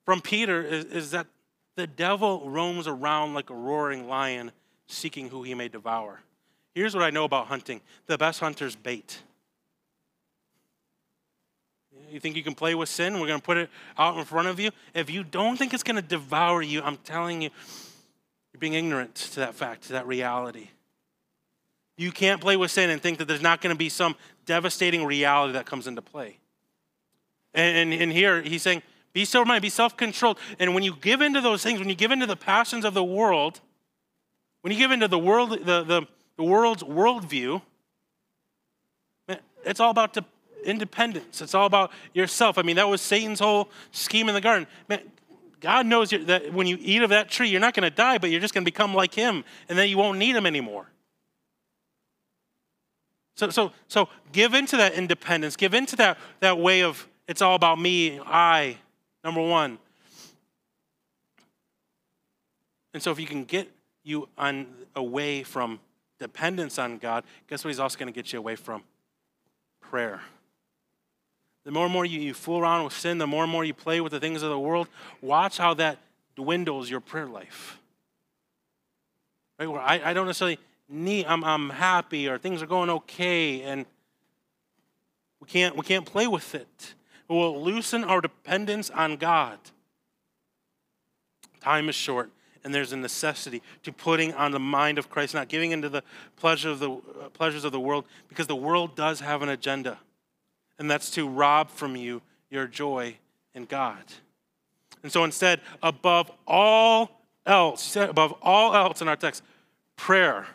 from 0.05 0.21
Peter 0.21 0.63
is, 0.63 0.85
is 0.85 1.11
that 1.11 1.27
the 1.77 1.87
devil 1.87 2.49
roams 2.49 2.87
around 2.87 3.35
like 3.35 3.51
a 3.51 3.55
roaring 3.55 4.09
lion 4.09 4.53
seeking 4.87 5.29
who 5.29 5.43
he 5.43 5.55
may 5.55 5.69
devour. 5.69 6.21
Here's 6.75 6.95
what 6.95 7.05
I 7.05 7.11
know 7.11 7.25
about 7.25 7.47
hunting 7.47 7.81
the 8.07 8.19
best 8.19 8.41
hunter's 8.41 8.77
bait. 8.77 9.21
You 12.11 12.21
think 12.21 12.37
you 12.37 12.43
can 12.43 12.55
play 12.55 12.75
with 12.75 12.91
sin? 12.91 13.21
We're 13.21 13.27
going 13.27 13.41
to 13.41 13.45
put 13.45 13.57
it 13.57 13.71
out 13.97 14.19
in 14.19 14.25
front 14.25 14.49
of 14.49 14.61
you. 14.61 14.71
If 14.95 15.09
you 15.09 15.25
don't 15.25 15.57
think 15.57 15.73
it's 15.73 15.83
going 15.83 15.97
to 15.97 16.03
devour 16.03 16.61
you, 16.61 16.83
I'm 16.83 16.99
telling 16.99 17.41
you, 17.41 17.51
you're 18.53 18.59
being 18.59 18.75
ignorant 18.75 19.15
to 19.15 19.41
that 19.41 19.55
fact, 19.55 19.85
to 19.85 19.93
that 19.95 20.07
reality. 20.07 20.69
You 21.97 22.13
can't 22.13 22.41
play 22.41 22.57
with 22.57 22.71
sin 22.71 22.91
and 22.91 23.01
think 23.01 23.19
that 23.19 23.29
there's 23.29 23.43
not 23.43 23.63
going 23.63 23.75
to 23.75 23.79
be 23.79 23.89
some 23.89 24.15
devastating 24.45 25.05
reality 25.05 25.55
that 25.55 25.65
comes 25.65 25.87
into 25.87 26.03
play. 26.03 26.39
And, 27.55 27.93
and, 27.93 28.03
and 28.03 28.13
here 28.13 28.43
he's 28.43 28.63
saying, 28.63 28.83
be 29.13 29.25
sober 29.25 29.47
minded, 29.47 29.63
be 29.63 29.69
self 29.69 29.97
controlled. 29.97 30.39
And 30.59 30.75
when 30.75 30.83
you 30.83 30.97
give 30.97 31.21
into 31.21 31.41
those 31.41 31.63
things, 31.63 31.79
when 31.79 31.89
you 31.89 31.95
give 31.95 32.11
into 32.11 32.27
the 32.27 32.37
passions 32.37 32.85
of 32.85 32.95
the 32.95 33.05
world, 33.05 33.61
when 34.63 34.73
you 34.73 34.79
give 34.79 34.91
into 34.91 35.09
the 35.09 35.19
world, 35.19 35.51
the, 35.51 35.83
the, 35.83 36.07
the 36.37 36.45
world's 36.45 36.83
worldview, 36.83 37.63
it's 39.65 39.81
all 39.81 39.91
about 39.91 40.17
independence. 40.65 41.41
It's 41.41 41.55
all 41.55 41.67
about 41.67 41.93
yourself. 42.15 42.59
I 42.59 42.63
mean, 42.63 42.77
that 42.77 42.89
was 42.89 43.01
Satan's 43.01 43.41
whole 43.41 43.69
scheme 43.91 44.29
in 44.29 44.35
the 44.35 44.41
garden. 44.41 44.67
Man, 44.89 45.01
God 45.61 45.87
knows 45.87 46.11
that 46.11 46.53
when 46.53 46.67
you 46.67 46.77
eat 46.81 47.03
of 47.03 47.11
that 47.11 47.31
tree, 47.31 47.49
you're 47.49 47.61
not 47.61 47.75
going 47.75 47.89
to 47.89 47.95
die, 47.95 48.19
but 48.19 48.31
you're 48.31 48.41
just 48.41 48.55
going 48.55 48.65
to 48.65 48.71
become 48.71 48.95
like 48.95 49.15
him, 49.15 49.45
and 49.69 49.79
then 49.79 49.89
you 49.89 49.97
won't 49.97 50.19
need 50.19 50.35
him 50.35 50.47
anymore. 50.47 50.87
So, 53.35 53.51
so, 53.51 53.73
so 53.89 54.09
give 54.33 54.55
into 54.55 54.77
that 54.77 54.95
independence. 54.95 55.57
Give 55.57 55.75
into 55.75 55.97
that, 55.97 56.19
that 56.41 56.59
way 56.59 56.83
of 56.83 57.09
it's 57.29 57.41
all 57.41 57.55
about 57.55 57.79
me, 57.79 58.21
I, 58.21 58.77
number 59.25 59.41
one. 59.41 59.79
And 62.95 63.03
so 63.03 63.11
if 63.11 63.19
you 63.19 63.27
can 63.27 63.45
get 63.45 63.71
you 64.05 64.29
on 64.37 64.67
away 64.95 65.43
from 65.43 65.81
dependence 66.19 66.79
on 66.79 66.99
God, 66.99 67.25
guess 67.49 67.65
what 67.65 67.69
he's 67.69 67.81
also 67.81 67.99
going 67.99 68.13
to 68.13 68.15
get 68.15 68.33
you 68.33 68.39
away 68.39 68.57
from? 68.57 68.83
Prayer. 69.81 70.21
The 71.65 71.71
more 71.71 71.85
and 71.85 71.93
more 71.93 72.05
you, 72.05 72.21
you 72.21 72.35
fool 72.35 72.59
around 72.59 72.85
with 72.85 72.93
sin, 72.93 73.19
the 73.19 73.27
more 73.27 73.45
and 73.45 73.53
more 73.53 73.65
you 73.65 73.75
play 73.75 74.01
with 74.01 74.13
the 74.13 74.21
things 74.21 74.43
of 74.43 74.51
the 74.51 74.59
world, 74.59 74.89
watch 75.21 75.59
how 75.59 75.75
that 75.75 75.99
dwindles 76.35 76.91
your 76.91 77.01
prayer 77.01 77.27
life. 77.27 77.79
Right? 79.59 79.69
Where 79.69 79.81
I, 79.81 80.01
I 80.05 80.13
don't 80.13 80.27
necessarily 80.27 80.59
need, 80.89 81.27
I'm, 81.27 81.45
I'm 81.45 81.71
happy 81.71 82.29
or 82.29 82.37
things 82.39 82.63
are 82.63 82.67
going 82.67 82.91
okay, 82.91 83.63
and 83.63 83.87
we 85.41 85.47
can't, 85.47 85.77
we 85.77 85.83
can't 85.83 86.05
play 86.05 86.27
with 86.27 86.55
it. 86.55 86.95
It 87.29 87.33
will 87.33 87.63
loosen 87.63 88.05
our 88.05 88.21
dependence 88.21 88.91
on 88.91 89.17
God. 89.17 89.59
Time 91.61 91.89
is 91.89 91.95
short, 91.95 92.31
and 92.65 92.75
there's 92.75 92.93
a 92.93 92.97
necessity 92.97 93.63
to 93.85 93.93
putting 93.93 94.35
on 94.35 94.51
the 94.51 94.59
mind 94.59 94.99
of 94.99 95.09
Christ, 95.09 95.35
not 95.35 95.49
giving 95.49 95.71
into 95.71 95.89
the 95.89 96.03
pleasure 96.37 96.71
of 96.71 96.79
the 96.79 96.91
uh, 96.91 97.29
pleasures 97.33 97.65
of 97.65 97.73
the 97.73 97.81
world, 97.81 98.05
because 98.29 98.47
the 98.47 98.57
world 98.57 98.97
does 98.97 99.21
have 99.21 99.43
an 99.43 99.49
agenda 99.49 99.99
and 100.83 100.91
that's 100.91 101.11
to 101.11 101.29
rob 101.29 101.71
from 101.71 101.95
you 101.95 102.21
your 102.51 102.67
joy 102.67 103.17
in 103.55 103.65
God. 103.65 104.03
And 105.05 105.13
so 105.13 105.23
instead, 105.23 105.61
above 105.81 106.31
all 106.47 107.23
else, 107.47 107.95
above 107.95 108.35
all 108.43 108.75
else 108.75 109.01
in 109.01 109.07
our 109.07 109.15
text, 109.15 109.45
prayer, 109.97 110.47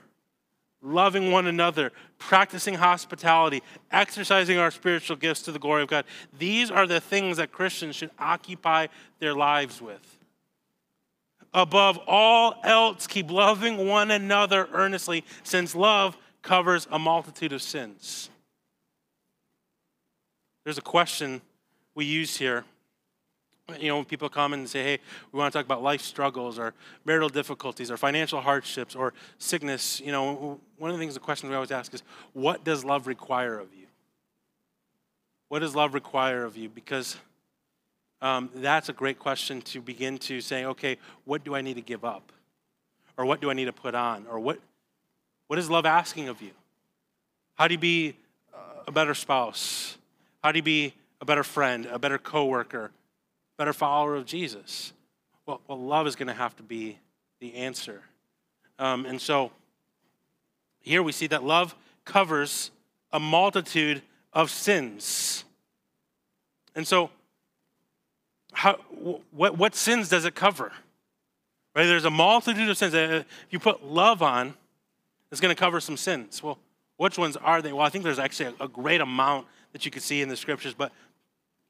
loving 0.82 1.32
one 1.32 1.48
another, 1.48 1.92
practicing 2.18 2.76
hospitality, 2.76 3.64
exercising 3.92 4.58
our 4.58 4.72
spiritual 4.72 5.16
gifts 5.16 5.42
to 5.44 5.52
the 5.52 5.60
glory 5.60 5.84
of 5.84 5.90
God. 5.90 6.06
These 6.38 6.72
are 6.72 6.88
the 6.88 7.00
things 7.00 7.38
that 7.38 7.52
Christians 7.52 7.96
should 7.96 8.12
occupy 8.20 8.88
their 9.20 9.34
lives 9.34 9.82
with. 9.82 10.18
Above 11.54 11.98
all 12.08 12.60
else, 12.64 13.08
keep 13.08 13.32
loving 13.32 13.88
one 13.88 14.12
another 14.12 14.68
earnestly, 14.74 15.24
since 15.44 15.74
love 15.74 16.18
covers 16.42 16.88
a 16.92 17.00
multitude 17.00 17.54
of 17.54 17.62
sins. 17.62 18.30
There's 20.64 20.78
a 20.78 20.82
question 20.82 21.42
we 21.96 22.06
use 22.06 22.38
here. 22.38 22.66
You 23.80 23.90
know, 23.90 23.98
when 23.98 24.06
people 24.06 24.30
come 24.30 24.54
and 24.54 24.68
say, 24.68 24.82
hey, 24.82 25.00
we 25.32 25.40
want 25.40 25.52
to 25.52 25.60
talk 25.60 25.66
about 25.66 25.84
life 25.84 26.02
struggles 26.02 26.58
or 26.58 26.74
marital 27.04 27.28
difficulties 27.28 27.92
or 27.92 27.98
financial 27.98 28.40
hardships 28.40 28.96
or 28.96 29.14
sickness, 29.40 30.00
you 30.00 30.14
know, 30.14 30.62
one 30.78 30.90
of 30.90 30.96
the 30.96 31.02
things, 31.02 31.16
the 31.16 31.20
question 31.20 31.50
we 31.50 31.56
always 31.56 31.72
ask 31.72 31.94
is, 31.94 32.02
what 32.32 32.64
does 32.64 32.86
love 32.86 33.08
require 33.08 33.60
of 33.60 33.68
you? 33.74 33.88
What 35.50 35.60
does 35.60 35.76
love 35.76 35.94
require 35.94 36.46
of 36.46 36.56
you? 36.56 36.70
Because 36.70 37.18
um, 38.22 38.50
that's 38.56 38.88
a 38.88 38.94
great 38.94 39.20
question 39.20 39.62
to 39.64 39.82
begin 39.82 40.18
to 40.20 40.40
say, 40.40 40.64
okay, 40.64 40.98
what 41.26 41.44
do 41.44 41.54
I 41.54 41.62
need 41.62 41.76
to 41.76 41.82
give 41.82 42.06
up? 42.06 42.32
Or 43.18 43.26
what 43.26 43.42
do 43.42 43.50
I 43.50 43.54
need 43.54 43.66
to 43.66 43.74
put 43.74 43.96
on? 43.96 44.28
Or 44.30 44.40
what, 44.40 44.60
what 45.48 45.60
is 45.60 45.70
love 45.70 45.86
asking 45.86 46.30
of 46.30 46.42
you? 46.42 46.52
How 47.56 47.68
do 47.68 47.74
you 47.74 47.80
be 47.80 48.16
a 48.88 48.92
better 48.92 49.14
spouse? 49.14 49.98
How 50.42 50.54
do 50.54 50.60
you 50.60 50.64
be 50.64 50.94
a 51.20 51.26
better 51.26 51.44
friend, 51.44 51.86
a 51.88 52.00
better 52.00 52.18
coworker, 52.18 52.92
better 53.58 53.74
follower 53.74 54.16
of 54.16 54.26
Jesus? 54.26 54.94
Well, 55.46 55.62
well 55.68 55.80
love 55.80 56.08
is 56.08 56.16
going 56.16 56.28
to 56.28 56.34
have 56.34 56.56
to 56.58 56.64
be 56.64 57.00
the 57.40 57.56
answer. 57.56 58.02
Um, 58.80 59.06
and 59.06 59.20
so 59.20 59.52
here 60.82 61.04
we 61.04 61.12
see 61.12 61.28
that 61.28 61.44
love 61.44 61.76
covers 62.06 62.72
a 63.12 63.20
multitude 63.20 64.02
of 64.34 64.50
sins. 64.50 65.44
And 66.76 66.88
so, 66.88 67.10
how, 68.54 68.76
what, 69.32 69.58
what 69.58 69.76
sins 69.76 70.10
does 70.10 70.26
it 70.26 70.36
cover? 70.36 70.72
Right? 71.76 71.86
There's 71.86 72.06
a 72.06 72.12
multitude 72.12 72.70
of 72.70 72.78
sins. 72.78 72.94
If 72.94 73.26
you 73.50 73.60
put 73.60 73.84
love 73.84 74.22
on, 74.22 74.54
it's 75.32 75.42
going 75.42 75.54
to 75.54 75.60
cover 75.60 75.80
some 75.80 75.98
sins. 75.98 76.42
Well, 76.42 76.58
which 76.98 77.18
ones 77.18 77.38
are 77.38 77.62
they? 77.62 77.74
Well, 77.74 77.86
I 77.86 77.90
think 77.90 78.04
there's 78.04 78.20
actually 78.20 78.54
a, 78.60 78.66
a 78.66 78.68
great 78.68 79.02
amount 79.02 79.48
that 79.74 79.86
you 79.86 79.92
could 79.92 80.02
see 80.02 80.22
in 80.22 80.30
the 80.30 80.38
scriptures, 80.38 80.74
but, 80.74 80.92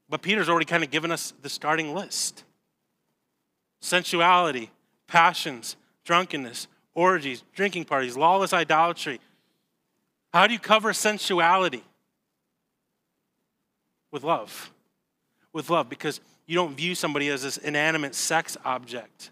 but 0.09 0.21
Peter's 0.21 0.49
already 0.49 0.65
kind 0.65 0.83
of 0.83 0.91
given 0.91 1.11
us 1.11 1.33
the 1.41 1.49
starting 1.49 1.93
list 1.93 2.43
sensuality, 3.79 4.71
passions, 5.07 5.75
drunkenness, 6.03 6.67
orgies, 6.95 7.43
drinking 7.53 7.85
parties, 7.85 8.17
lawless 8.17 8.53
idolatry. 8.53 9.19
How 10.33 10.47
do 10.47 10.53
you 10.53 10.59
cover 10.59 10.93
sensuality? 10.93 11.83
With 14.11 14.23
love. 14.23 14.71
With 15.53 15.69
love, 15.69 15.89
because 15.89 16.19
you 16.47 16.55
don't 16.55 16.75
view 16.75 16.95
somebody 16.95 17.29
as 17.29 17.43
this 17.43 17.57
inanimate 17.57 18.15
sex 18.15 18.57
object. 18.65 19.31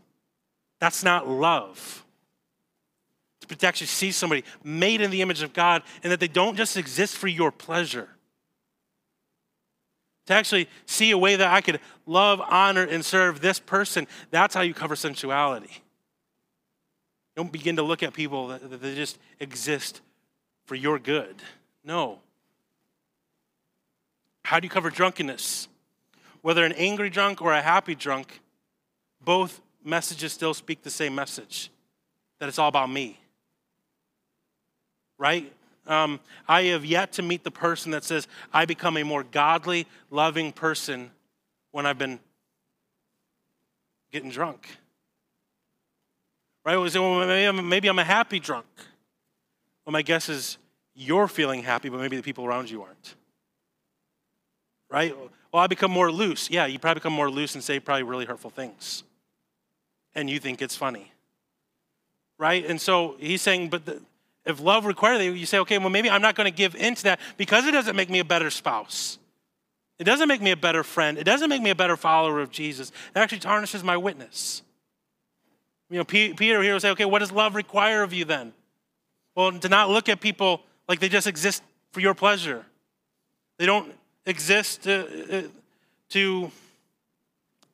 That's 0.80 1.04
not 1.04 1.28
love. 1.28 2.06
To 3.48 3.68
actually 3.68 3.88
see 3.88 4.12
somebody 4.12 4.44
made 4.64 5.02
in 5.02 5.12
the 5.12 5.22
image 5.22 5.42
of 5.42 5.54
God 5.54 5.84
and 6.04 6.12
that 6.12 6.20
they 6.20 6.28
don't 6.28 6.56
just 6.56 6.78
exist 6.78 7.16
for 7.16 7.28
your 7.28 7.52
pleasure 7.52 8.10
to 10.26 10.34
actually 10.34 10.68
see 10.86 11.12
a 11.12 11.18
way 11.18 11.36
that 11.36 11.52
I 11.52 11.62
could 11.62 11.80
love, 12.06 12.42
honor, 12.42 12.84
and 12.84 13.04
serve 13.06 13.42
this 13.42 13.60
person. 13.60 14.08
That's 14.32 14.56
how 14.56 14.62
you 14.62 14.74
cover 14.74 14.96
sensuality. 14.96 15.82
Don't 17.36 17.52
begin 17.52 17.76
to 17.76 17.84
look 17.84 18.02
at 18.02 18.14
people 18.14 18.48
that, 18.48 18.70
that 18.70 18.82
they 18.82 18.96
just 18.96 19.20
exist 19.40 20.02
for 20.66 20.76
your 20.76 21.00
good. 21.00 21.36
No. 21.84 22.20
How 24.44 24.60
do 24.60 24.66
you 24.66 24.70
cover 24.70 24.90
drunkenness? 24.90 25.68
Whether 26.42 26.66
an 26.66 26.74
angry 26.74 27.10
drunk 27.10 27.42
or 27.42 27.54
a 27.54 27.62
happy 27.62 27.96
drunk, 27.96 28.40
both 29.24 29.62
messages 29.84 30.34
still 30.34 30.54
speak 30.54 30.84
the 30.84 30.90
same 30.90 31.14
message 31.14 31.72
that 32.40 32.50
it's 32.50 32.60
all 32.60 32.70
about 32.70 32.90
me. 32.90 33.20
Right? 35.18 35.52
Um, 35.88 36.20
I 36.48 36.64
have 36.64 36.84
yet 36.86 37.14
to 37.14 37.22
meet 37.22 37.44
the 37.44 37.52
person 37.52 37.92
that 37.92 38.04
says, 38.04 38.28
I 38.52 38.66
become 38.66 38.98
a 38.98 39.04
more 39.04 39.24
godly, 39.24 39.88
loving 40.10 40.52
person 40.52 41.12
when 41.72 41.86
I've 41.86 41.98
been 41.98 42.20
getting 44.12 44.32
drunk. 44.32 44.68
Right? 46.64 46.78
We 46.78 46.90
say, 46.90 47.00
well, 47.00 47.20
maybe 47.28 47.46
I'm, 47.46 47.70
maybe 47.70 47.88
I'm 47.88 48.00
a 48.00 48.04
happy 48.04 48.40
drunk. 48.40 48.66
Well, 49.86 49.92
my 49.92 50.02
guess 50.02 50.30
is 50.30 50.58
you're 50.96 51.28
feeling 51.28 51.62
happy, 51.62 51.90
but 51.90 52.00
maybe 52.00 52.18
the 52.18 52.24
people 52.24 52.46
around 52.46 52.70
you 52.70 52.82
aren't. 52.82 53.16
Right? 54.90 55.16
Well, 55.52 55.62
I 55.62 55.68
become 55.68 55.92
more 55.92 56.12
loose. 56.12 56.50
Yeah, 56.50 56.66
you 56.66 56.80
probably 56.80 57.00
become 57.00 57.14
more 57.14 57.30
loose 57.30 57.54
and 57.54 57.64
say 57.64 57.80
probably 57.80 58.04
really 58.04 58.26
hurtful 58.26 58.50
things. 58.50 59.04
And 60.16 60.30
you 60.30 60.40
think 60.40 60.62
it's 60.62 60.76
funny. 60.76 61.12
Right? 62.40 62.66
And 62.66 62.82
so 62.82 63.16
he's 63.20 63.42
saying, 63.42 63.70
but 63.70 63.86
the, 63.86 64.02
if 64.46 64.62
love 64.62 64.86
requires 64.86 65.20
that, 65.20 65.26
you 65.26 65.46
say, 65.46 65.60
okay, 65.60 65.78
well, 65.78 65.90
maybe 65.90 66.10
I'm 66.10 66.22
not 66.22 66.36
going 66.36 66.46
to 66.46 66.56
give 66.56 66.76
into 66.76 67.04
that 67.04 67.20
because 67.38 67.66
it 67.66 67.72
doesn't 67.72 67.96
make 67.96 68.10
me 68.10 68.20
a 68.20 68.26
better 68.26 68.50
spouse. 68.50 69.18
It 69.98 70.04
doesn't 70.04 70.28
make 70.28 70.42
me 70.42 70.52
a 70.52 70.58
better 70.58 70.84
friend. 70.84 71.18
It 71.18 71.24
doesn't 71.24 71.50
make 71.50 71.62
me 71.62 71.70
a 71.70 71.76
better 71.76 71.96
follower 71.96 72.42
of 72.42 72.52
Jesus. 72.52 72.90
It 73.16 73.20
actually 73.20 73.40
tarnishes 73.40 73.84
my 73.84 73.98
witness. 73.98 74.62
You 75.90 76.00
know, 76.00 76.04
Peter 76.04 76.62
here 76.62 76.74
will 76.74 76.80
say, 76.80 76.90
okay, 76.92 77.06
what 77.06 77.20
does 77.20 77.32
love 77.32 77.56
require 77.56 78.04
of 78.04 78.12
you 78.12 78.26
then? 78.26 78.54
Well, 79.36 79.52
to 79.60 79.70
not 79.70 79.90
look 79.90 80.10
at 80.10 80.20
people 80.20 80.62
like 80.88 81.00
they 81.00 81.10
just 81.10 81.28
exist 81.28 81.64
for 81.92 82.00
your 82.00 82.14
pleasure. 82.14 82.66
They 83.58 83.66
don't 83.66 83.94
exist 84.26 84.84
to, 84.84 85.50
to 86.10 86.52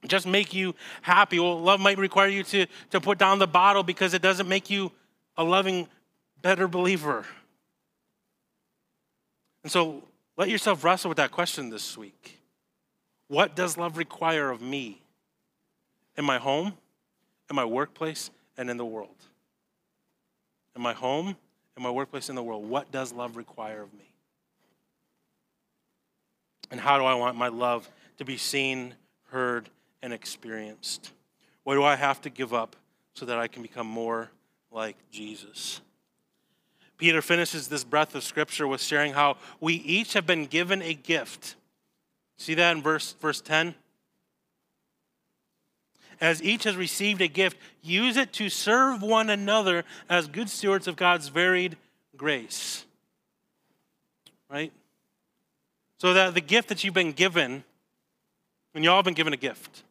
just 0.06 0.28
make 0.28 0.54
you 0.54 0.76
happy. 1.02 1.40
Well, 1.40 1.60
love 1.60 1.80
might 1.80 1.98
require 1.98 2.28
you 2.28 2.44
to, 2.44 2.66
to 2.92 3.02
put 3.02 3.18
down 3.18 3.40
the 3.40 3.48
bottle 3.48 3.84
because 3.84 4.14
it 4.14 4.22
doesn't 4.22 4.48
make 4.48 4.70
you 4.70 4.92
a 5.38 5.44
loving, 5.44 5.88
better 6.42 6.68
believer. 6.68 7.26
And 9.64 9.72
so 9.72 10.04
let 10.38 10.50
yourself 10.50 10.84
wrestle 10.84 11.10
with 11.10 11.18
that 11.18 11.32
question 11.32 11.70
this 11.70 11.98
week. 11.98 12.40
What 13.28 13.56
does 13.56 13.78
love 13.78 13.98
require 13.98 14.50
of 14.50 14.62
me 14.62 15.02
in 16.18 16.26
my 16.26 16.38
home, 16.38 16.74
in 17.50 17.56
my 17.56 17.66
workplace, 17.66 18.30
and 18.58 18.70
in 18.70 18.78
the 18.78 18.86
world? 18.86 19.16
In 20.76 20.82
my 20.82 20.94
home, 20.94 21.36
in 21.78 21.84
my 21.84 21.92
workplace, 21.92 22.30
in 22.30 22.36
the 22.36 22.44
world, 22.44 22.68
what 22.68 22.92
does 22.92 23.14
love 23.14 23.38
require 23.38 23.84
of 23.84 23.94
me? 23.94 24.14
And 26.72 26.80
how 26.80 26.98
do 26.98 27.04
I 27.04 27.16
want 27.16 27.38
my 27.38 27.50
love 27.50 27.90
to 28.18 28.26
be 28.26 28.38
seen, 28.38 28.96
heard, 29.30 29.70
and 30.02 30.14
experienced? 30.14 31.12
What 31.64 31.76
do 31.76 31.84
I 31.84 31.96
have 31.96 32.22
to 32.22 32.30
give 32.30 32.54
up 32.54 32.76
so 33.14 33.26
that 33.26 33.38
I 33.38 33.48
can 33.48 33.62
become 33.62 33.88
more 33.88 34.32
like 34.72 34.96
Jesus? 35.12 35.82
Peter 37.02 37.24
finishes 37.24 37.68
this 37.68 37.84
breath 37.84 38.14
of 38.14 38.24
scripture 38.24 38.68
with 38.68 38.80
sharing 38.80 39.14
how 39.14 39.36
we 39.60 39.74
each 39.74 40.14
have 40.14 40.28
been 40.28 40.46
given 40.46 40.84
a 40.84 40.94
gift. 40.94 41.56
See 42.38 42.54
that 42.54 42.78
in 42.78 42.84
verse, 42.84 43.14
verse 43.20 43.42
10? 43.42 43.74
As 46.22 46.44
each 46.44 46.66
has 46.66 46.76
received 46.76 47.20
a 47.24 47.28
gift, 47.28 47.58
use 47.82 48.18
it 48.18 48.32
to 48.34 48.50
serve 48.50 49.02
one 49.02 49.32
another 49.32 49.84
as 50.10 50.28
good 50.28 50.48
stewards 50.48 50.88
of 50.88 50.96
God's 50.96 51.30
varied 51.30 51.76
grace. 52.16 52.86
Right? 54.48 54.72
So 55.98 56.14
that 56.14 56.36
the 56.36 56.40
gift 56.40 56.70
that 56.70 56.84
you've 56.84 56.94
been 56.94 57.14
given, 57.14 57.64
and 58.76 58.84
you 58.84 58.92
all 58.92 58.98
have 58.98 59.06
been 59.06 59.16
given 59.16 59.34
a 59.34 59.38
gift, 59.38 59.82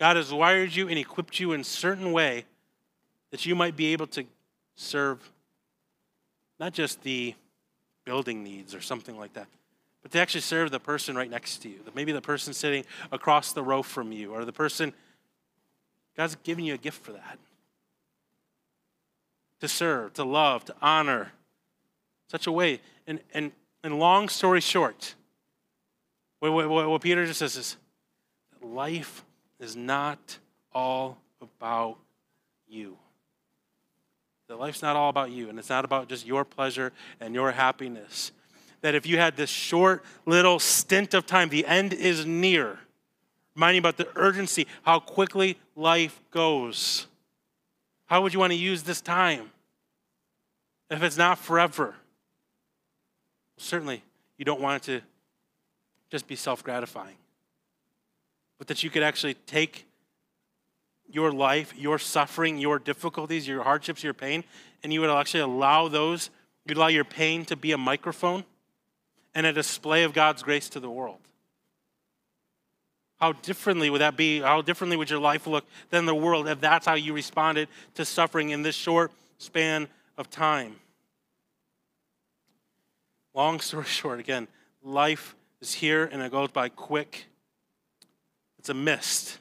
God 0.00 0.16
has 0.16 0.32
wired 0.32 0.74
you 0.74 0.88
and 0.88 0.98
equipped 0.98 1.38
you 1.38 1.52
in 1.52 1.60
a 1.60 1.64
certain 1.64 2.10
way 2.10 2.46
that 3.32 3.44
you 3.44 3.54
might 3.54 3.76
be 3.76 3.88
able 3.92 4.06
to 4.06 4.24
serve 4.76 5.30
not 6.58 6.72
just 6.72 7.02
the 7.02 7.34
building 8.04 8.42
needs 8.42 8.74
or 8.74 8.80
something 8.80 9.18
like 9.18 9.34
that, 9.34 9.46
but 10.02 10.12
to 10.12 10.20
actually 10.20 10.40
serve 10.40 10.70
the 10.70 10.80
person 10.80 11.16
right 11.16 11.28
next 11.28 11.58
to 11.58 11.68
you. 11.68 11.80
Maybe 11.94 12.12
the 12.12 12.22
person 12.22 12.54
sitting 12.54 12.84
across 13.10 13.52
the 13.52 13.62
row 13.62 13.82
from 13.82 14.12
you, 14.12 14.32
or 14.32 14.44
the 14.44 14.52
person, 14.52 14.92
God's 16.16 16.36
given 16.36 16.64
you 16.64 16.74
a 16.74 16.78
gift 16.78 17.02
for 17.02 17.12
that. 17.12 17.38
To 19.60 19.68
serve, 19.68 20.12
to 20.14 20.24
love, 20.24 20.64
to 20.66 20.74
honor, 20.80 21.32
such 22.30 22.46
a 22.46 22.52
way. 22.52 22.80
And, 23.06 23.20
and, 23.34 23.52
and 23.82 23.98
long 23.98 24.28
story 24.28 24.60
short, 24.60 25.14
what, 26.40 26.52
what, 26.52 26.88
what 26.88 27.02
Peter 27.02 27.26
just 27.26 27.40
says 27.40 27.56
is 27.56 27.76
life 28.62 29.24
is 29.58 29.74
not 29.74 30.38
all 30.72 31.18
about 31.40 31.96
you. 32.68 32.96
That 34.48 34.60
life's 34.60 34.82
not 34.82 34.94
all 34.94 35.10
about 35.10 35.30
you, 35.30 35.48
and 35.48 35.58
it's 35.58 35.70
not 35.70 35.84
about 35.84 36.08
just 36.08 36.26
your 36.26 36.44
pleasure 36.44 36.92
and 37.20 37.34
your 37.34 37.50
happiness. 37.50 38.30
That 38.80 38.94
if 38.94 39.06
you 39.06 39.18
had 39.18 39.36
this 39.36 39.50
short 39.50 40.04
little 40.24 40.58
stint 40.58 41.14
of 41.14 41.26
time, 41.26 41.48
the 41.48 41.66
end 41.66 41.92
is 41.92 42.24
near. 42.24 42.78
Reminding 43.56 43.80
about 43.80 43.96
the 43.96 44.08
urgency, 44.14 44.66
how 44.82 45.00
quickly 45.00 45.58
life 45.74 46.20
goes. 46.30 47.06
How 48.06 48.22
would 48.22 48.32
you 48.32 48.38
want 48.38 48.52
to 48.52 48.58
use 48.58 48.82
this 48.84 49.00
time 49.00 49.50
if 50.90 51.02
it's 51.02 51.16
not 51.16 51.38
forever? 51.38 51.94
Certainly, 53.56 54.04
you 54.38 54.44
don't 54.44 54.60
want 54.60 54.86
it 54.86 55.00
to 55.00 55.06
just 56.10 56.28
be 56.28 56.36
self 56.36 56.62
gratifying, 56.62 57.16
but 58.58 58.68
that 58.68 58.84
you 58.84 58.90
could 58.90 59.02
actually 59.02 59.34
take 59.34 59.85
your 61.10 61.32
life, 61.32 61.74
your 61.76 61.98
suffering, 61.98 62.58
your 62.58 62.78
difficulties, 62.78 63.46
your 63.46 63.62
hardships, 63.62 64.02
your 64.02 64.14
pain, 64.14 64.44
and 64.82 64.92
you 64.92 65.00
would 65.00 65.10
actually 65.10 65.40
allow 65.40 65.88
those, 65.88 66.30
you'd 66.64 66.76
allow 66.76 66.88
your 66.88 67.04
pain 67.04 67.44
to 67.46 67.56
be 67.56 67.72
a 67.72 67.78
microphone 67.78 68.44
and 69.34 69.46
a 69.46 69.52
display 69.52 70.02
of 70.04 70.12
God's 70.12 70.42
grace 70.42 70.68
to 70.70 70.80
the 70.80 70.90
world. 70.90 71.18
How 73.18 73.32
differently 73.32 73.88
would 73.88 74.02
that 74.02 74.16
be? 74.16 74.40
How 74.40 74.60
differently 74.60 74.96
would 74.96 75.08
your 75.08 75.20
life 75.20 75.46
look 75.46 75.64
than 75.90 76.04
the 76.04 76.14
world 76.14 76.48
if 76.48 76.60
that's 76.60 76.86
how 76.86 76.94
you 76.94 77.14
responded 77.14 77.68
to 77.94 78.04
suffering 78.04 78.50
in 78.50 78.62
this 78.62 78.74
short 78.74 79.10
span 79.38 79.88
of 80.18 80.28
time? 80.28 80.76
Long 83.34 83.60
story 83.60 83.84
short, 83.86 84.20
again, 84.20 84.48
life 84.82 85.34
is 85.60 85.74
here 85.74 86.04
and 86.04 86.22
it 86.22 86.30
goes 86.30 86.50
by 86.50 86.68
quick. 86.68 87.26
It's 88.58 88.68
a 88.68 88.74
mist. 88.74 89.38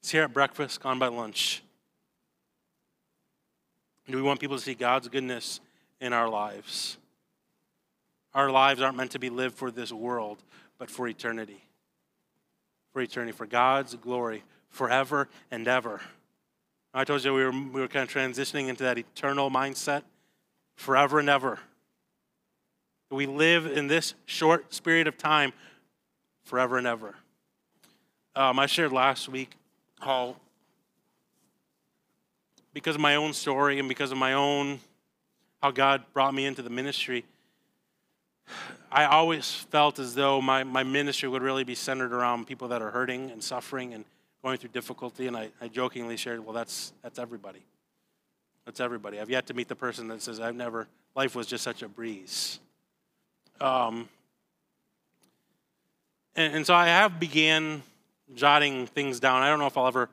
It's 0.00 0.10
here 0.10 0.22
at 0.22 0.32
breakfast, 0.32 0.80
gone 0.80 0.98
by 0.98 1.08
lunch. 1.08 1.62
Do 4.08 4.16
we 4.16 4.22
want 4.22 4.40
people 4.40 4.56
to 4.56 4.62
see 4.62 4.74
God's 4.74 5.08
goodness 5.08 5.60
in 6.00 6.12
our 6.12 6.28
lives? 6.28 6.96
Our 8.32 8.50
lives 8.50 8.80
aren't 8.80 8.96
meant 8.96 9.10
to 9.12 9.18
be 9.18 9.30
lived 9.30 9.56
for 9.56 9.70
this 9.70 9.92
world, 9.92 10.38
but 10.78 10.90
for 10.90 11.08
eternity. 11.08 11.62
For 12.92 13.02
eternity, 13.02 13.32
for 13.32 13.46
God's 13.46 13.94
glory, 13.96 14.44
forever 14.70 15.28
and 15.50 15.66
ever. 15.68 16.00
I 16.94 17.04
told 17.04 17.22
you 17.22 17.34
we 17.34 17.44
were, 17.44 17.50
we 17.50 17.80
were 17.80 17.88
kind 17.88 18.08
of 18.08 18.14
transitioning 18.14 18.68
into 18.68 18.84
that 18.84 18.96
eternal 18.96 19.50
mindset, 19.50 20.02
forever 20.74 21.18
and 21.18 21.28
ever. 21.28 21.58
We 23.10 23.26
live 23.26 23.66
in 23.66 23.88
this 23.88 24.14
short 24.24 24.80
period 24.82 25.06
of 25.06 25.18
time 25.18 25.52
forever 26.44 26.78
and 26.78 26.86
ever. 26.86 27.14
Um, 28.34 28.58
I 28.58 28.66
shared 28.66 28.92
last 28.92 29.28
week 29.28 29.57
how 30.00 30.36
because 32.72 32.94
of 32.94 33.00
my 33.00 33.16
own 33.16 33.32
story 33.32 33.78
and 33.78 33.88
because 33.88 34.12
of 34.12 34.18
my 34.18 34.34
own 34.34 34.78
how 35.62 35.70
God 35.70 36.04
brought 36.12 36.32
me 36.34 36.46
into 36.46 36.62
the 36.62 36.70
ministry, 36.70 37.24
I 38.90 39.04
always 39.04 39.52
felt 39.52 39.98
as 39.98 40.14
though 40.14 40.40
my, 40.40 40.64
my 40.64 40.82
ministry 40.82 41.28
would 41.28 41.42
really 41.42 41.64
be 41.64 41.74
centered 41.74 42.12
around 42.12 42.46
people 42.46 42.68
that 42.68 42.80
are 42.80 42.90
hurting 42.90 43.30
and 43.30 43.42
suffering 43.42 43.94
and 43.94 44.04
going 44.42 44.58
through 44.58 44.70
difficulty. 44.70 45.26
And 45.26 45.36
I, 45.36 45.50
I 45.60 45.68
jokingly 45.68 46.16
shared, 46.16 46.44
well, 46.44 46.54
that's, 46.54 46.92
that's 47.02 47.18
everybody. 47.18 47.62
That's 48.64 48.80
everybody. 48.80 49.20
I've 49.20 49.30
yet 49.30 49.46
to 49.48 49.54
meet 49.54 49.68
the 49.68 49.76
person 49.76 50.08
that 50.08 50.22
says, 50.22 50.40
I've 50.40 50.54
never, 50.54 50.86
life 51.14 51.34
was 51.34 51.46
just 51.46 51.64
such 51.64 51.82
a 51.82 51.88
breeze. 51.88 52.60
Um, 53.60 54.08
and, 56.36 56.56
and 56.56 56.66
so 56.66 56.74
I 56.74 56.86
have 56.86 57.18
began 57.18 57.82
jotting 58.34 58.86
things 58.86 59.20
down. 59.20 59.42
I 59.42 59.48
don't 59.48 59.58
know 59.58 59.66
if 59.66 59.76
I'll 59.76 59.86
ever 59.86 60.08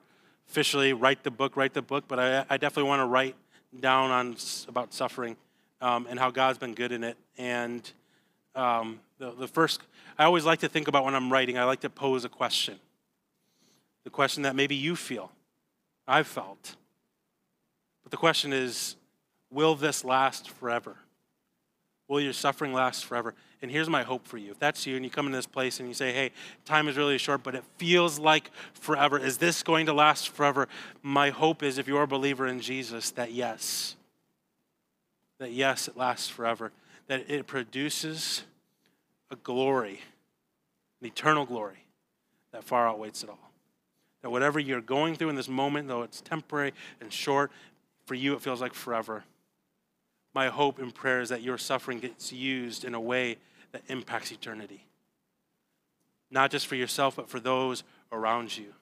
officially 0.50 0.94
write 0.94 1.24
the 1.24 1.32
book, 1.32 1.58
write 1.58 1.74
the 1.74 1.82
book, 1.82 2.06
but 2.08 2.20
I, 2.20 2.46
I 2.50 2.58
definitely 2.58 2.90
want 2.90 3.02
to 3.02 3.06
write 3.06 3.36
down 3.80 4.12
on 4.12 4.36
about 4.68 4.94
suffering 4.94 5.36
um, 5.82 6.08
and 6.10 6.20
how 6.20 6.32
God's 6.32 6.58
been 6.58 6.74
good 6.74 6.92
in 6.92 7.04
it. 7.04 7.18
And 7.38 7.90
um, 8.56 9.00
the, 9.18 9.32
the 9.32 9.48
first, 9.48 9.82
I 10.18 10.24
always 10.24 10.46
like 10.46 10.60
to 10.60 10.70
think 10.70 10.88
about 10.88 11.04
when 11.04 11.16
I'm 11.16 11.32
writing, 11.32 11.58
I 11.58 11.66
like 11.66 11.82
to 11.82 11.90
pose 11.90 12.26
a 12.26 12.30
question. 12.30 12.80
The 14.04 14.10
question 14.10 14.44
that 14.44 14.56
maybe 14.56 14.76
you 14.76 14.96
feel, 14.96 15.32
I've 16.08 16.28
felt. 16.28 16.76
But 18.04 18.12
the 18.12 18.18
question 18.18 18.54
is, 18.54 18.96
will 19.52 19.76
this 19.76 20.06
last 20.06 20.50
forever? 20.50 20.98
Will 22.08 22.22
your 22.22 22.34
suffering 22.34 22.72
last 22.72 23.06
forever? 23.06 23.34
And 23.66 23.72
here's 23.72 23.90
my 23.90 24.04
hope 24.04 24.28
for 24.28 24.38
you. 24.38 24.52
If 24.52 24.60
that's 24.60 24.86
you 24.86 24.96
and 24.96 25.04
you 25.04 25.10
come 25.10 25.26
into 25.26 25.40
this 25.40 25.48
place 25.48 25.80
and 25.80 25.90
you 25.90 25.96
say, 25.96 26.14
hey, 26.14 26.30
time 26.66 26.88
is 26.88 26.98
really 26.98 27.18
short, 27.18 27.42
but 27.42 27.56
it 27.56 27.64
feels 27.78 28.20
like 28.20 28.52
forever, 28.76 29.18
is 29.18 29.40
this 29.40 29.64
going 29.64 29.88
to 29.88 29.94
last 29.94 30.30
forever? 30.30 30.68
My 31.02 31.32
hope 31.32 31.64
is, 31.64 31.80
if 31.80 31.88
you're 31.88 32.04
a 32.04 32.08
believer 32.08 32.46
in 32.46 32.60
Jesus, 32.60 33.10
that 33.10 33.32
yes, 33.32 33.96
that 35.40 35.52
yes, 35.52 35.88
it 35.88 35.98
lasts 35.98 36.30
forever, 36.30 36.74
that 37.08 37.28
it 37.28 37.48
produces 37.48 38.44
a 39.32 39.36
glory, 39.36 40.00
an 41.02 41.08
eternal 41.08 41.48
glory 41.48 41.88
that 42.52 42.64
far 42.64 42.88
outweighs 42.88 43.24
it 43.24 43.32
all. 43.32 43.52
That 44.22 44.30
whatever 44.30 44.60
you're 44.60 44.80
going 44.80 45.16
through 45.16 45.30
in 45.30 45.36
this 45.36 45.50
moment, 45.50 45.88
though 45.88 46.04
it's 46.04 46.22
temporary 46.22 46.74
and 47.02 47.12
short, 47.12 47.52
for 48.06 48.14
you 48.14 48.36
it 48.36 48.44
feels 48.44 48.62
like 48.62 48.76
forever. 48.76 49.24
My 50.36 50.50
hope 50.50 50.78
and 50.78 50.94
prayer 50.94 51.22
is 51.22 51.30
that 51.30 51.42
your 51.42 51.58
suffering 51.58 51.98
gets 51.98 52.32
used 52.32 52.86
in 52.86 52.94
a 52.94 53.02
way 53.02 53.38
that 53.76 53.84
impacts 53.90 54.32
eternity. 54.32 54.86
Not 56.32 56.50
just 56.50 56.66
for 56.66 56.76
yourself, 56.76 57.18
but 57.18 57.30
for 57.30 57.42
those 57.42 57.84
around 58.10 58.58
you. 58.58 58.74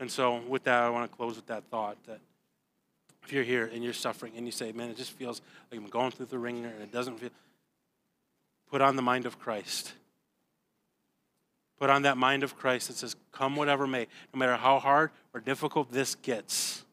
And 0.00 0.10
so, 0.10 0.42
with 0.48 0.64
that, 0.64 0.82
I 0.82 0.90
want 0.90 1.08
to 1.08 1.16
close 1.16 1.36
with 1.36 1.46
that 1.46 1.62
thought 1.70 1.96
that 2.08 2.18
If 3.22 3.32
you're 3.32 3.44
here 3.44 3.70
and 3.72 3.84
you're 3.84 3.92
suffering 3.92 4.32
and 4.36 4.44
you 4.44 4.50
say, 4.50 4.72
man, 4.72 4.90
it 4.90 4.96
just 4.96 5.12
feels 5.12 5.40
like 5.70 5.80
I'm 5.80 5.86
going 5.86 6.10
through 6.10 6.26
the 6.26 6.38
wringer 6.38 6.68
and 6.68 6.82
it 6.82 6.90
doesn't 6.90 7.20
feel, 7.20 7.30
put 8.68 8.80
on 8.80 8.96
the 8.96 9.02
mind 9.02 9.26
of 9.26 9.38
Christ. 9.38 9.92
Put 11.78 11.88
on 11.88 12.02
that 12.02 12.16
mind 12.16 12.42
of 12.42 12.56
Christ 12.56 12.88
that 12.88 12.96
says, 12.96 13.14
come 13.30 13.54
whatever 13.54 13.86
may, 13.86 14.08
no 14.34 14.38
matter 14.38 14.56
how 14.56 14.80
hard 14.80 15.12
or 15.32 15.40
difficult 15.40 15.92
this 15.92 16.16
gets. 16.16 16.84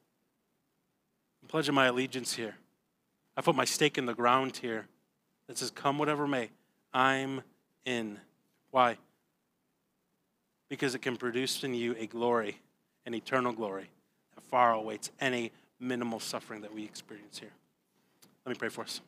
I'm 1.42 1.48
pledging 1.48 1.74
my 1.74 1.88
allegiance 1.88 2.34
here. 2.34 2.56
I 3.36 3.42
put 3.42 3.56
my 3.56 3.66
stake 3.66 3.98
in 3.98 4.06
the 4.06 4.14
ground 4.14 4.58
here 4.58 4.88
that 5.50 5.58
says, 5.58 5.72
come 5.72 5.98
whatever 5.98 6.28
may, 6.28 6.52
I'm 6.94 7.42
in. 7.84 8.20
Why? 8.70 8.98
Because 10.70 10.94
it 10.94 11.02
can 11.02 11.18
produce 11.18 11.64
in 11.64 11.74
you 11.74 11.96
a 11.98 12.06
glory, 12.06 12.60
an 13.08 13.16
eternal 13.16 13.52
glory 13.52 13.90
that 14.36 14.44
far 14.44 14.74
awaits 14.74 15.10
any 15.20 15.52
minimal 15.80 16.20
suffering 16.20 16.62
that 16.62 16.72
we 16.72 16.84
experience 16.84 17.40
here. 17.40 17.50
Let 18.46 18.52
me 18.52 18.60
pray 18.60 18.70
for 18.70 18.84
us. 18.84 19.02